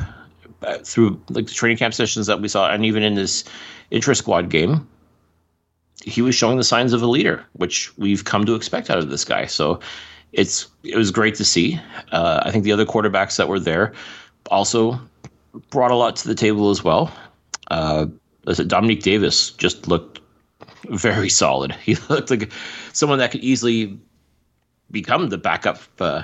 uh, 0.61 0.77
through 0.79 1.19
like 1.29 1.47
the 1.47 1.53
training 1.53 1.77
camp 1.77 1.93
sessions 1.93 2.27
that 2.27 2.39
we 2.39 2.47
saw, 2.47 2.69
and 2.71 2.85
even 2.85 3.03
in 3.03 3.15
this 3.15 3.43
intra 3.89 4.15
squad 4.15 4.49
game, 4.49 4.87
he 6.03 6.21
was 6.21 6.35
showing 6.35 6.57
the 6.57 6.63
signs 6.63 6.93
of 6.93 7.01
a 7.01 7.07
leader, 7.07 7.43
which 7.53 7.95
we've 7.97 8.23
come 8.23 8.45
to 8.45 8.55
expect 8.55 8.89
out 8.89 8.99
of 8.99 9.09
this 9.09 9.25
guy. 9.25 9.45
So 9.47 9.79
it's 10.33 10.67
it 10.83 10.95
was 10.95 11.11
great 11.11 11.35
to 11.35 11.45
see. 11.45 11.79
Uh, 12.11 12.41
I 12.43 12.51
think 12.51 12.63
the 12.63 12.71
other 12.71 12.85
quarterbacks 12.85 13.37
that 13.37 13.47
were 13.47 13.59
there 13.59 13.93
also 14.49 14.99
brought 15.69 15.91
a 15.91 15.95
lot 15.95 16.15
to 16.17 16.27
the 16.27 16.35
table 16.35 16.69
as 16.69 16.83
well. 16.83 17.11
Uh, 17.71 18.07
Dominique 18.67 19.03
Davis 19.03 19.51
just 19.51 19.87
looked 19.87 20.19
very 20.89 21.29
solid. 21.43 21.73
He 21.73 21.95
looked 22.09 22.29
like 22.29 22.51
someone 22.93 23.19
that 23.19 23.31
could 23.31 23.41
easily 23.41 23.99
become 24.91 25.29
the 25.29 25.37
backup 25.37 25.79
uh, 25.99 26.23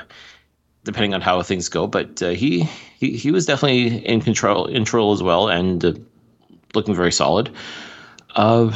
depending 0.83 1.13
on 1.13 1.21
how 1.21 1.41
things 1.41 1.69
go. 1.69 1.87
But 1.87 2.21
uh, 2.21 2.29
he, 2.29 2.61
he 2.99 3.17
he 3.17 3.31
was 3.31 3.45
definitely 3.45 4.05
in 4.05 4.21
control 4.21 4.65
in 4.65 4.75
control 4.75 5.13
as 5.13 5.21
well, 5.21 5.49
and 5.49 5.83
uh, 5.83 5.93
looking 6.73 6.95
very 6.95 7.11
solid. 7.11 7.51
Uh, 8.35 8.71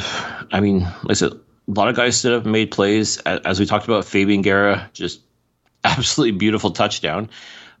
I 0.52 0.60
mean, 0.60 0.80
like 0.80 1.10
I 1.10 1.14
said, 1.14 1.32
a 1.32 1.40
lot 1.68 1.88
of 1.88 1.96
guys 1.96 2.22
that 2.22 2.32
have 2.32 2.46
made 2.46 2.70
plays. 2.70 3.18
As 3.18 3.60
we 3.60 3.66
talked 3.66 3.84
about, 3.84 4.04
Fabian 4.04 4.42
Guerra, 4.42 4.90
just 4.92 5.20
absolutely 5.84 6.38
beautiful 6.38 6.70
touchdown. 6.70 7.30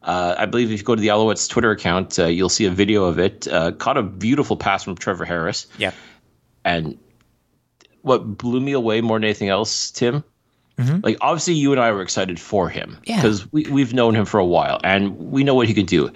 Uh, 0.02 0.34
I 0.38 0.46
believe 0.46 0.72
if 0.72 0.80
you 0.80 0.84
go 0.84 0.94
to 0.94 1.00
the 1.00 1.08
Alouettes 1.08 1.48
Twitter 1.48 1.70
account, 1.70 2.18
uh, 2.18 2.26
you'll 2.26 2.48
see 2.48 2.64
a 2.64 2.70
video 2.70 3.04
of 3.04 3.18
it. 3.18 3.46
Uh, 3.46 3.72
caught 3.72 3.98
a 3.98 4.02
beautiful 4.02 4.56
pass 4.56 4.82
from 4.82 4.96
Trevor 4.96 5.26
Harris. 5.26 5.66
Yeah. 5.76 5.92
And 6.64 6.98
what 8.02 8.38
blew 8.38 8.60
me 8.60 8.72
away 8.72 9.02
more 9.02 9.18
than 9.18 9.24
anything 9.24 9.50
else, 9.50 9.90
Tim, 9.90 10.24
Mm-hmm. 10.80 11.00
Like 11.02 11.18
obviously, 11.20 11.54
you 11.54 11.72
and 11.72 11.80
I 11.80 11.92
were 11.92 12.00
excited 12.00 12.40
for 12.40 12.68
him 12.68 12.96
because 13.04 13.40
yeah. 13.40 13.46
we 13.52 13.62
we've 13.64 13.92
known 13.92 14.14
him 14.14 14.24
for 14.24 14.40
a 14.40 14.46
while 14.46 14.80
and 14.82 15.30
we 15.30 15.44
know 15.44 15.54
what 15.54 15.68
he 15.68 15.74
can 15.74 15.84
do. 15.84 16.10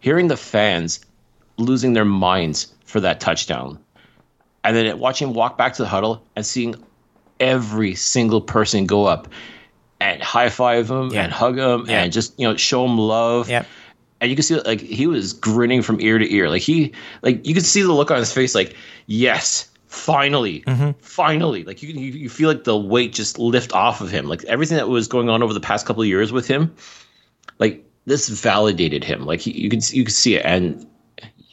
Hearing 0.00 0.28
the 0.28 0.36
fans 0.36 1.00
losing 1.58 1.92
their 1.92 2.04
minds 2.04 2.72
for 2.84 3.00
that 3.00 3.20
touchdown, 3.20 3.78
and 4.64 4.74
then 4.74 4.98
watching 4.98 5.28
him 5.28 5.34
walk 5.34 5.58
back 5.58 5.74
to 5.74 5.82
the 5.82 5.88
huddle 5.88 6.24
and 6.36 6.46
seeing 6.46 6.74
every 7.38 7.94
single 7.94 8.40
person 8.40 8.86
go 8.86 9.04
up 9.04 9.28
and 10.00 10.22
high 10.22 10.48
five 10.48 10.90
him 10.90 11.10
Yeah. 11.12 11.24
and 11.24 11.32
hug 11.32 11.58
him 11.58 11.86
Yeah. 11.88 12.02
and 12.02 12.12
just 12.12 12.38
you 12.38 12.46
know 12.48 12.56
show 12.56 12.84
him 12.84 12.98
love. 12.98 13.48
Yep. 13.48 13.66
And 14.20 14.30
you 14.30 14.36
can 14.36 14.42
see 14.42 14.56
like 14.60 14.80
he 14.80 15.06
was 15.06 15.32
grinning 15.32 15.82
from 15.82 16.00
ear 16.00 16.18
to 16.18 16.32
ear. 16.34 16.48
Like 16.48 16.62
he 16.62 16.92
like 17.22 17.46
you 17.46 17.54
could 17.54 17.64
see 17.66 17.82
the 17.82 17.92
look 17.92 18.10
on 18.10 18.18
his 18.18 18.32
face. 18.32 18.54
Like 18.54 18.74
yes, 19.06 19.68
finally, 19.86 20.60
Mm-hmm. 20.66 20.90
finally. 21.00 21.64
Like 21.64 21.82
you, 21.82 21.90
you 21.90 22.12
you 22.12 22.28
feel 22.28 22.48
like 22.48 22.64
the 22.64 22.76
weight 22.76 23.12
just 23.12 23.38
lift 23.38 23.72
off 23.72 24.00
of 24.00 24.10
him. 24.10 24.26
Like 24.26 24.44
everything 24.44 24.76
that 24.76 24.88
was 24.88 25.06
going 25.08 25.28
on 25.28 25.42
over 25.42 25.52
the 25.54 25.60
past 25.60 25.86
couple 25.86 26.02
of 26.02 26.08
years 26.08 26.32
with 26.32 26.46
him, 26.48 26.74
like 27.58 27.84
this 28.06 28.28
validated 28.28 29.04
him. 29.04 29.24
Like 29.24 29.40
he, 29.40 29.52
you 29.52 29.70
could 29.70 29.88
you 29.92 30.04
could 30.04 30.14
see 30.14 30.34
it, 30.34 30.42
and 30.44 30.84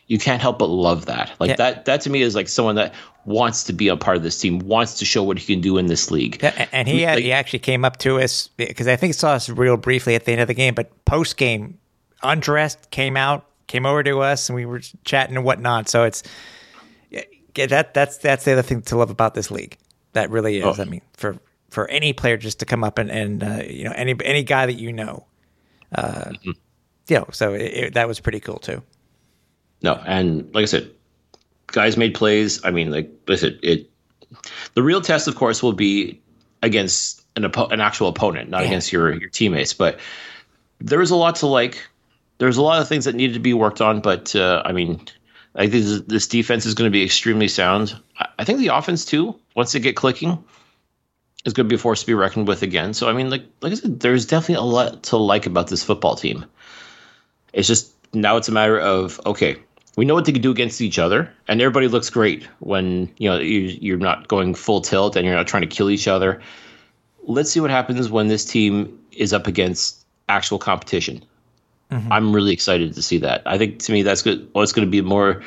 you 0.07 0.19
can't 0.19 0.41
help 0.41 0.59
but 0.59 0.67
love 0.67 1.05
that. 1.07 1.31
Like 1.39 1.49
Yeah. 1.51 1.55
that 1.57 1.85
that 1.85 2.01
to 2.01 2.09
me 2.09 2.21
is 2.21 2.35
like 2.35 2.47
someone 2.47 2.75
that 2.75 2.93
wants 3.25 3.63
to 3.63 3.73
be 3.73 3.87
a 3.87 3.97
part 3.97 4.17
of 4.17 4.23
this 4.23 4.39
team, 4.39 4.59
wants 4.59 4.99
to 4.99 5.05
show 5.05 5.23
what 5.23 5.39
he 5.39 5.53
can 5.55 5.61
do 5.61 5.77
in 5.77 5.87
this 5.87 6.11
league. 6.11 6.39
Yeah, 6.43 6.67
and 6.71 6.87
he 6.87 7.05
Like- 7.05 7.23
he 7.23 7.31
actually 7.31 7.59
came 7.59 7.83
up 7.83 7.97
to 7.97 8.19
us 8.19 8.49
because 8.55 8.87
I 8.87 8.95
think 8.95 9.09
he 9.09 9.13
saw 9.13 9.31
us 9.31 9.49
real 9.49 9.77
briefly 9.77 10.13
at 10.15 10.25
the 10.25 10.31
end 10.31 10.41
of 10.41 10.47
the 10.47 10.53
game, 10.53 10.75
but 10.75 10.91
post 11.05 11.37
game, 11.37 11.79
undressed, 12.21 12.91
came 12.91 13.17
out, 13.17 13.45
came 13.67 13.85
over 13.85 14.03
to 14.03 14.19
us, 14.21 14.47
and 14.49 14.55
we 14.55 14.65
were 14.65 14.81
chatting 15.05 15.35
and 15.37 15.43
whatnot. 15.45 15.89
So 15.89 16.03
it's 16.03 16.21
yeah, 17.09 17.65
that 17.67 17.93
that's 17.93 18.17
that's 18.17 18.45
the 18.45 18.51
other 18.51 18.61
thing 18.61 18.81
to 18.83 18.97
love 18.97 19.09
about 19.09 19.33
this 19.33 19.49
league. 19.49 19.77
That 20.13 20.29
really 20.29 20.57
is. 20.59 20.65
Oh. 20.65 20.81
I 20.81 20.85
mean, 20.85 21.01
for 21.17 21.37
for 21.69 21.89
any 21.89 22.13
player 22.13 22.37
just 22.37 22.59
to 22.59 22.65
come 22.65 22.83
up 22.83 22.97
and 22.99 23.09
and 23.09 23.43
uh, 23.43 23.63
you 23.67 23.85
know 23.85 23.93
any 23.95 24.15
any 24.23 24.43
guy 24.43 24.65
that 24.67 24.73
you 24.73 24.93
know, 24.93 25.25
uh, 25.93 26.25
Mm-hmm. 26.25 26.51
you 27.07 27.15
know, 27.17 27.27
so 27.31 27.53
it, 27.53 27.61
it, 27.61 27.93
that 27.95 28.07
was 28.07 28.19
pretty 28.19 28.39
cool 28.39 28.57
too. 28.59 28.83
No, 29.85 29.93
and 30.05 30.53
like 30.53 30.63
I 30.63 30.65
said, 30.65 30.91
guys 31.67 31.95
made 31.95 32.15
plays. 32.15 32.59
I 32.65 32.71
mean, 32.71 32.89
like 32.91 33.09
I 33.29 33.35
said, 33.35 33.59
it. 33.61 33.89
The 34.73 34.81
real 34.83 34.99
test, 34.99 35.27
of 35.27 35.35
course, 35.35 35.61
will 35.61 35.73
be 35.73 36.19
against 36.63 37.23
an 37.35 37.43
oppo- 37.43 37.71
an 37.71 37.79
actual 37.81 38.07
opponent, 38.07 38.49
not 38.49 38.61
Yeah. 38.61 38.67
against 38.67 38.91
your 38.91 39.13
your 39.13 39.29
teammates. 39.29 39.73
But 39.73 39.99
there 40.79 40.99
was 40.99 41.11
a 41.11 41.15
lot 41.15 41.35
to 41.37 41.47
like. 41.47 41.85
There's 42.39 42.57
a 42.57 42.63
lot 42.63 42.81
of 42.81 42.87
things 42.89 43.05
that 43.05 43.15
needed 43.15 43.33
to 43.35 43.39
be 43.39 43.53
worked 43.53 43.79
on, 43.79 44.01
but 44.01 44.35
uh, 44.35 44.61
I 44.65 44.71
mean, 44.73 44.99
I 45.55 45.67
think 45.69 45.85
this, 45.85 46.01
this 46.01 46.27
defense 46.27 46.65
is 46.65 46.73
going 46.73 46.89
to 46.89 46.91
be 46.91 47.03
extremely 47.03 47.47
sound. 47.47 47.95
I, 48.19 48.27
I 48.39 48.43
think 48.43 48.59
the 48.59 48.69
offense 48.75 49.05
too, 49.05 49.39
once 49.55 49.71
they 49.71 49.79
get 49.79 49.95
clicking, 49.95 50.43
is 51.45 51.53
going 51.53 51.69
to 51.69 51.73
be 51.73 51.75
a 51.75 51.79
force 51.79 52.01
to 52.01 52.07
be 52.07 52.13
reckoned 52.15 52.47
with 52.47 52.63
again. 52.63 52.93
So 52.95 53.07
I 53.07 53.13
mean, 53.13 53.29
like 53.29 53.43
like 53.61 53.71
I 53.71 53.75
said, 53.75 53.99
there's 53.99 54.25
definitely 54.25 54.65
a 54.65 54.71
lot 54.73 55.03
to 55.03 55.17
like 55.17 55.45
about 55.45 55.67
this 55.67 55.83
football 55.83 56.15
team. 56.15 56.43
It's 57.53 57.67
just 57.67 57.93
now 58.13 58.35
it's 58.37 58.49
a 58.49 58.51
matter 58.51 58.79
of 58.79 59.21
okay, 59.25 59.57
we 59.95 60.05
know 60.05 60.13
what 60.13 60.25
they 60.25 60.31
can 60.31 60.41
do 60.41 60.51
against 60.51 60.81
each 60.81 60.99
other, 60.99 61.31
and 61.47 61.61
everybody 61.61 61.87
looks 61.87 62.09
great 62.09 62.43
when 62.59 63.09
you 63.17 63.29
know 63.29 63.39
you, 63.39 63.77
you're 63.81 63.97
not 63.97 64.27
going 64.27 64.53
full 64.53 64.81
tilt 64.81 65.15
and 65.15 65.25
you're 65.25 65.35
not 65.35 65.47
trying 65.47 65.61
to 65.61 65.67
kill 65.67 65.89
each 65.89 66.07
other. 66.07 66.41
Let's 67.23 67.49
see 67.49 67.59
what 67.59 67.71
happens 67.71 68.09
when 68.09 68.27
this 68.27 68.45
team 68.45 68.99
is 69.11 69.33
up 69.33 69.47
against 69.47 70.05
actual 70.29 70.59
competition. 70.59 71.23
I'm 72.11 72.33
really 72.33 72.51
excited 72.51 72.93
to 72.95 73.01
see 73.01 73.19
that. 73.19 73.43
I 73.45 73.57
think 73.57 73.79
to 73.79 73.91
me 73.91 74.03
that's 74.03 74.21
good. 74.21 74.49
What's 74.53 74.73
going 74.73 74.87
to 74.87 74.91
be 74.91 75.01
more 75.01 75.43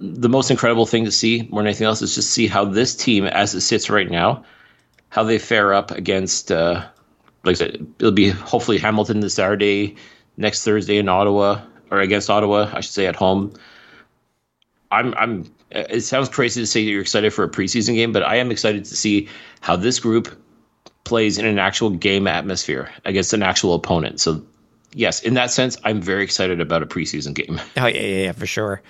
the 0.00 0.28
most 0.28 0.50
incredible 0.50 0.86
thing 0.86 1.04
to 1.04 1.12
see 1.12 1.46
more 1.50 1.60
than 1.60 1.68
anything 1.68 1.86
else 1.86 2.00
is 2.00 2.14
just 2.14 2.30
see 2.30 2.46
how 2.46 2.64
this 2.64 2.96
team, 2.96 3.26
as 3.26 3.54
it 3.54 3.60
sits 3.60 3.90
right 3.90 4.10
now, 4.10 4.44
how 5.10 5.22
they 5.24 5.38
fare 5.38 5.74
up 5.74 5.90
against. 5.90 6.50
Uh, 6.50 6.86
like 7.44 7.56
I 7.56 7.58
said, 7.58 7.86
it'll 7.98 8.12
be 8.12 8.30
hopefully 8.30 8.78
Hamilton 8.78 9.20
this 9.20 9.34
Saturday, 9.34 9.96
next 10.36 10.64
Thursday 10.64 10.98
in 10.98 11.08
Ottawa 11.08 11.60
or 11.90 12.00
against 12.00 12.30
Ottawa, 12.30 12.70
I 12.72 12.80
should 12.80 12.92
say 12.92 13.06
at 13.06 13.16
home. 13.16 13.52
I'm 14.90 15.14
I'm. 15.14 15.52
It 15.70 16.00
sounds 16.02 16.28
crazy 16.28 16.60
to 16.60 16.66
say 16.66 16.84
that 16.84 16.90
you're 16.90 17.00
excited 17.00 17.32
for 17.32 17.44
a 17.44 17.48
preseason 17.48 17.94
game, 17.94 18.12
but 18.12 18.24
I 18.24 18.36
am 18.36 18.50
excited 18.50 18.84
to 18.86 18.96
see 18.96 19.28
how 19.60 19.76
this 19.76 20.00
group 20.00 20.36
plays 21.04 21.38
in 21.38 21.46
an 21.46 21.58
actual 21.58 21.90
game 21.90 22.26
atmosphere 22.26 22.90
against 23.04 23.32
an 23.32 23.42
actual 23.42 23.74
opponent. 23.74 24.20
So, 24.20 24.44
yes, 24.94 25.22
in 25.22 25.34
that 25.34 25.52
sense, 25.52 25.76
I'm 25.84 26.00
very 26.00 26.24
excited 26.24 26.60
about 26.60 26.82
a 26.82 26.86
preseason 26.86 27.34
game. 27.34 27.60
Oh 27.76 27.86
yeah, 27.86 28.00
yeah, 28.00 28.24
yeah, 28.24 28.32
for 28.32 28.46
sure. 28.46 28.82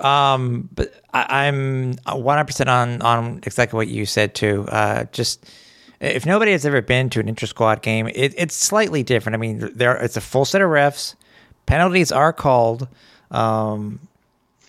Um, 0.00 0.68
but 0.74 0.92
I, 1.12 1.46
I'm 1.46 1.94
100 2.04 2.44
percent 2.44 2.70
on 2.70 3.02
on 3.02 3.40
exactly 3.44 3.76
what 3.76 3.88
you 3.88 4.06
said 4.06 4.34
too. 4.34 4.66
Uh, 4.68 5.04
just 5.12 5.44
if 6.00 6.24
nobody 6.26 6.52
has 6.52 6.64
ever 6.64 6.82
been 6.82 7.10
to 7.10 7.20
an 7.20 7.28
inter 7.28 7.46
squad 7.46 7.82
game, 7.82 8.08
it, 8.08 8.34
it's 8.36 8.54
slightly 8.54 9.02
different. 9.02 9.34
I 9.34 9.38
mean, 9.38 9.70
there 9.74 9.96
it's 9.96 10.16
a 10.16 10.20
full 10.20 10.44
set 10.44 10.62
of 10.62 10.68
refs. 10.68 11.14
Penalties 11.68 12.10
are 12.10 12.32
called. 12.32 12.88
Um, 13.30 14.00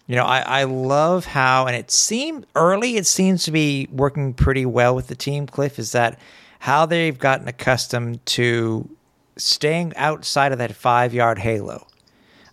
you 0.05 0.17
know, 0.17 0.25
I, 0.25 0.39
I 0.41 0.63
love 0.65 1.23
how, 1.23 1.65
and 1.65 1.73
it 1.73 1.91
seemed 1.91 2.45
early, 2.55 2.97
it 2.97 3.05
seems 3.05 3.45
to 3.45 3.51
be 3.51 3.87
working 3.89 4.33
pretty 4.33 4.65
well 4.65 4.93
with 4.93 5.07
the 5.07 5.15
team, 5.15 5.47
Cliff, 5.47 5.79
is 5.79 5.93
that 5.93 6.19
how 6.59 6.85
they've 6.85 7.17
gotten 7.17 7.47
accustomed 7.47 8.25
to 8.25 8.89
staying 9.37 9.95
outside 9.95 10.51
of 10.51 10.57
that 10.57 10.75
five 10.75 11.13
yard 11.13 11.39
halo 11.39 11.87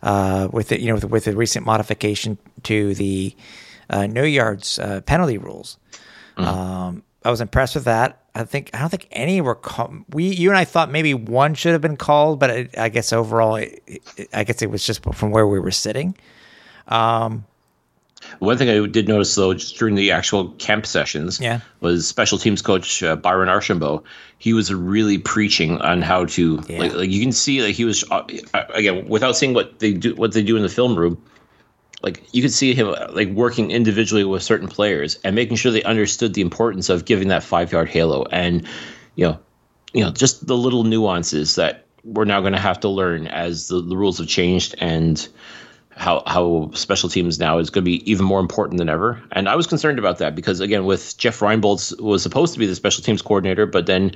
uh, 0.05 0.47
with 0.53 0.69
the, 0.69 0.81
you 0.81 0.87
know 0.87 0.95
with, 0.95 1.07
with 1.07 1.25
the 1.25 1.35
recent 1.35 1.67
modification 1.67 2.39
to 2.63 2.95
the 2.95 3.35
uh, 3.91 4.07
no 4.07 4.23
yards 4.23 4.79
uh, 4.79 5.01
penalty 5.01 5.39
rules. 5.39 5.77
Um, 6.37 7.03
I 7.27 7.31
was 7.31 7.41
impressed 7.41 7.75
with 7.75 7.85
that. 7.85 8.21
I 8.37 8.45
think 8.45 8.71
I 8.73 8.79
don't 8.79 8.89
think 8.91 9.09
any 9.11 9.41
were 9.41 9.55
called. 9.57 10.05
We 10.13 10.25
you 10.29 10.49
and 10.51 10.57
I 10.59 10.65
thought 10.65 10.91
maybe 10.91 11.13
one 11.15 11.55
should 11.55 11.73
have 11.73 11.81
been 11.81 11.97
called, 11.97 12.39
but 12.39 12.51
it, 12.51 12.79
I 12.79 12.89
guess 12.89 13.13
overall, 13.13 13.57
it, 13.57 13.83
it, 13.87 14.29
I 14.33 14.45
guess 14.45 14.63
it 14.63 14.71
was 14.71 14.85
just 14.87 15.03
from 15.15 15.31
where 15.33 15.47
we 15.47 15.59
were 15.59 15.71
sitting. 15.73 16.15
One 18.39 18.59
thing 18.59 18.69
I 18.69 18.87
did 18.87 19.09
notice 19.09 19.35
though, 19.35 19.55
just 19.55 19.77
during 19.79 19.95
the 19.95 20.11
actual 20.11 20.51
camp 20.53 20.85
sessions, 20.87 21.39
Yeah. 21.41 21.61
was 21.81 22.07
special 22.09 22.39
teams 22.39 22.61
coach 22.63 23.03
uh, 23.03 23.15
Byron 23.17 23.49
Archambault. 23.49 24.05
He 24.39 24.53
was 24.53 24.73
really 24.73 25.19
preaching 25.19 25.79
on 25.81 26.03
how 26.03 26.25
to, 26.27 26.63
Yeah. 26.69 26.79
like, 26.81 26.95
like 26.95 27.11
you 27.11 27.21
can 27.21 27.33
see, 27.33 27.63
like 27.63 27.75
he 27.75 27.85
was 27.85 28.05
uh, 28.11 28.23
again 28.75 29.07
without 29.09 29.37
seeing 29.37 29.55
what 29.55 29.79
they 29.79 29.93
do, 29.93 30.15
what 30.15 30.33
they 30.33 30.43
do 30.43 30.57
in 30.57 30.63
the 30.63 30.69
film 30.69 30.97
room. 30.97 31.21
Like 32.03 32.23
you 32.33 32.43
could 32.43 32.53
see 32.53 32.75
him 32.75 32.89
uh, 32.89 33.07
like 33.11 33.29
working 33.29 33.71
individually 33.71 34.25
with 34.25 34.43
certain 34.43 34.69
players 34.69 35.19
and 35.25 35.35
making 35.35 35.57
sure 35.57 35.73
they 35.73 35.83
understood 35.83 36.35
the 36.35 36.43
importance 36.43 36.89
of 36.89 37.05
giving 37.05 37.29
that 37.29 37.43
five 37.43 37.73
yard 37.73 37.89
halo 37.89 38.25
and 38.31 38.67
you 39.15 39.27
know, 39.27 39.39
you 39.93 40.05
know, 40.05 40.11
just 40.11 40.47
the 40.47 40.57
little 40.57 40.85
nuances 40.85 41.55
that 41.55 41.87
we're 42.05 42.25
now 42.25 42.41
going 42.41 42.53
to 42.53 42.59
have 42.59 42.81
to 42.81 42.89
learn 42.89 43.27
as 43.27 43.69
the, 43.69 43.81
the 43.81 43.97
rules 43.97 44.19
have 44.19 44.29
changed 44.29 44.75
and 44.79 45.29
how 45.97 46.23
how 46.27 46.71
special 46.75 47.09
teams 47.09 47.39
now 47.39 47.59
is 47.59 47.71
going 47.71 47.83
to 47.83 47.91
be 47.91 48.11
even 48.11 48.27
more 48.27 48.41
important 48.41 48.79
than 48.79 48.89
ever. 48.89 49.23
And 49.33 49.49
I 49.49 49.57
was 49.57 49.67
concerned 49.67 49.99
about 49.99 50.19
that 50.19 50.35
because 50.35 50.61
again, 50.61 50.85
with 50.85 51.17
Jeff 51.17 51.41
Reinebold 51.41 52.01
was 52.01 52.23
supposed 52.23 52.53
to 52.53 52.59
be 52.59 52.67
the 52.67 52.75
special 52.75 53.03
teams 53.03 53.23
coordinator, 53.23 53.65
but 53.65 53.87
then 53.87 54.13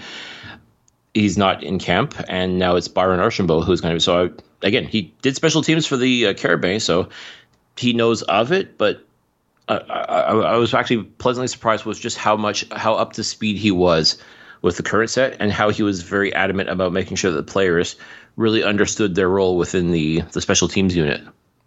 he's 1.14 1.38
not 1.38 1.62
in 1.62 1.78
camp, 1.78 2.14
and 2.28 2.58
now 2.58 2.76
it's 2.76 2.88
Byron 2.88 3.20
Archambault 3.20 3.64
who's 3.64 3.80
going 3.80 3.92
to. 3.92 3.96
be 3.96 4.00
So 4.00 4.26
I, 4.26 4.66
again, 4.66 4.84
he 4.84 5.14
did 5.22 5.36
special 5.36 5.62
teams 5.62 5.86
for 5.86 5.96
the 5.96 6.28
uh, 6.28 6.34
Carabin, 6.34 6.80
so 6.80 7.08
he 7.80 7.92
knows 7.92 8.22
of 8.22 8.52
it, 8.52 8.78
but. 8.78 9.06
I, 9.68 9.76
I, 9.76 10.32
I 10.32 10.56
was 10.56 10.74
actually 10.74 11.04
pleasantly 11.04 11.46
surprised 11.46 11.84
with 11.84 12.00
just 12.00 12.16
how 12.16 12.36
much 12.36 12.64
how 12.72 12.94
up 12.94 13.12
to 13.12 13.22
speed 13.22 13.56
he 13.56 13.70
was 13.70 14.20
with 14.62 14.76
the 14.76 14.82
current 14.82 15.10
set 15.10 15.36
and 15.38 15.52
how 15.52 15.70
he 15.70 15.84
was 15.84 16.02
very 16.02 16.34
adamant 16.34 16.68
about 16.68 16.92
making 16.92 17.16
sure 17.16 17.30
that 17.30 17.46
the 17.46 17.52
players 17.52 17.94
really 18.34 18.64
understood 18.64 19.14
their 19.14 19.28
role 19.28 19.56
within 19.56 19.92
the 19.92 20.22
the 20.32 20.40
special 20.40 20.66
teams 20.66 20.96
unit. 20.96 21.22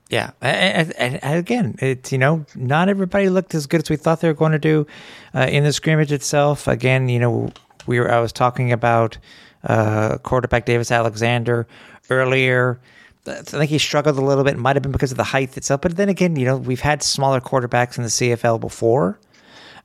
Yeah, 0.09 0.31
and, 0.41 0.93
and, 0.97 1.23
and 1.23 1.39
again, 1.39 1.75
it's 1.79 2.11
you 2.11 2.17
know 2.17 2.45
not 2.55 2.89
everybody 2.89 3.29
looked 3.29 3.55
as 3.55 3.67
good 3.67 3.81
as 3.81 3.89
we 3.89 3.95
thought 3.95 4.21
they 4.21 4.27
were 4.27 4.33
going 4.33 4.51
to 4.51 4.59
do 4.59 4.85
uh, 5.33 5.47
in 5.49 5.63
the 5.63 5.73
scrimmage 5.73 6.11
itself. 6.11 6.67
Again, 6.67 7.09
you 7.09 7.19
know 7.19 7.51
we 7.87 7.99
were 7.99 8.11
I 8.11 8.19
was 8.19 8.31
talking 8.31 8.71
about 8.71 9.17
uh, 9.63 10.17
quarterback 10.19 10.65
Davis 10.65 10.91
Alexander 10.91 11.67
earlier. 12.09 12.79
I 13.25 13.41
think 13.41 13.69
he 13.69 13.77
struggled 13.77 14.17
a 14.17 14.21
little 14.21 14.43
bit. 14.43 14.55
It 14.55 14.59
might 14.59 14.75
have 14.75 14.83
been 14.83 14.91
because 14.91 15.11
of 15.11 15.17
the 15.17 15.23
height 15.23 15.55
itself, 15.55 15.81
but 15.81 15.95
then 15.95 16.09
again, 16.09 16.35
you 16.35 16.45
know 16.45 16.57
we've 16.57 16.81
had 16.81 17.01
smaller 17.03 17.39
quarterbacks 17.39 17.97
in 17.97 18.03
the 18.03 18.09
CFL 18.09 18.59
before. 18.59 19.19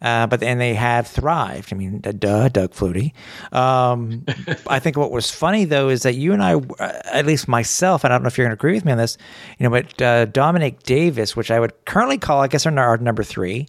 Uh, 0.00 0.28
but 0.28 0.38
then 0.38 0.58
they 0.58 0.74
have 0.74 1.08
thrived. 1.08 1.72
I 1.72 1.76
mean, 1.76 2.00
duh, 2.00 2.48
Doug 2.48 2.72
Flutie. 2.72 3.12
Um, 3.52 4.24
I 4.68 4.78
think 4.78 4.96
what 4.96 5.10
was 5.10 5.30
funny 5.30 5.64
though 5.64 5.88
is 5.88 6.02
that 6.02 6.14
you 6.14 6.32
and 6.32 6.42
I, 6.42 6.54
uh, 6.54 7.00
at 7.12 7.26
least 7.26 7.48
myself, 7.48 8.04
and 8.04 8.12
I 8.12 8.16
don't 8.16 8.22
know 8.22 8.28
if 8.28 8.38
you're 8.38 8.46
going 8.46 8.56
to 8.56 8.60
agree 8.60 8.74
with 8.74 8.84
me 8.84 8.92
on 8.92 8.98
this, 8.98 9.18
you 9.58 9.64
know, 9.64 9.70
but 9.70 10.00
uh, 10.00 10.24
Dominique 10.26 10.84
Davis, 10.84 11.34
which 11.34 11.50
I 11.50 11.58
would 11.58 11.72
currently 11.84 12.16
call, 12.16 12.40
I 12.40 12.46
guess, 12.46 12.64
our, 12.64 12.78
our 12.78 12.96
number 12.98 13.24
three, 13.24 13.66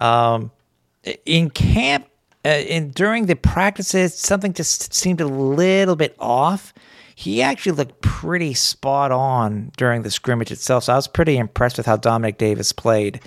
um, 0.00 0.50
in 1.24 1.50
camp, 1.50 2.08
uh, 2.44 2.48
in 2.48 2.90
during 2.90 3.26
the 3.26 3.36
practices, 3.36 4.14
something 4.14 4.52
just 4.52 4.92
seemed 4.92 5.20
a 5.20 5.26
little 5.26 5.96
bit 5.96 6.16
off. 6.18 6.74
He 7.20 7.42
actually 7.42 7.72
looked 7.72 8.00
pretty 8.00 8.54
spot 8.54 9.12
on 9.12 9.72
during 9.76 10.00
the 10.00 10.10
scrimmage 10.10 10.50
itself. 10.50 10.84
So 10.84 10.94
I 10.94 10.96
was 10.96 11.06
pretty 11.06 11.36
impressed 11.36 11.76
with 11.76 11.84
how 11.84 11.98
Dominique 11.98 12.38
Davis 12.38 12.72
played 12.72 13.20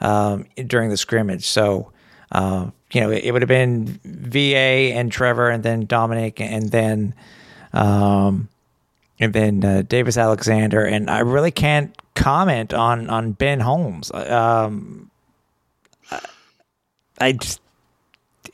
um, 0.00 0.46
during 0.66 0.88
the 0.88 0.96
scrimmage. 0.96 1.46
So, 1.46 1.92
uh, 2.32 2.70
you 2.92 3.02
know, 3.02 3.10
it, 3.10 3.24
it 3.24 3.32
would 3.32 3.42
have 3.42 3.48
been 3.50 4.00
VA 4.06 4.94
and 4.96 5.12
Trevor, 5.12 5.50
and 5.50 5.62
then 5.62 5.84
Dominique, 5.84 6.40
and 6.40 6.70
then, 6.70 7.12
um, 7.74 8.48
and 9.20 9.34
then 9.34 9.62
uh, 9.62 9.82
Davis 9.86 10.16
Alexander. 10.16 10.86
And 10.86 11.10
I 11.10 11.18
really 11.18 11.50
can't 11.50 11.94
comment 12.14 12.72
on 12.72 13.10
on 13.10 13.32
Ben 13.32 13.60
Holmes. 13.60 14.10
Um, 14.12 15.10
I 17.20 17.32
just 17.32 17.60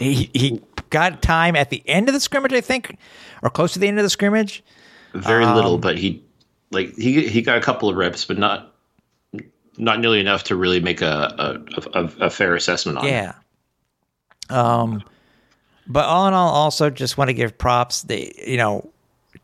he 0.00 0.28
he 0.34 0.60
got 0.90 1.22
time 1.22 1.56
at 1.56 1.70
the 1.70 1.82
end 1.86 2.08
of 2.08 2.14
the 2.14 2.20
scrimmage, 2.20 2.52
I 2.52 2.60
think, 2.60 2.98
or 3.42 3.50
close 3.50 3.72
to 3.74 3.78
the 3.78 3.88
end 3.88 3.98
of 3.98 4.04
the 4.04 4.10
scrimmage. 4.10 4.62
Very 5.14 5.44
little, 5.44 5.76
but 5.76 5.98
he 5.98 6.24
like 6.70 6.96
he 6.96 7.28
he 7.28 7.42
got 7.42 7.58
a 7.58 7.60
couple 7.60 7.88
of 7.88 7.96
reps, 7.96 8.24
but 8.24 8.38
not 8.38 8.72
not 9.76 10.00
nearly 10.00 10.20
enough 10.20 10.44
to 10.44 10.56
really 10.56 10.80
make 10.80 11.02
a 11.02 11.60
a, 11.94 12.00
a, 12.00 12.04
a 12.26 12.30
fair 12.30 12.54
assessment 12.54 12.98
on. 12.98 13.06
it. 13.06 13.10
Yeah. 13.10 13.34
Um, 14.48 15.02
but 15.86 16.06
all 16.06 16.28
in 16.28 16.34
all, 16.34 16.50
also 16.50 16.88
just 16.88 17.18
want 17.18 17.28
to 17.28 17.34
give 17.34 17.58
props. 17.58 18.02
The 18.02 18.34
you 18.46 18.56
know 18.56 18.90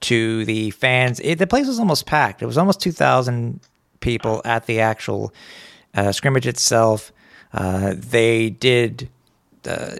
to 0.01 0.44
the 0.44 0.70
fans. 0.70 1.20
It, 1.20 1.36
the 1.36 1.46
place 1.46 1.66
was 1.66 1.78
almost 1.78 2.07
packed. 2.07 2.42
It 2.42 2.46
was 2.46 2.57
almost 2.57 2.80
two 2.80 2.92
thousand 2.92 3.61
people 4.01 4.40
at 4.44 4.66
the 4.66 4.80
actual 4.80 5.34
uh, 5.94 6.12
scrimmage 6.12 6.46
itself. 6.46 7.12
Uh, 7.53 7.94
they 7.96 8.51
did. 8.51 9.09
Uh, 9.66 9.96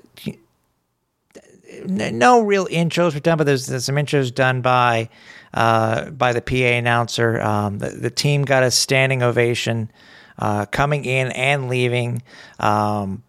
no 1.87 2.41
real 2.41 2.67
intros 2.67 3.15
were 3.15 3.21
done, 3.21 3.39
but 3.39 3.45
there's, 3.45 3.67
there's 3.67 3.85
some 3.85 3.97
intros 3.97 4.35
done 4.35 4.61
by 4.61 5.09
uh, 5.55 6.11
by 6.11 6.33
the 6.33 6.43
PA 6.43 6.55
announcer. 6.55 7.41
Um, 7.41 7.79
the, 7.79 7.91
the 7.91 8.11
team 8.11 8.45
got 8.45 8.63
a 8.63 8.71
standing 8.71 9.23
ovation 9.23 9.91
uh, 10.39 10.67
coming 10.67 11.05
in 11.05 11.33
and 11.33 11.69
leaving. 11.69 12.23
Um, 12.61 13.23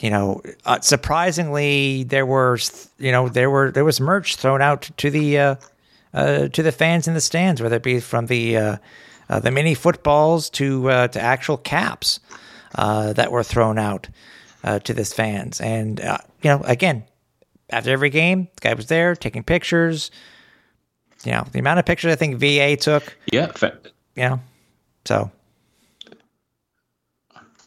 you 0.00 0.10
know, 0.10 0.42
uh, 0.64 0.80
surprisingly, 0.80 2.04
there 2.04 2.26
were 2.26 2.58
you 2.98 3.10
know 3.10 3.28
there 3.28 3.50
were 3.50 3.72
there 3.72 3.84
was 3.84 4.00
merch 4.00 4.36
thrown 4.36 4.62
out 4.62 4.90
to 4.98 5.10
the 5.10 5.38
uh, 5.38 5.54
uh, 6.14 6.48
to 6.48 6.62
the 6.62 6.72
fans 6.72 7.08
in 7.08 7.14
the 7.14 7.20
stands, 7.20 7.60
whether 7.60 7.76
it 7.76 7.82
be 7.82 8.00
from 8.00 8.26
the 8.26 8.56
uh, 8.56 8.76
the 9.40 9.50
mini 9.50 9.74
footballs 9.74 10.50
to 10.50 10.84
to 11.08 11.20
actual 11.20 11.56
caps 11.56 12.20
that 12.76 13.32
were 13.32 13.42
thrown 13.42 13.78
out 13.78 14.08
to 14.84 14.94
the 14.94 15.04
fans. 15.04 15.60
And 15.60 15.98
you 15.98 16.50
know, 16.50 16.62
again, 16.64 17.04
after 17.70 17.90
every 17.90 18.10
game, 18.10 18.48
the 18.56 18.60
guy 18.68 18.74
was 18.74 18.86
there 18.86 19.14
taking 19.14 19.42
pictures. 19.42 20.10
You 21.24 21.32
know, 21.32 21.44
the 21.50 21.58
amount 21.58 21.80
of 21.80 21.86
pictures 21.86 22.12
I 22.12 22.16
think 22.16 22.36
VA 22.36 22.76
took. 22.76 23.16
Yeah. 23.32 23.50
You 24.14 24.22
know, 24.22 24.40
so 25.04 25.30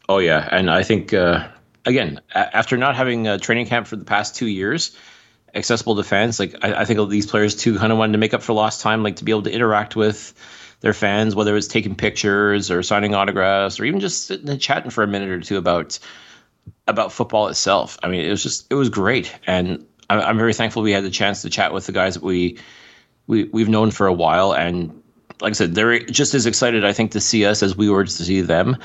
Oh 0.08 0.18
yeah, 0.18 0.46
and 0.50 0.70
I 0.70 0.82
think 0.82 1.14
uh, 1.14 1.48
again 1.86 2.20
a- 2.34 2.56
after 2.56 2.76
not 2.76 2.96
having 2.96 3.26
a 3.26 3.38
training 3.38 3.66
camp 3.66 3.86
for 3.86 3.96
the 3.96 4.04
past 4.04 4.34
two 4.36 4.46
years, 4.46 4.96
accessible 5.54 5.96
to 5.96 6.02
fans, 6.02 6.38
like 6.38 6.54
I, 6.62 6.74
I 6.74 6.84
think 6.84 7.08
these 7.08 7.26
players 7.26 7.54
too 7.54 7.78
kind 7.78 7.92
of 7.92 7.98
wanted 7.98 8.12
to 8.12 8.18
make 8.18 8.34
up 8.34 8.42
for 8.42 8.52
lost 8.52 8.80
time, 8.80 9.02
like 9.02 9.16
to 9.16 9.24
be 9.24 9.32
able 9.32 9.42
to 9.44 9.52
interact 9.52 9.96
with 9.96 10.34
their 10.80 10.92
fans, 10.92 11.34
whether 11.34 11.56
it's 11.56 11.68
taking 11.68 11.94
pictures 11.94 12.70
or 12.70 12.82
signing 12.82 13.14
autographs 13.14 13.78
or 13.78 13.84
even 13.84 14.00
just 14.00 14.26
sitting 14.26 14.48
and 14.48 14.60
chatting 14.60 14.90
for 14.90 15.04
a 15.04 15.06
minute 15.06 15.30
or 15.30 15.40
two 15.40 15.56
about 15.56 15.98
about 16.86 17.12
football 17.12 17.48
itself. 17.48 17.98
I 18.02 18.08
mean, 18.08 18.24
it 18.24 18.30
was 18.30 18.42
just 18.42 18.66
it 18.70 18.74
was 18.74 18.88
great, 18.88 19.34
and 19.46 19.86
I'm, 20.20 20.38
very 20.38 20.54
thankful 20.54 20.82
we 20.82 20.92
had 20.92 21.04
the 21.04 21.10
chance 21.10 21.42
to 21.42 21.50
chat 21.50 21.72
with 21.72 21.86
the 21.86 21.92
guys 21.92 22.14
that 22.14 22.22
we 22.22 22.58
we 23.26 23.44
we've 23.44 23.68
known 23.68 23.90
for 23.90 24.06
a 24.06 24.12
while, 24.12 24.52
and 24.52 25.02
like 25.40 25.50
I 25.50 25.54
said, 25.54 25.74
they're 25.74 26.00
just 26.00 26.34
as 26.34 26.46
excited 26.46 26.84
I 26.84 26.92
think 26.92 27.12
to 27.12 27.20
see 27.20 27.44
us 27.46 27.62
as 27.62 27.76
we 27.76 27.88
were 27.88 28.04
to 28.04 28.10
see 28.10 28.40
them, 28.40 28.76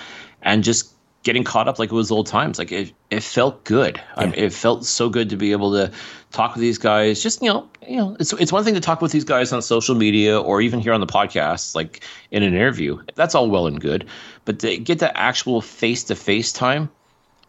and 0.41 0.63
just 0.63 0.93
getting 1.27 1.43
caught 1.43 1.67
up 1.67 1.77
like 1.77 1.91
it 1.91 1.95
was 1.95 2.09
old 2.09 2.25
times. 2.25 2.57
Like 2.57 2.71
it, 2.71 2.93
it 3.09 3.21
felt 3.21 3.65
good. 3.65 4.01
I 4.15 4.25
mean, 4.25 4.33
it 4.35 4.53
felt 4.53 4.85
so 4.85 5.09
good 5.09 5.29
to 5.31 5.35
be 5.35 5.51
able 5.51 5.73
to 5.73 5.91
talk 6.31 6.53
with 6.53 6.61
these 6.61 6.77
guys. 6.77 7.21
Just 7.21 7.41
you 7.41 7.49
know, 7.49 7.69
you 7.85 7.97
know, 7.97 8.15
it's 8.19 8.31
it's 8.33 8.51
one 8.51 8.63
thing 8.63 8.75
to 8.75 8.79
talk 8.79 9.01
with 9.01 9.11
these 9.11 9.25
guys 9.25 9.51
on 9.51 9.61
social 9.61 9.93
media 9.93 10.39
or 10.39 10.61
even 10.61 10.79
here 10.79 10.93
on 10.93 11.01
the 11.01 11.07
podcast, 11.07 11.75
like 11.75 12.03
in 12.31 12.43
an 12.43 12.53
interview. 12.53 13.01
That's 13.15 13.35
all 13.35 13.49
well 13.49 13.67
and 13.67 13.79
good, 13.79 14.07
but 14.45 14.59
to 14.59 14.77
get 14.77 14.99
that 14.99 15.13
actual 15.15 15.61
face 15.61 16.05
to 16.05 16.15
face 16.15 16.53
time 16.53 16.89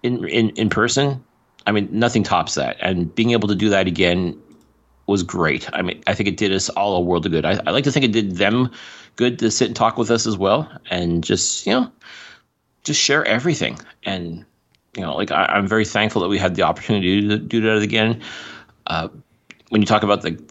in 0.02 0.26
in 0.26 0.50
in 0.50 0.70
person, 0.70 1.24
I 1.68 1.72
mean, 1.72 1.88
nothing 1.92 2.22
tops 2.22 2.54
that. 2.54 2.78
And 2.80 3.14
being 3.14 3.32
able 3.32 3.48
to 3.48 3.54
do 3.54 3.68
that 3.68 3.86
again 3.86 4.40
was 5.06 5.22
great. 5.22 5.68
I 5.74 5.82
mean, 5.82 6.02
I 6.06 6.14
think 6.14 6.30
it 6.30 6.38
did 6.38 6.50
us 6.50 6.70
all 6.70 6.96
a 6.96 7.00
world 7.00 7.26
of 7.26 7.32
good. 7.32 7.44
I, 7.44 7.60
I 7.66 7.72
like 7.72 7.84
to 7.84 7.92
think 7.92 8.06
it 8.06 8.12
did 8.12 8.36
them 8.36 8.70
good 9.16 9.38
to 9.40 9.50
sit 9.50 9.66
and 9.66 9.76
talk 9.76 9.98
with 9.98 10.10
us 10.10 10.26
as 10.26 10.38
well, 10.38 10.70
and 10.90 11.22
just 11.22 11.66
you 11.66 11.74
know, 11.74 11.92
just 12.84 13.00
share 13.00 13.22
everything. 13.22 13.78
And 14.02 14.46
you 14.96 15.02
know, 15.02 15.14
like 15.14 15.30
I, 15.30 15.44
I'm 15.44 15.68
very 15.68 15.84
thankful 15.84 16.22
that 16.22 16.28
we 16.28 16.38
had 16.38 16.54
the 16.54 16.62
opportunity 16.62 17.28
to 17.28 17.36
do 17.36 17.60
that 17.60 17.82
again. 17.82 18.22
Uh, 18.86 19.08
when 19.68 19.82
you 19.82 19.86
talk 19.86 20.02
about 20.02 20.22
the, 20.22 20.42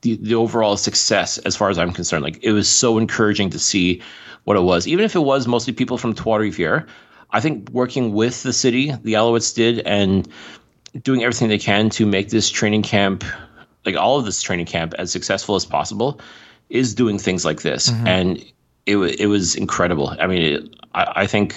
the 0.00 0.16
the 0.16 0.34
overall 0.34 0.76
success, 0.76 1.38
as 1.38 1.54
far 1.54 1.70
as 1.70 1.78
I'm 1.78 1.92
concerned, 1.92 2.24
like 2.24 2.42
it 2.42 2.50
was 2.50 2.68
so 2.68 2.98
encouraging 2.98 3.50
to 3.50 3.60
see 3.60 4.02
what 4.42 4.56
it 4.56 4.62
was, 4.62 4.88
even 4.88 5.04
if 5.04 5.14
it 5.14 5.20
was 5.20 5.46
mostly 5.46 5.72
people 5.72 5.96
from 5.96 6.12
Trois 6.12 6.38
Rivières. 6.38 6.88
I 7.30 7.40
think 7.40 7.70
working 7.70 8.12
with 8.12 8.42
the 8.42 8.52
city, 8.52 8.92
the 9.02 9.14
Alouettes 9.14 9.54
did, 9.54 9.80
and 9.80 10.28
doing 11.02 11.22
everything 11.22 11.48
they 11.48 11.58
can 11.58 11.90
to 11.90 12.06
make 12.06 12.30
this 12.30 12.48
training 12.48 12.82
camp, 12.82 13.24
like 13.84 13.96
all 13.96 14.18
of 14.18 14.24
this 14.24 14.40
training 14.42 14.66
camp, 14.66 14.94
as 14.98 15.12
successful 15.12 15.54
as 15.54 15.64
possible, 15.64 16.20
is 16.68 16.94
doing 16.94 17.18
things 17.18 17.44
like 17.44 17.62
this, 17.62 17.90
mm-hmm. 17.90 18.06
and 18.06 18.44
it 18.86 18.96
it 18.96 19.26
was 19.26 19.54
incredible. 19.54 20.16
I 20.20 20.26
mean, 20.26 20.42
it, 20.42 20.76
I, 20.94 21.12
I 21.16 21.26
think 21.26 21.54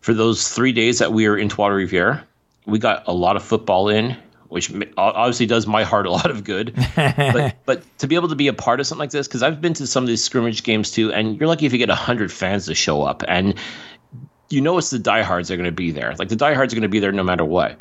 for 0.00 0.14
those 0.14 0.48
three 0.48 0.72
days 0.72 0.98
that 0.98 1.12
we 1.12 1.28
were 1.28 1.36
in 1.36 1.48
Trois 1.48 1.68
Rivières, 1.68 2.22
we 2.66 2.78
got 2.78 3.04
a 3.06 3.12
lot 3.12 3.36
of 3.36 3.42
football 3.42 3.88
in, 3.88 4.16
which 4.48 4.72
obviously 4.96 5.46
does 5.46 5.66
my 5.66 5.82
heart 5.82 6.06
a 6.06 6.10
lot 6.10 6.30
of 6.30 6.44
good. 6.44 6.74
but 6.96 7.56
but 7.64 7.98
to 7.98 8.06
be 8.06 8.14
able 8.14 8.28
to 8.28 8.36
be 8.36 8.48
a 8.48 8.52
part 8.52 8.80
of 8.80 8.86
something 8.86 9.00
like 9.00 9.10
this, 9.10 9.26
because 9.26 9.42
I've 9.42 9.60
been 9.60 9.74
to 9.74 9.86
some 9.86 10.04
of 10.04 10.08
these 10.08 10.22
scrimmage 10.22 10.62
games 10.62 10.90
too, 10.90 11.12
and 11.12 11.38
you're 11.38 11.48
lucky 11.48 11.66
if 11.66 11.72
you 11.72 11.78
get 11.78 11.90
hundred 11.90 12.32
fans 12.32 12.66
to 12.66 12.74
show 12.74 13.02
up, 13.02 13.22
and 13.28 13.54
you 14.54 14.60
know 14.60 14.78
it's 14.78 14.90
the 14.90 14.98
diehards 14.98 15.50
are 15.50 15.56
going 15.56 15.66
to 15.66 15.72
be 15.72 15.90
there. 15.90 16.14
Like 16.18 16.28
the 16.28 16.36
diehards 16.36 16.72
are 16.72 16.76
going 16.76 16.82
to 16.82 16.88
be 16.88 17.00
there 17.00 17.12
no 17.12 17.22
matter 17.24 17.44
what. 17.44 17.80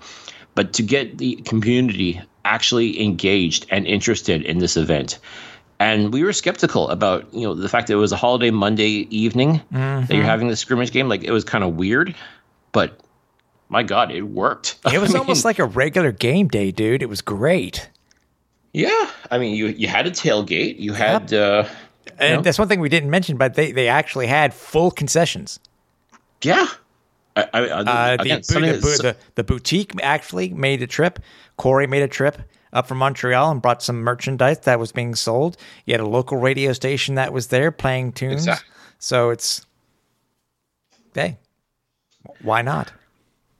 But 0.55 0.73
to 0.73 0.83
get 0.83 1.17
the 1.17 1.35
community 1.37 2.21
actually 2.45 3.01
engaged 3.01 3.65
and 3.69 3.87
interested 3.87 4.41
in 4.43 4.57
this 4.59 4.75
event. 4.77 5.19
And 5.79 6.13
we 6.13 6.23
were 6.23 6.33
skeptical 6.33 6.89
about, 6.89 7.33
you 7.33 7.41
know, 7.41 7.53
the 7.53 7.67
fact 7.69 7.87
that 7.87 7.93
it 7.93 7.97
was 7.97 8.11
a 8.11 8.15
holiday 8.17 8.51
Monday 8.51 9.07
evening 9.09 9.61
that 9.71 10.09
you're 10.09 10.23
having 10.23 10.47
the 10.47 10.55
scrimmage 10.55 10.91
game. 10.91 11.09
Like 11.09 11.23
it 11.23 11.31
was 11.31 11.43
kind 11.43 11.63
of 11.63 11.75
weird, 11.75 12.15
but 12.71 12.99
my 13.69 13.83
God, 13.83 14.11
it 14.11 14.21
worked. 14.21 14.77
it 14.85 14.99
was 14.99 15.15
I 15.15 15.19
almost 15.19 15.43
like 15.45 15.59
a 15.59 15.65
regular 15.65 16.11
game 16.11 16.47
day, 16.47 16.71
dude. 16.71 17.01
It 17.01 17.09
was 17.09 17.21
great. 17.21 17.89
yeah. 18.71 19.09
I 19.31 19.37
mean, 19.39 19.55
you 19.55 19.67
you 19.67 19.87
had 19.87 20.05
a 20.05 20.11
tailgate, 20.11 20.79
you 20.79 20.93
had 20.93 21.33
uh, 21.33 21.65
And 22.19 22.35
know? 22.35 22.41
that's 22.41 22.59
one 22.59 22.67
thing 22.67 22.79
we 22.79 22.89
didn't 22.89 23.09
mention, 23.09 23.37
but 23.37 23.55
they, 23.55 23.71
they 23.71 23.87
actually 23.87 24.27
had 24.27 24.53
full 24.53 24.91
concessions. 24.91 25.59
Yeah. 26.45 26.67
I, 27.35 27.47
I, 27.53 27.61
Uh, 27.61 27.83
the, 28.17 28.21
again, 28.23 28.41
the, 28.47 28.53
the, 29.01 29.17
the 29.35 29.43
boutique 29.43 29.91
actually 30.03 30.49
made 30.49 30.81
a 30.83 30.87
trip. 30.87 31.19
Corey 31.57 31.87
made 31.87 32.03
a 32.03 32.07
trip 32.07 32.37
up 32.71 32.87
from 32.87 32.99
Montreal 32.99 33.51
and 33.51 33.61
brought 33.61 33.81
some 33.81 34.01
merchandise 34.01 34.59
that 34.59 34.79
was 34.79 34.91
being 34.91 35.15
sold. 35.15 35.57
You 35.85 35.93
had 35.93 36.01
a 36.01 36.07
local 36.07 36.37
radio 36.37 36.73
station 36.73 37.15
that 37.15 37.33
was 37.33 37.47
there 37.47 37.71
playing 37.71 38.13
tunes. 38.13 38.43
Exact- 38.43 38.65
So 38.99 39.29
it's, 39.31 39.65
hey, 41.13 41.37
why 42.41 42.61
not? 42.61 42.91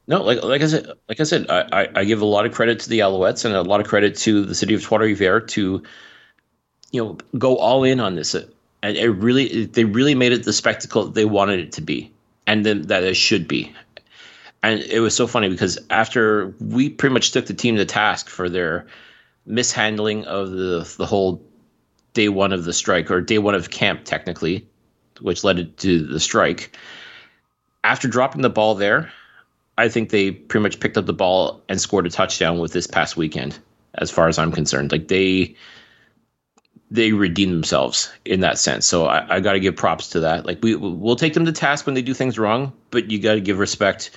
No, 0.06 0.22
like 0.22 0.42
like 0.42 0.60
I 0.60 0.66
said, 0.66 0.86
like 1.08 1.18
I 1.20 1.24
said, 1.24 1.46
I, 1.48 1.66
I, 1.72 1.88
I 2.00 2.04
give 2.04 2.20
a 2.20 2.26
lot 2.26 2.44
of 2.44 2.52
credit 2.52 2.78
to 2.80 2.88
the 2.90 2.98
Alouettes 2.98 3.44
and 3.44 3.54
a 3.54 3.62
lot 3.62 3.80
of 3.80 3.86
credit 3.86 4.16
to 4.18 4.44
the 4.44 4.54
city 4.54 4.74
of 4.74 4.82
Trois 4.82 4.98
Rivières 4.98 5.48
to, 5.48 5.82
you 6.92 7.02
know, 7.02 7.16
go 7.38 7.56
all 7.56 7.84
in 7.84 8.00
on 8.00 8.14
this. 8.14 8.34
And 8.34 8.96
it 8.98 9.08
really, 9.08 9.64
they 9.64 9.84
really 9.84 10.14
made 10.14 10.32
it 10.32 10.44
the 10.44 10.52
spectacle 10.52 11.08
they 11.08 11.24
wanted 11.24 11.58
it 11.60 11.72
to 11.72 11.80
be, 11.80 12.12
and 12.46 12.64
then 12.64 12.82
that 12.82 13.04
it 13.04 13.14
should 13.14 13.48
be. 13.48 13.72
And 14.62 14.80
it 14.80 15.00
was 15.00 15.14
so 15.14 15.26
funny 15.26 15.48
because 15.48 15.78
after 15.90 16.54
we 16.58 16.88
pretty 16.88 17.12
much 17.12 17.32
took 17.32 17.46
the 17.46 17.54
team 17.54 17.76
to 17.76 17.84
task 17.84 18.28
for 18.28 18.48
their 18.48 18.86
mishandling 19.46 20.24
of 20.24 20.50
the 20.50 20.94
the 20.96 21.06
whole 21.06 21.42
day 22.14 22.28
one 22.28 22.52
of 22.52 22.64
the 22.64 22.72
strike 22.72 23.10
or 23.10 23.20
day 23.20 23.38
one 23.38 23.54
of 23.54 23.70
camp 23.70 24.04
technically, 24.04 24.66
which 25.20 25.44
led 25.44 25.76
to 25.78 26.06
the 26.06 26.20
strike. 26.20 26.76
After 27.82 28.08
dropping 28.08 28.40
the 28.40 28.48
ball 28.48 28.74
there, 28.74 29.12
I 29.76 29.88
think 29.88 30.08
they 30.08 30.30
pretty 30.30 30.62
much 30.62 30.80
picked 30.80 30.96
up 30.96 31.04
the 31.04 31.12
ball 31.12 31.62
and 31.68 31.80
scored 31.80 32.06
a 32.06 32.10
touchdown 32.10 32.58
with 32.58 32.72
this 32.72 32.86
past 32.86 33.16
weekend, 33.16 33.58
as 33.94 34.10
far 34.10 34.28
as 34.28 34.38
I'm 34.38 34.52
concerned. 34.52 34.92
Like 34.92 35.08
they 35.08 35.56
they 36.90 37.12
redeem 37.12 37.50
themselves 37.50 38.12
in 38.24 38.40
that 38.40 38.58
sense. 38.58 38.86
So 38.86 39.06
I, 39.06 39.36
I 39.36 39.40
got 39.40 39.54
to 39.54 39.60
give 39.60 39.76
props 39.76 40.10
to 40.10 40.20
that. 40.20 40.46
Like 40.46 40.62
we 40.62 40.76
we'll 40.76 41.16
take 41.16 41.34
them 41.34 41.44
to 41.46 41.52
task 41.52 41.86
when 41.86 41.94
they 41.94 42.02
do 42.02 42.14
things 42.14 42.38
wrong, 42.38 42.72
but 42.90 43.10
you 43.10 43.18
got 43.18 43.34
to 43.34 43.40
give 43.40 43.58
respect 43.58 44.10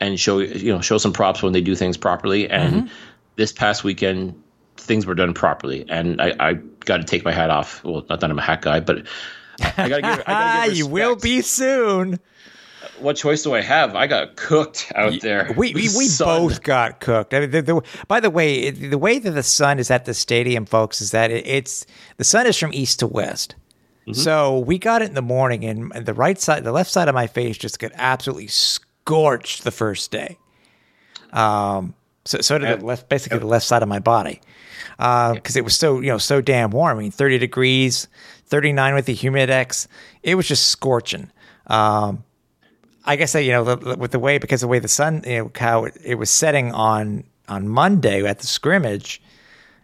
and 0.00 0.18
show 0.18 0.38
you 0.38 0.72
know 0.72 0.80
show 0.80 0.98
some 0.98 1.12
props 1.12 1.42
when 1.42 1.52
they 1.52 1.60
do 1.60 1.74
things 1.74 1.96
properly. 1.96 2.48
And 2.48 2.74
mm-hmm. 2.74 2.94
this 3.36 3.52
past 3.52 3.84
weekend, 3.84 4.40
things 4.76 5.06
were 5.06 5.14
done 5.14 5.34
properly, 5.34 5.84
and 5.88 6.20
I, 6.20 6.34
I 6.38 6.52
got 6.54 6.98
to 6.98 7.04
take 7.04 7.24
my 7.24 7.32
hat 7.32 7.50
off. 7.50 7.82
Well, 7.84 8.04
not 8.08 8.20
that 8.20 8.30
I'm 8.30 8.38
a 8.38 8.42
hat 8.42 8.62
guy, 8.62 8.80
but 8.80 9.06
I 9.60 9.88
got 9.88 9.96
to 9.96 10.02
give. 10.02 10.22
I 10.26 10.32
gotta 10.32 10.68
give 10.68 10.78
you 10.78 10.86
will 10.86 11.16
be 11.16 11.42
soon. 11.42 12.20
What 13.00 13.16
choice 13.16 13.42
do 13.42 13.54
I 13.54 13.60
have? 13.60 13.94
I 13.96 14.06
got 14.06 14.36
cooked 14.36 14.92
out 14.94 15.20
there. 15.20 15.52
We 15.56 15.74
we, 15.74 15.88
The 15.88 15.98
we 15.98 16.08
both 16.18 16.62
got 16.62 17.00
cooked. 17.00 17.34
I 17.34 17.40
mean, 17.40 17.50
the, 17.50 17.62
the, 17.62 17.82
by 18.08 18.20
the 18.20 18.30
way, 18.30 18.54
it, 18.54 18.90
the 18.90 18.98
way 18.98 19.18
that 19.18 19.30
the 19.32 19.42
sun 19.42 19.78
is 19.78 19.90
at 19.90 20.04
the 20.04 20.14
stadium, 20.14 20.64
folks, 20.64 21.00
is 21.00 21.10
that 21.10 21.30
it, 21.30 21.46
it's 21.46 21.86
the 22.16 22.24
sun 22.24 22.46
is 22.46 22.56
from 22.58 22.72
east 22.72 23.00
to 23.00 23.06
west. 23.06 23.56
So 24.12 24.58
we 24.58 24.78
got 24.78 25.00
it 25.00 25.08
in 25.08 25.14
the 25.14 25.22
morning, 25.22 25.64
and 25.64 25.90
the 25.92 26.12
right 26.12 26.38
side, 26.38 26.62
the 26.62 26.72
left 26.72 26.90
side 26.90 27.08
of 27.08 27.14
my 27.14 27.26
face 27.26 27.56
just 27.56 27.78
got 27.78 27.90
absolutely 27.94 28.48
scorched 28.48 29.64
the 29.64 29.70
first 29.70 30.10
day. 30.10 30.36
Um, 31.32 31.94
So, 32.26 32.40
so 32.40 32.58
did 32.58 32.80
the 32.80 32.84
left, 32.84 33.08
basically 33.08 33.38
the 33.38 33.46
left 33.46 33.66
side 33.66 33.82
of 33.82 33.88
my 33.88 33.98
body, 33.98 34.40
because 34.98 35.56
it 35.56 35.64
was 35.64 35.76
so 35.76 36.00
you 36.00 36.08
know 36.08 36.18
so 36.18 36.40
damn 36.40 36.70
warm. 36.70 36.98
I 36.98 37.00
mean, 37.02 37.10
thirty 37.10 37.38
degrees, 37.38 38.08
thirty 38.46 38.72
nine 38.72 38.94
with 38.94 39.06
the 39.06 39.14
humidex. 39.14 39.86
It 40.22 40.34
was 40.36 40.48
just 40.48 40.66
scorching. 40.66 41.30
Um, 41.66 42.24
I 43.04 43.16
guess 43.16 43.34
you 43.34 43.52
know 43.52 43.76
with 43.96 44.12
the 44.12 44.18
way 44.18 44.38
because 44.38 44.60
the 44.62 44.68
way 44.68 44.78
the 44.78 44.88
sun 44.88 45.22
you 45.26 45.38
know 45.38 45.50
how 45.54 45.84
it, 45.84 45.96
it 46.02 46.14
was 46.16 46.30
setting 46.30 46.72
on 46.72 47.24
on 47.48 47.68
Monday 47.68 48.24
at 48.24 48.38
the 48.38 48.46
scrimmage, 48.46 49.20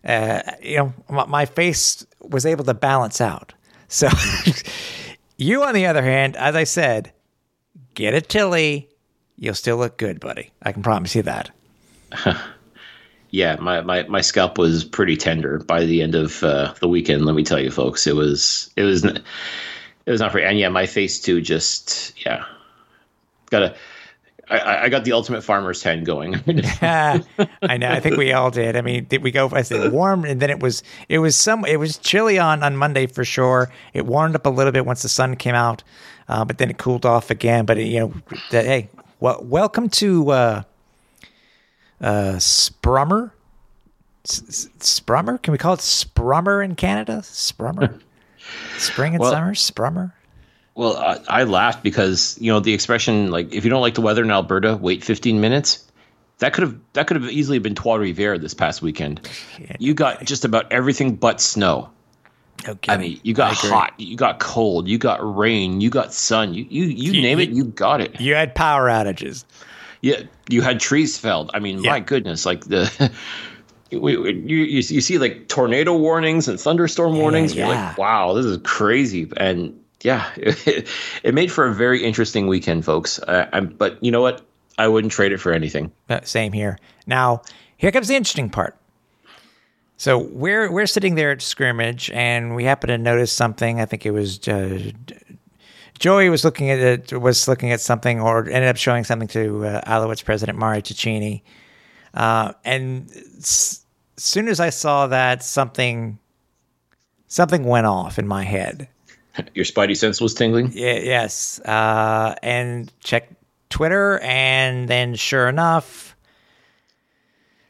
uh, 0.04 0.42
you 0.62 0.76
know 0.76 0.94
my, 1.08 1.26
my 1.26 1.46
face 1.46 2.06
was 2.20 2.46
able 2.46 2.64
to 2.64 2.74
balance 2.74 3.20
out. 3.20 3.54
So 3.92 4.08
you, 5.36 5.64
on 5.64 5.74
the 5.74 5.86
other 5.86 6.02
hand, 6.02 6.36
as 6.36 6.54
I 6.54 6.62
said, 6.62 7.12
get 7.94 8.14
a 8.14 8.20
tilly, 8.20 8.88
you'll 9.36 9.54
still 9.54 9.78
look 9.78 9.96
good, 9.96 10.20
buddy. 10.20 10.52
I 10.62 10.70
can 10.70 10.82
promise 10.82 11.16
you 11.16 11.22
that. 11.22 11.50
yeah, 13.30 13.56
my, 13.56 13.80
my, 13.80 14.02
my 14.04 14.20
scalp 14.20 14.58
was 14.58 14.84
pretty 14.84 15.16
tender 15.16 15.58
by 15.58 15.86
the 15.86 16.02
end 16.02 16.14
of 16.14 16.44
uh, 16.44 16.74
the 16.80 16.88
weekend. 16.88 17.24
Let 17.24 17.34
me 17.34 17.42
tell 17.42 17.58
you, 17.58 17.70
folks, 17.70 18.06
it 18.06 18.14
was 18.14 18.70
it 18.76 18.82
was 18.82 19.02
it 19.04 19.22
was 20.06 20.20
not 20.20 20.32
free. 20.32 20.44
And 20.44 20.58
yeah, 20.58 20.68
my 20.68 20.86
face 20.86 21.18
too. 21.18 21.40
Just 21.40 22.12
yeah, 22.24 22.44
got 23.50 23.62
a. 23.62 23.74
I, 24.48 24.86
I 24.86 24.88
got 24.88 25.04
the 25.04 25.12
ultimate 25.12 25.44
farmer's 25.44 25.80
tan 25.80 26.02
going. 26.02 26.34
I 26.82 27.22
know. 27.78 27.88
I 27.88 28.00
think 28.00 28.16
we 28.16 28.32
all 28.32 28.50
did. 28.50 28.74
I 28.74 28.80
mean, 28.80 29.04
did 29.04 29.22
we 29.22 29.30
go? 29.30 29.48
I 29.52 29.62
said 29.62 29.92
warm, 29.92 30.24
and 30.24 30.40
then 30.42 30.50
it 30.50 30.58
was 30.60 30.82
it 31.08 31.20
was 31.20 31.36
some 31.36 31.64
it 31.66 31.76
was 31.76 31.98
chilly 31.98 32.36
on 32.38 32.64
on 32.64 32.76
Monday 32.76 33.06
for 33.06 33.24
sure. 33.24 33.70
It 33.94 34.06
warmed 34.06 34.34
up 34.34 34.46
a 34.46 34.50
little 34.50 34.72
bit 34.72 34.84
once 34.86 35.02
the 35.02 35.08
sun 35.08 35.36
came 35.36 35.54
out, 35.54 35.84
uh, 36.28 36.44
but 36.44 36.58
then 36.58 36.68
it 36.68 36.78
cooled 36.78 37.06
off 37.06 37.30
again. 37.30 37.64
But 37.64 37.78
it, 37.78 37.84
you 37.84 38.00
know, 38.00 38.12
that, 38.50 38.64
hey, 38.64 38.88
well, 39.20 39.40
welcome 39.44 39.88
to 39.90 40.30
uh, 40.30 40.62
uh, 42.00 42.34
Sprummer. 42.38 43.30
S- 44.24 44.68
Sprummer? 44.80 45.40
Can 45.40 45.52
we 45.52 45.58
call 45.58 45.74
it 45.74 45.80
Sprummer 45.80 46.64
in 46.64 46.74
Canada? 46.74 47.20
Sprummer. 47.22 48.00
Spring 48.78 49.14
and 49.14 49.20
Well- 49.20 49.30
summer, 49.30 49.54
Sprummer. 49.54 50.12
Well, 50.80 50.96
I, 50.96 51.18
I 51.28 51.44
laughed 51.44 51.82
because 51.82 52.38
you 52.40 52.50
know 52.50 52.58
the 52.60 52.72
expression 52.72 53.30
like 53.30 53.52
if 53.52 53.64
you 53.64 53.70
don't 53.70 53.82
like 53.82 53.94
the 53.94 54.00
weather 54.00 54.22
in 54.24 54.30
Alberta, 54.30 54.76
wait 54.76 55.04
15 55.04 55.38
minutes. 55.40 55.84
That 56.38 56.54
could 56.54 56.62
have 56.62 56.76
that 56.94 57.06
could 57.06 57.20
have 57.20 57.30
easily 57.30 57.58
been 57.58 57.74
Trois 57.74 57.98
Rivières 57.98 58.40
this 58.40 58.54
past 58.54 58.80
weekend. 58.80 59.28
You 59.78 59.92
got 59.92 60.24
just 60.24 60.46
about 60.46 60.72
everything 60.72 61.16
but 61.16 61.38
snow. 61.38 61.90
Okay. 62.66 62.90
I 62.92 62.96
mean, 62.96 63.20
you 63.22 63.34
got 63.34 63.52
hot, 63.54 63.92
you 63.98 64.16
got 64.16 64.38
cold, 64.40 64.88
you 64.88 64.96
got 64.96 65.18
rain, 65.36 65.82
you 65.82 65.90
got 65.90 66.14
sun. 66.14 66.54
You 66.54 66.64
you 66.70 66.84
you 66.84 67.12
You- 67.12 67.20
name 67.22 67.40
it, 67.40 67.50
you- 67.50 67.56
you 67.56 67.64
got 67.64 68.00
it. 68.00 68.18
You 68.20 68.34
had 68.34 68.54
power 68.54 68.88
outages. 68.88 69.44
Yeah, 70.00 70.22
you 70.48 70.62
had 70.62 70.80
trees 70.80 71.18
felled. 71.18 71.50
I 71.52 71.58
mean, 71.58 71.82
Yeah. 71.82 71.90
my 71.90 72.00
goodness, 72.00 72.46
like 72.46 72.64
the 72.64 73.12
you, 73.90 74.08
you 74.08 74.56
you 74.64 75.00
see 75.00 75.18
like 75.18 75.48
tornado 75.48 75.96
warnings 75.96 76.48
and 76.48 76.58
thunderstorm 76.58 77.16
warnings. 77.16 77.54
You're 77.54 77.66
yeah. 77.66 77.88
like, 77.88 77.98
wow, 77.98 78.32
this 78.32 78.46
is 78.46 78.58
crazy. 78.62 79.30
And 79.36 79.79
yeah, 80.02 80.30
it, 80.36 80.88
it 81.22 81.34
made 81.34 81.50
for 81.52 81.66
a 81.66 81.74
very 81.74 82.02
interesting 82.04 82.46
weekend, 82.46 82.84
folks. 82.84 83.18
Uh, 83.20 83.60
but 83.60 84.02
you 84.02 84.10
know 84.10 84.20
what? 84.22 84.42
I 84.78 84.88
wouldn't 84.88 85.12
trade 85.12 85.32
it 85.32 85.38
for 85.38 85.52
anything. 85.52 85.92
Uh, 86.08 86.20
same 86.22 86.52
here. 86.52 86.78
Now, 87.06 87.42
here 87.76 87.92
comes 87.92 88.08
the 88.08 88.14
interesting 88.16 88.48
part. 88.50 88.76
So 89.98 90.16
we're 90.16 90.72
we're 90.72 90.86
sitting 90.86 91.14
there 91.14 91.30
at 91.30 91.42
scrimmage, 91.42 92.10
and 92.12 92.54
we 92.56 92.64
happen 92.64 92.88
to 92.88 92.96
notice 92.96 93.30
something. 93.30 93.80
I 93.80 93.84
think 93.84 94.06
it 94.06 94.12
was 94.12 94.48
uh, 94.48 94.92
Joey 95.98 96.30
was 96.30 96.42
looking 96.44 96.70
at 96.70 96.78
it, 96.78 97.12
was 97.12 97.46
looking 97.46 97.70
at 97.72 97.82
something, 97.82 98.18
or 98.20 98.48
ended 98.48 98.70
up 98.70 98.78
showing 98.78 99.04
something 99.04 99.28
to 99.28 99.66
uh, 99.66 99.80
Alouettes 99.82 100.24
president 100.24 100.58
Mari 100.58 100.80
Cecchini. 100.80 101.42
Uh, 102.14 102.54
and 102.64 103.10
s- 103.38 103.84
soon 104.16 104.48
as 104.48 104.58
I 104.60 104.70
saw 104.70 105.06
that, 105.08 105.42
something 105.44 106.18
something 107.26 107.64
went 107.64 107.86
off 107.86 108.18
in 108.18 108.26
my 108.26 108.44
head. 108.44 108.88
Your 109.54 109.64
spidey 109.64 109.96
sense 109.96 110.20
was 110.20 110.34
tingling. 110.34 110.72
Yeah, 110.72 110.98
yes. 110.98 111.60
Uh, 111.60 112.34
and 112.42 112.92
check 113.00 113.28
Twitter, 113.68 114.18
and 114.20 114.88
then 114.88 115.14
sure 115.14 115.48
enough, 115.48 116.16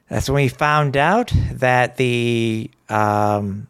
that's 0.09 0.29
when 0.29 0.43
we 0.43 0.49
found 0.49 0.97
out 0.97 1.33
that 1.53 1.97
the 1.97 2.71
um, 2.89 3.67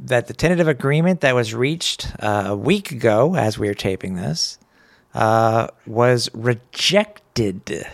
that 0.00 0.26
the 0.26 0.34
tentative 0.34 0.68
agreement 0.68 1.20
that 1.20 1.34
was 1.34 1.54
reached 1.54 2.08
uh, 2.20 2.44
a 2.48 2.56
week 2.56 2.90
ago, 2.90 3.34
as 3.36 3.58
we 3.58 3.68
were 3.68 3.74
taping 3.74 4.16
this, 4.16 4.58
uh, 5.14 5.68
was 5.86 6.28
rejected 6.34 7.86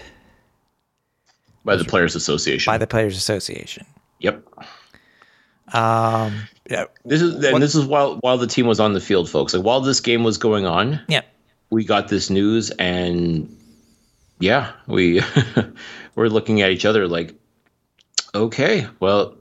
By 1.65 1.77
the 1.77 1.85
Players 1.85 2.15
Association. 2.17 2.71
by 2.71 2.79
the 2.79 2.87
Players 2.87 3.17
Association. 3.17 3.87
yep. 4.21 4.43
Um, 5.73 6.43
yeah, 6.69 6.85
This 7.05 7.23
is 7.23 7.45
and 7.45 7.63
this 7.63 7.75
is 7.75 7.85
while 7.85 8.17
while 8.19 8.39
the 8.39 8.47
team 8.47 8.67
was 8.67 8.81
on 8.81 8.93
the 8.93 9.01
field, 9.01 9.29
folks. 9.29 9.55
Like 9.55 9.65
while 9.65 9.81
this 9.81 10.01
game 10.01 10.23
was 10.23 10.39
going 10.39 10.67
on, 10.67 11.01
yeah. 11.09 11.23
we 11.71 11.85
got 11.85 12.09
this 12.09 12.31
news 12.31 12.71
and 12.71 13.57
yeah 14.43 14.73
we 14.89 15.23
we're 16.17 16.29
looking 16.29 16.61
at 16.63 16.71
each 16.71 16.85
other 16.85 17.07
like 17.07 17.35
okay 18.35 18.87
well 18.99 19.35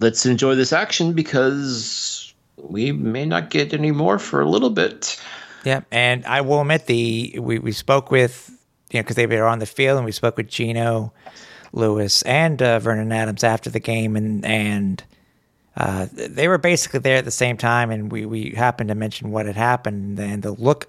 let's 0.00 0.26
enjoy 0.26 0.54
this 0.54 0.72
action 0.72 1.14
because 1.14 2.34
we 2.56 2.92
may 2.92 3.24
not 3.24 3.48
get 3.48 3.72
any 3.72 3.90
more 3.90 4.18
for 4.18 4.40
a 4.40 4.48
little 4.48 4.70
bit 4.70 5.20
Yeah, 5.64 5.80
and 5.90 6.24
I 6.26 6.42
will 6.42 6.60
admit 6.60 6.86
the 6.86 7.38
we, 7.40 7.58
we 7.58 7.72
spoke 7.72 8.10
with 8.10 8.50
you 8.90 8.98
know 8.98 9.02
because 9.02 9.16
they 9.16 9.26
were 9.26 9.46
on 9.46 9.60
the 9.60 9.66
field 9.66 9.96
and 9.96 10.04
we 10.04 10.12
spoke 10.12 10.36
with 10.36 10.48
Geno 10.48 11.12
Lewis 11.72 12.22
and 12.22 12.60
uh, 12.62 12.78
Vernon 12.78 13.12
Adams 13.12 13.44
after 13.44 13.70
the 13.70 13.80
game 13.80 14.16
and 14.16 14.44
and 14.44 15.04
uh, 15.76 16.06
they 16.12 16.48
were 16.48 16.58
basically 16.58 16.98
there 17.00 17.16
at 17.16 17.24
the 17.24 17.30
same 17.30 17.56
time 17.56 17.90
and 17.90 18.10
we 18.10 18.26
we 18.26 18.50
happened 18.50 18.88
to 18.88 18.94
mention 18.94 19.30
what 19.30 19.46
had 19.46 19.56
happened 19.56 20.18
and 20.18 20.42
the 20.42 20.52
look 20.52 20.86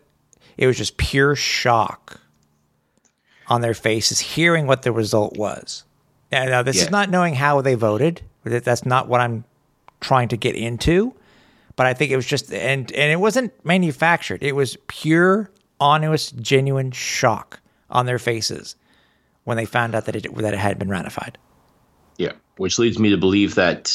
it 0.57 0.65
was 0.67 0.77
just 0.77 0.97
pure 0.97 1.36
shock 1.36 2.19
on 3.47 3.61
their 3.61 3.73
faces 3.73 4.19
hearing 4.19 4.67
what 4.67 4.82
the 4.84 4.91
result 4.91 5.38
was. 5.38 5.84
Now, 6.32 6.45
now 6.45 6.61
this 6.63 6.77
is 6.77 6.91
not 6.91 7.09
knowing 7.09 7.36
how 7.36 7.61
they 7.61 7.75
voted. 7.75 8.21
That- 8.43 8.63
That's 8.63 8.86
not 8.86 9.07
what 9.07 9.21
I'm 9.21 9.43
trying 10.01 10.30
to 10.30 10.38
get 10.38 10.55
into 10.55 11.13
but 11.75 11.86
I 11.86 11.93
think 11.93 12.11
it 12.11 12.17
was 12.17 12.25
just 12.25 12.51
and 12.53 12.91
and 12.91 13.11
it 13.11 13.21
wasn't 13.21 13.53
manufactured. 13.65 14.43
It 14.43 14.53
was 14.53 14.75
pure, 14.88 15.49
honest, 15.80 16.36
genuine 16.41 16.91
shock 16.91 17.61
on 17.89 18.05
their 18.05 18.19
faces 18.19 18.75
when 19.50 19.58
they 19.58 19.66
found 19.66 19.95
out 19.95 20.06
that 20.06 20.16
it 20.16 20.34
that 20.36 20.54
it 20.54 20.60
had 20.60 20.78
been 20.78 20.89
ratified. 20.89 21.38
yeah 22.18 22.34
which 22.58 22.78
leads 22.78 23.00
me 23.00 23.10
to 23.10 23.18
believe 23.18 23.56
that 23.56 23.91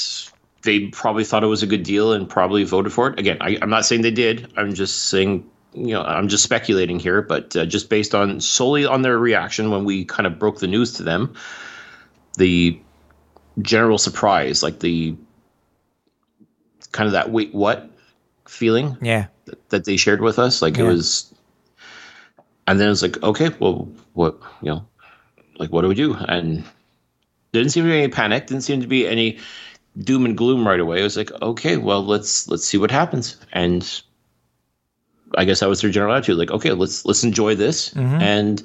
they 0.62 0.88
probably 0.88 1.22
thought 1.24 1.44
it 1.44 1.46
was 1.46 1.62
a 1.62 1.66
good 1.66 1.84
deal 1.84 2.12
and 2.12 2.28
probably 2.28 2.64
voted 2.64 2.92
for 2.92 3.08
it 3.10 3.18
again 3.20 3.36
I, 3.40 3.56
i'm 3.62 3.70
not 3.70 3.84
saying 3.86 4.02
they 4.02 4.10
did 4.10 4.52
i'm 4.56 4.74
just 4.74 5.02
saying 5.10 5.48
you 5.74 5.92
know 5.94 6.02
i'm 6.02 6.26
just 6.28 6.42
speculating 6.42 6.98
here 6.98 7.22
but 7.22 7.54
uh, 7.54 7.66
just 7.66 7.88
based 7.88 8.14
on 8.14 8.40
solely 8.40 8.84
on 8.84 9.02
their 9.02 9.16
reaction 9.18 9.70
when 9.70 9.84
we 9.84 10.04
kind 10.04 10.26
of 10.26 10.38
broke 10.40 10.58
the 10.58 10.66
news 10.66 10.94
to 10.94 11.02
them 11.04 11.34
the 12.36 12.80
general 13.62 13.98
surprise 13.98 14.62
like 14.62 14.80
the 14.80 15.14
kind 16.90 17.06
of 17.06 17.12
that 17.12 17.30
wait 17.30 17.54
what 17.54 17.88
feeling 18.48 18.96
Yeah, 19.00 19.26
that 19.68 19.84
they 19.84 19.96
shared 19.96 20.20
with 20.20 20.38
us 20.38 20.62
like 20.62 20.76
Yeah. 20.76 20.84
it 20.84 20.88
was 20.88 21.32
and 22.66 22.80
then 22.80 22.86
it 22.88 22.90
was 22.90 23.02
like 23.02 23.22
okay 23.22 23.50
well 23.60 23.88
what 24.14 24.38
you 24.62 24.70
know 24.70 24.86
like 25.58 25.70
what 25.70 25.82
do 25.82 25.88
we 25.88 25.94
do? 25.94 26.14
And 26.14 26.64
didn't 27.52 27.70
seem 27.70 27.84
to 27.84 27.90
be 27.90 27.98
any 27.98 28.08
panic 28.08 28.46
didn't 28.46 28.64
seem 28.64 28.80
to 28.80 28.86
be 28.86 29.06
any 29.06 29.38
doom 29.98 30.24
and 30.24 30.36
gloom 30.36 30.66
right 30.66 30.80
away. 30.80 31.00
It 31.00 31.04
was 31.04 31.16
like 31.16 31.30
okay 31.42 31.76
well 31.76 32.04
let's 32.04 32.48
let's 32.48 32.64
see 32.64 32.78
what 32.78 32.90
happens. 32.90 33.36
And 33.52 34.02
i 35.36 35.44
guess 35.44 35.60
that 35.60 35.68
was 35.68 35.80
their 35.80 35.90
general 35.90 36.14
attitude 36.14 36.36
like 36.36 36.52
okay 36.52 36.70
let's 36.70 37.04
let's 37.04 37.24
enjoy 37.24 37.56
this 37.56 37.92
and 37.96 38.62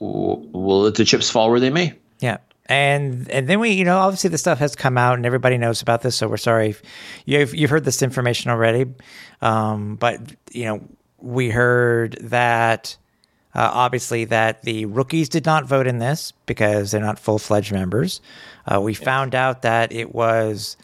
we'll, 0.00 0.38
we'll 0.52 0.80
let 0.80 0.96
the 0.96 1.04
chips 1.04 1.30
fall 1.30 1.50
where 1.50 1.60
they 1.60 1.70
may. 1.70 1.94
Yeah. 2.20 2.38
And 2.68 3.28
and 3.30 3.48
then 3.48 3.60
we, 3.60 3.70
you 3.70 3.84
know, 3.84 3.98
obviously 3.98 4.30
the 4.30 4.38
stuff 4.38 4.58
has 4.58 4.74
come 4.74 4.98
out 4.98 5.14
and 5.14 5.24
everybody 5.24 5.56
knows 5.56 5.82
about 5.82 6.02
this, 6.02 6.16
so 6.16 6.26
we're 6.26 6.36
sorry 6.36 6.70
if 6.70 6.82
you've 7.24 7.54
you've 7.54 7.70
heard 7.70 7.84
this 7.84 8.02
information 8.02 8.50
already. 8.50 8.86
Um, 9.40 9.94
but 9.94 10.20
you 10.50 10.64
know, 10.64 10.80
we 11.18 11.48
heard 11.48 12.18
that 12.22 12.96
uh, 13.56 13.70
obviously 13.72 14.26
that 14.26 14.62
the 14.62 14.84
rookies 14.84 15.30
did 15.30 15.46
not 15.46 15.64
vote 15.64 15.86
in 15.86 15.98
this 15.98 16.32
because 16.44 16.90
they're 16.90 17.00
not 17.00 17.18
full 17.18 17.38
fledged 17.38 17.72
members. 17.72 18.20
Uh, 18.70 18.80
we 18.80 18.92
found 18.92 19.34
out 19.34 19.62
that 19.62 19.92
it 19.92 20.14
was 20.14 20.76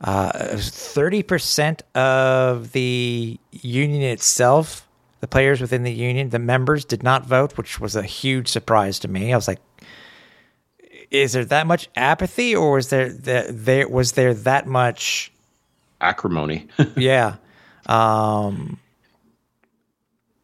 uh, 0.00 0.56
thirty 0.56 1.24
percent 1.24 1.82
of 1.94 2.70
the 2.72 3.38
union 3.50 4.02
itself. 4.02 4.86
The 5.20 5.26
players 5.26 5.60
within 5.60 5.82
the 5.82 5.92
union, 5.92 6.30
the 6.30 6.38
members, 6.38 6.84
did 6.84 7.02
not 7.02 7.26
vote, 7.26 7.58
which 7.58 7.80
was 7.80 7.96
a 7.96 8.02
huge 8.02 8.48
surprise 8.48 9.00
to 9.00 9.08
me. 9.08 9.32
I 9.32 9.36
was 9.36 9.48
like, 9.48 9.60
is 11.10 11.32
there 11.32 11.44
that 11.44 11.66
much 11.66 11.88
apathy 11.96 12.54
or 12.54 12.72
was 12.72 12.90
there 12.90 13.12
there, 13.12 13.50
there 13.50 13.88
was 13.88 14.12
there 14.12 14.34
that 14.34 14.66
much 14.66 15.32
acrimony 16.00 16.68
yeah 16.96 17.36
um 17.86 18.78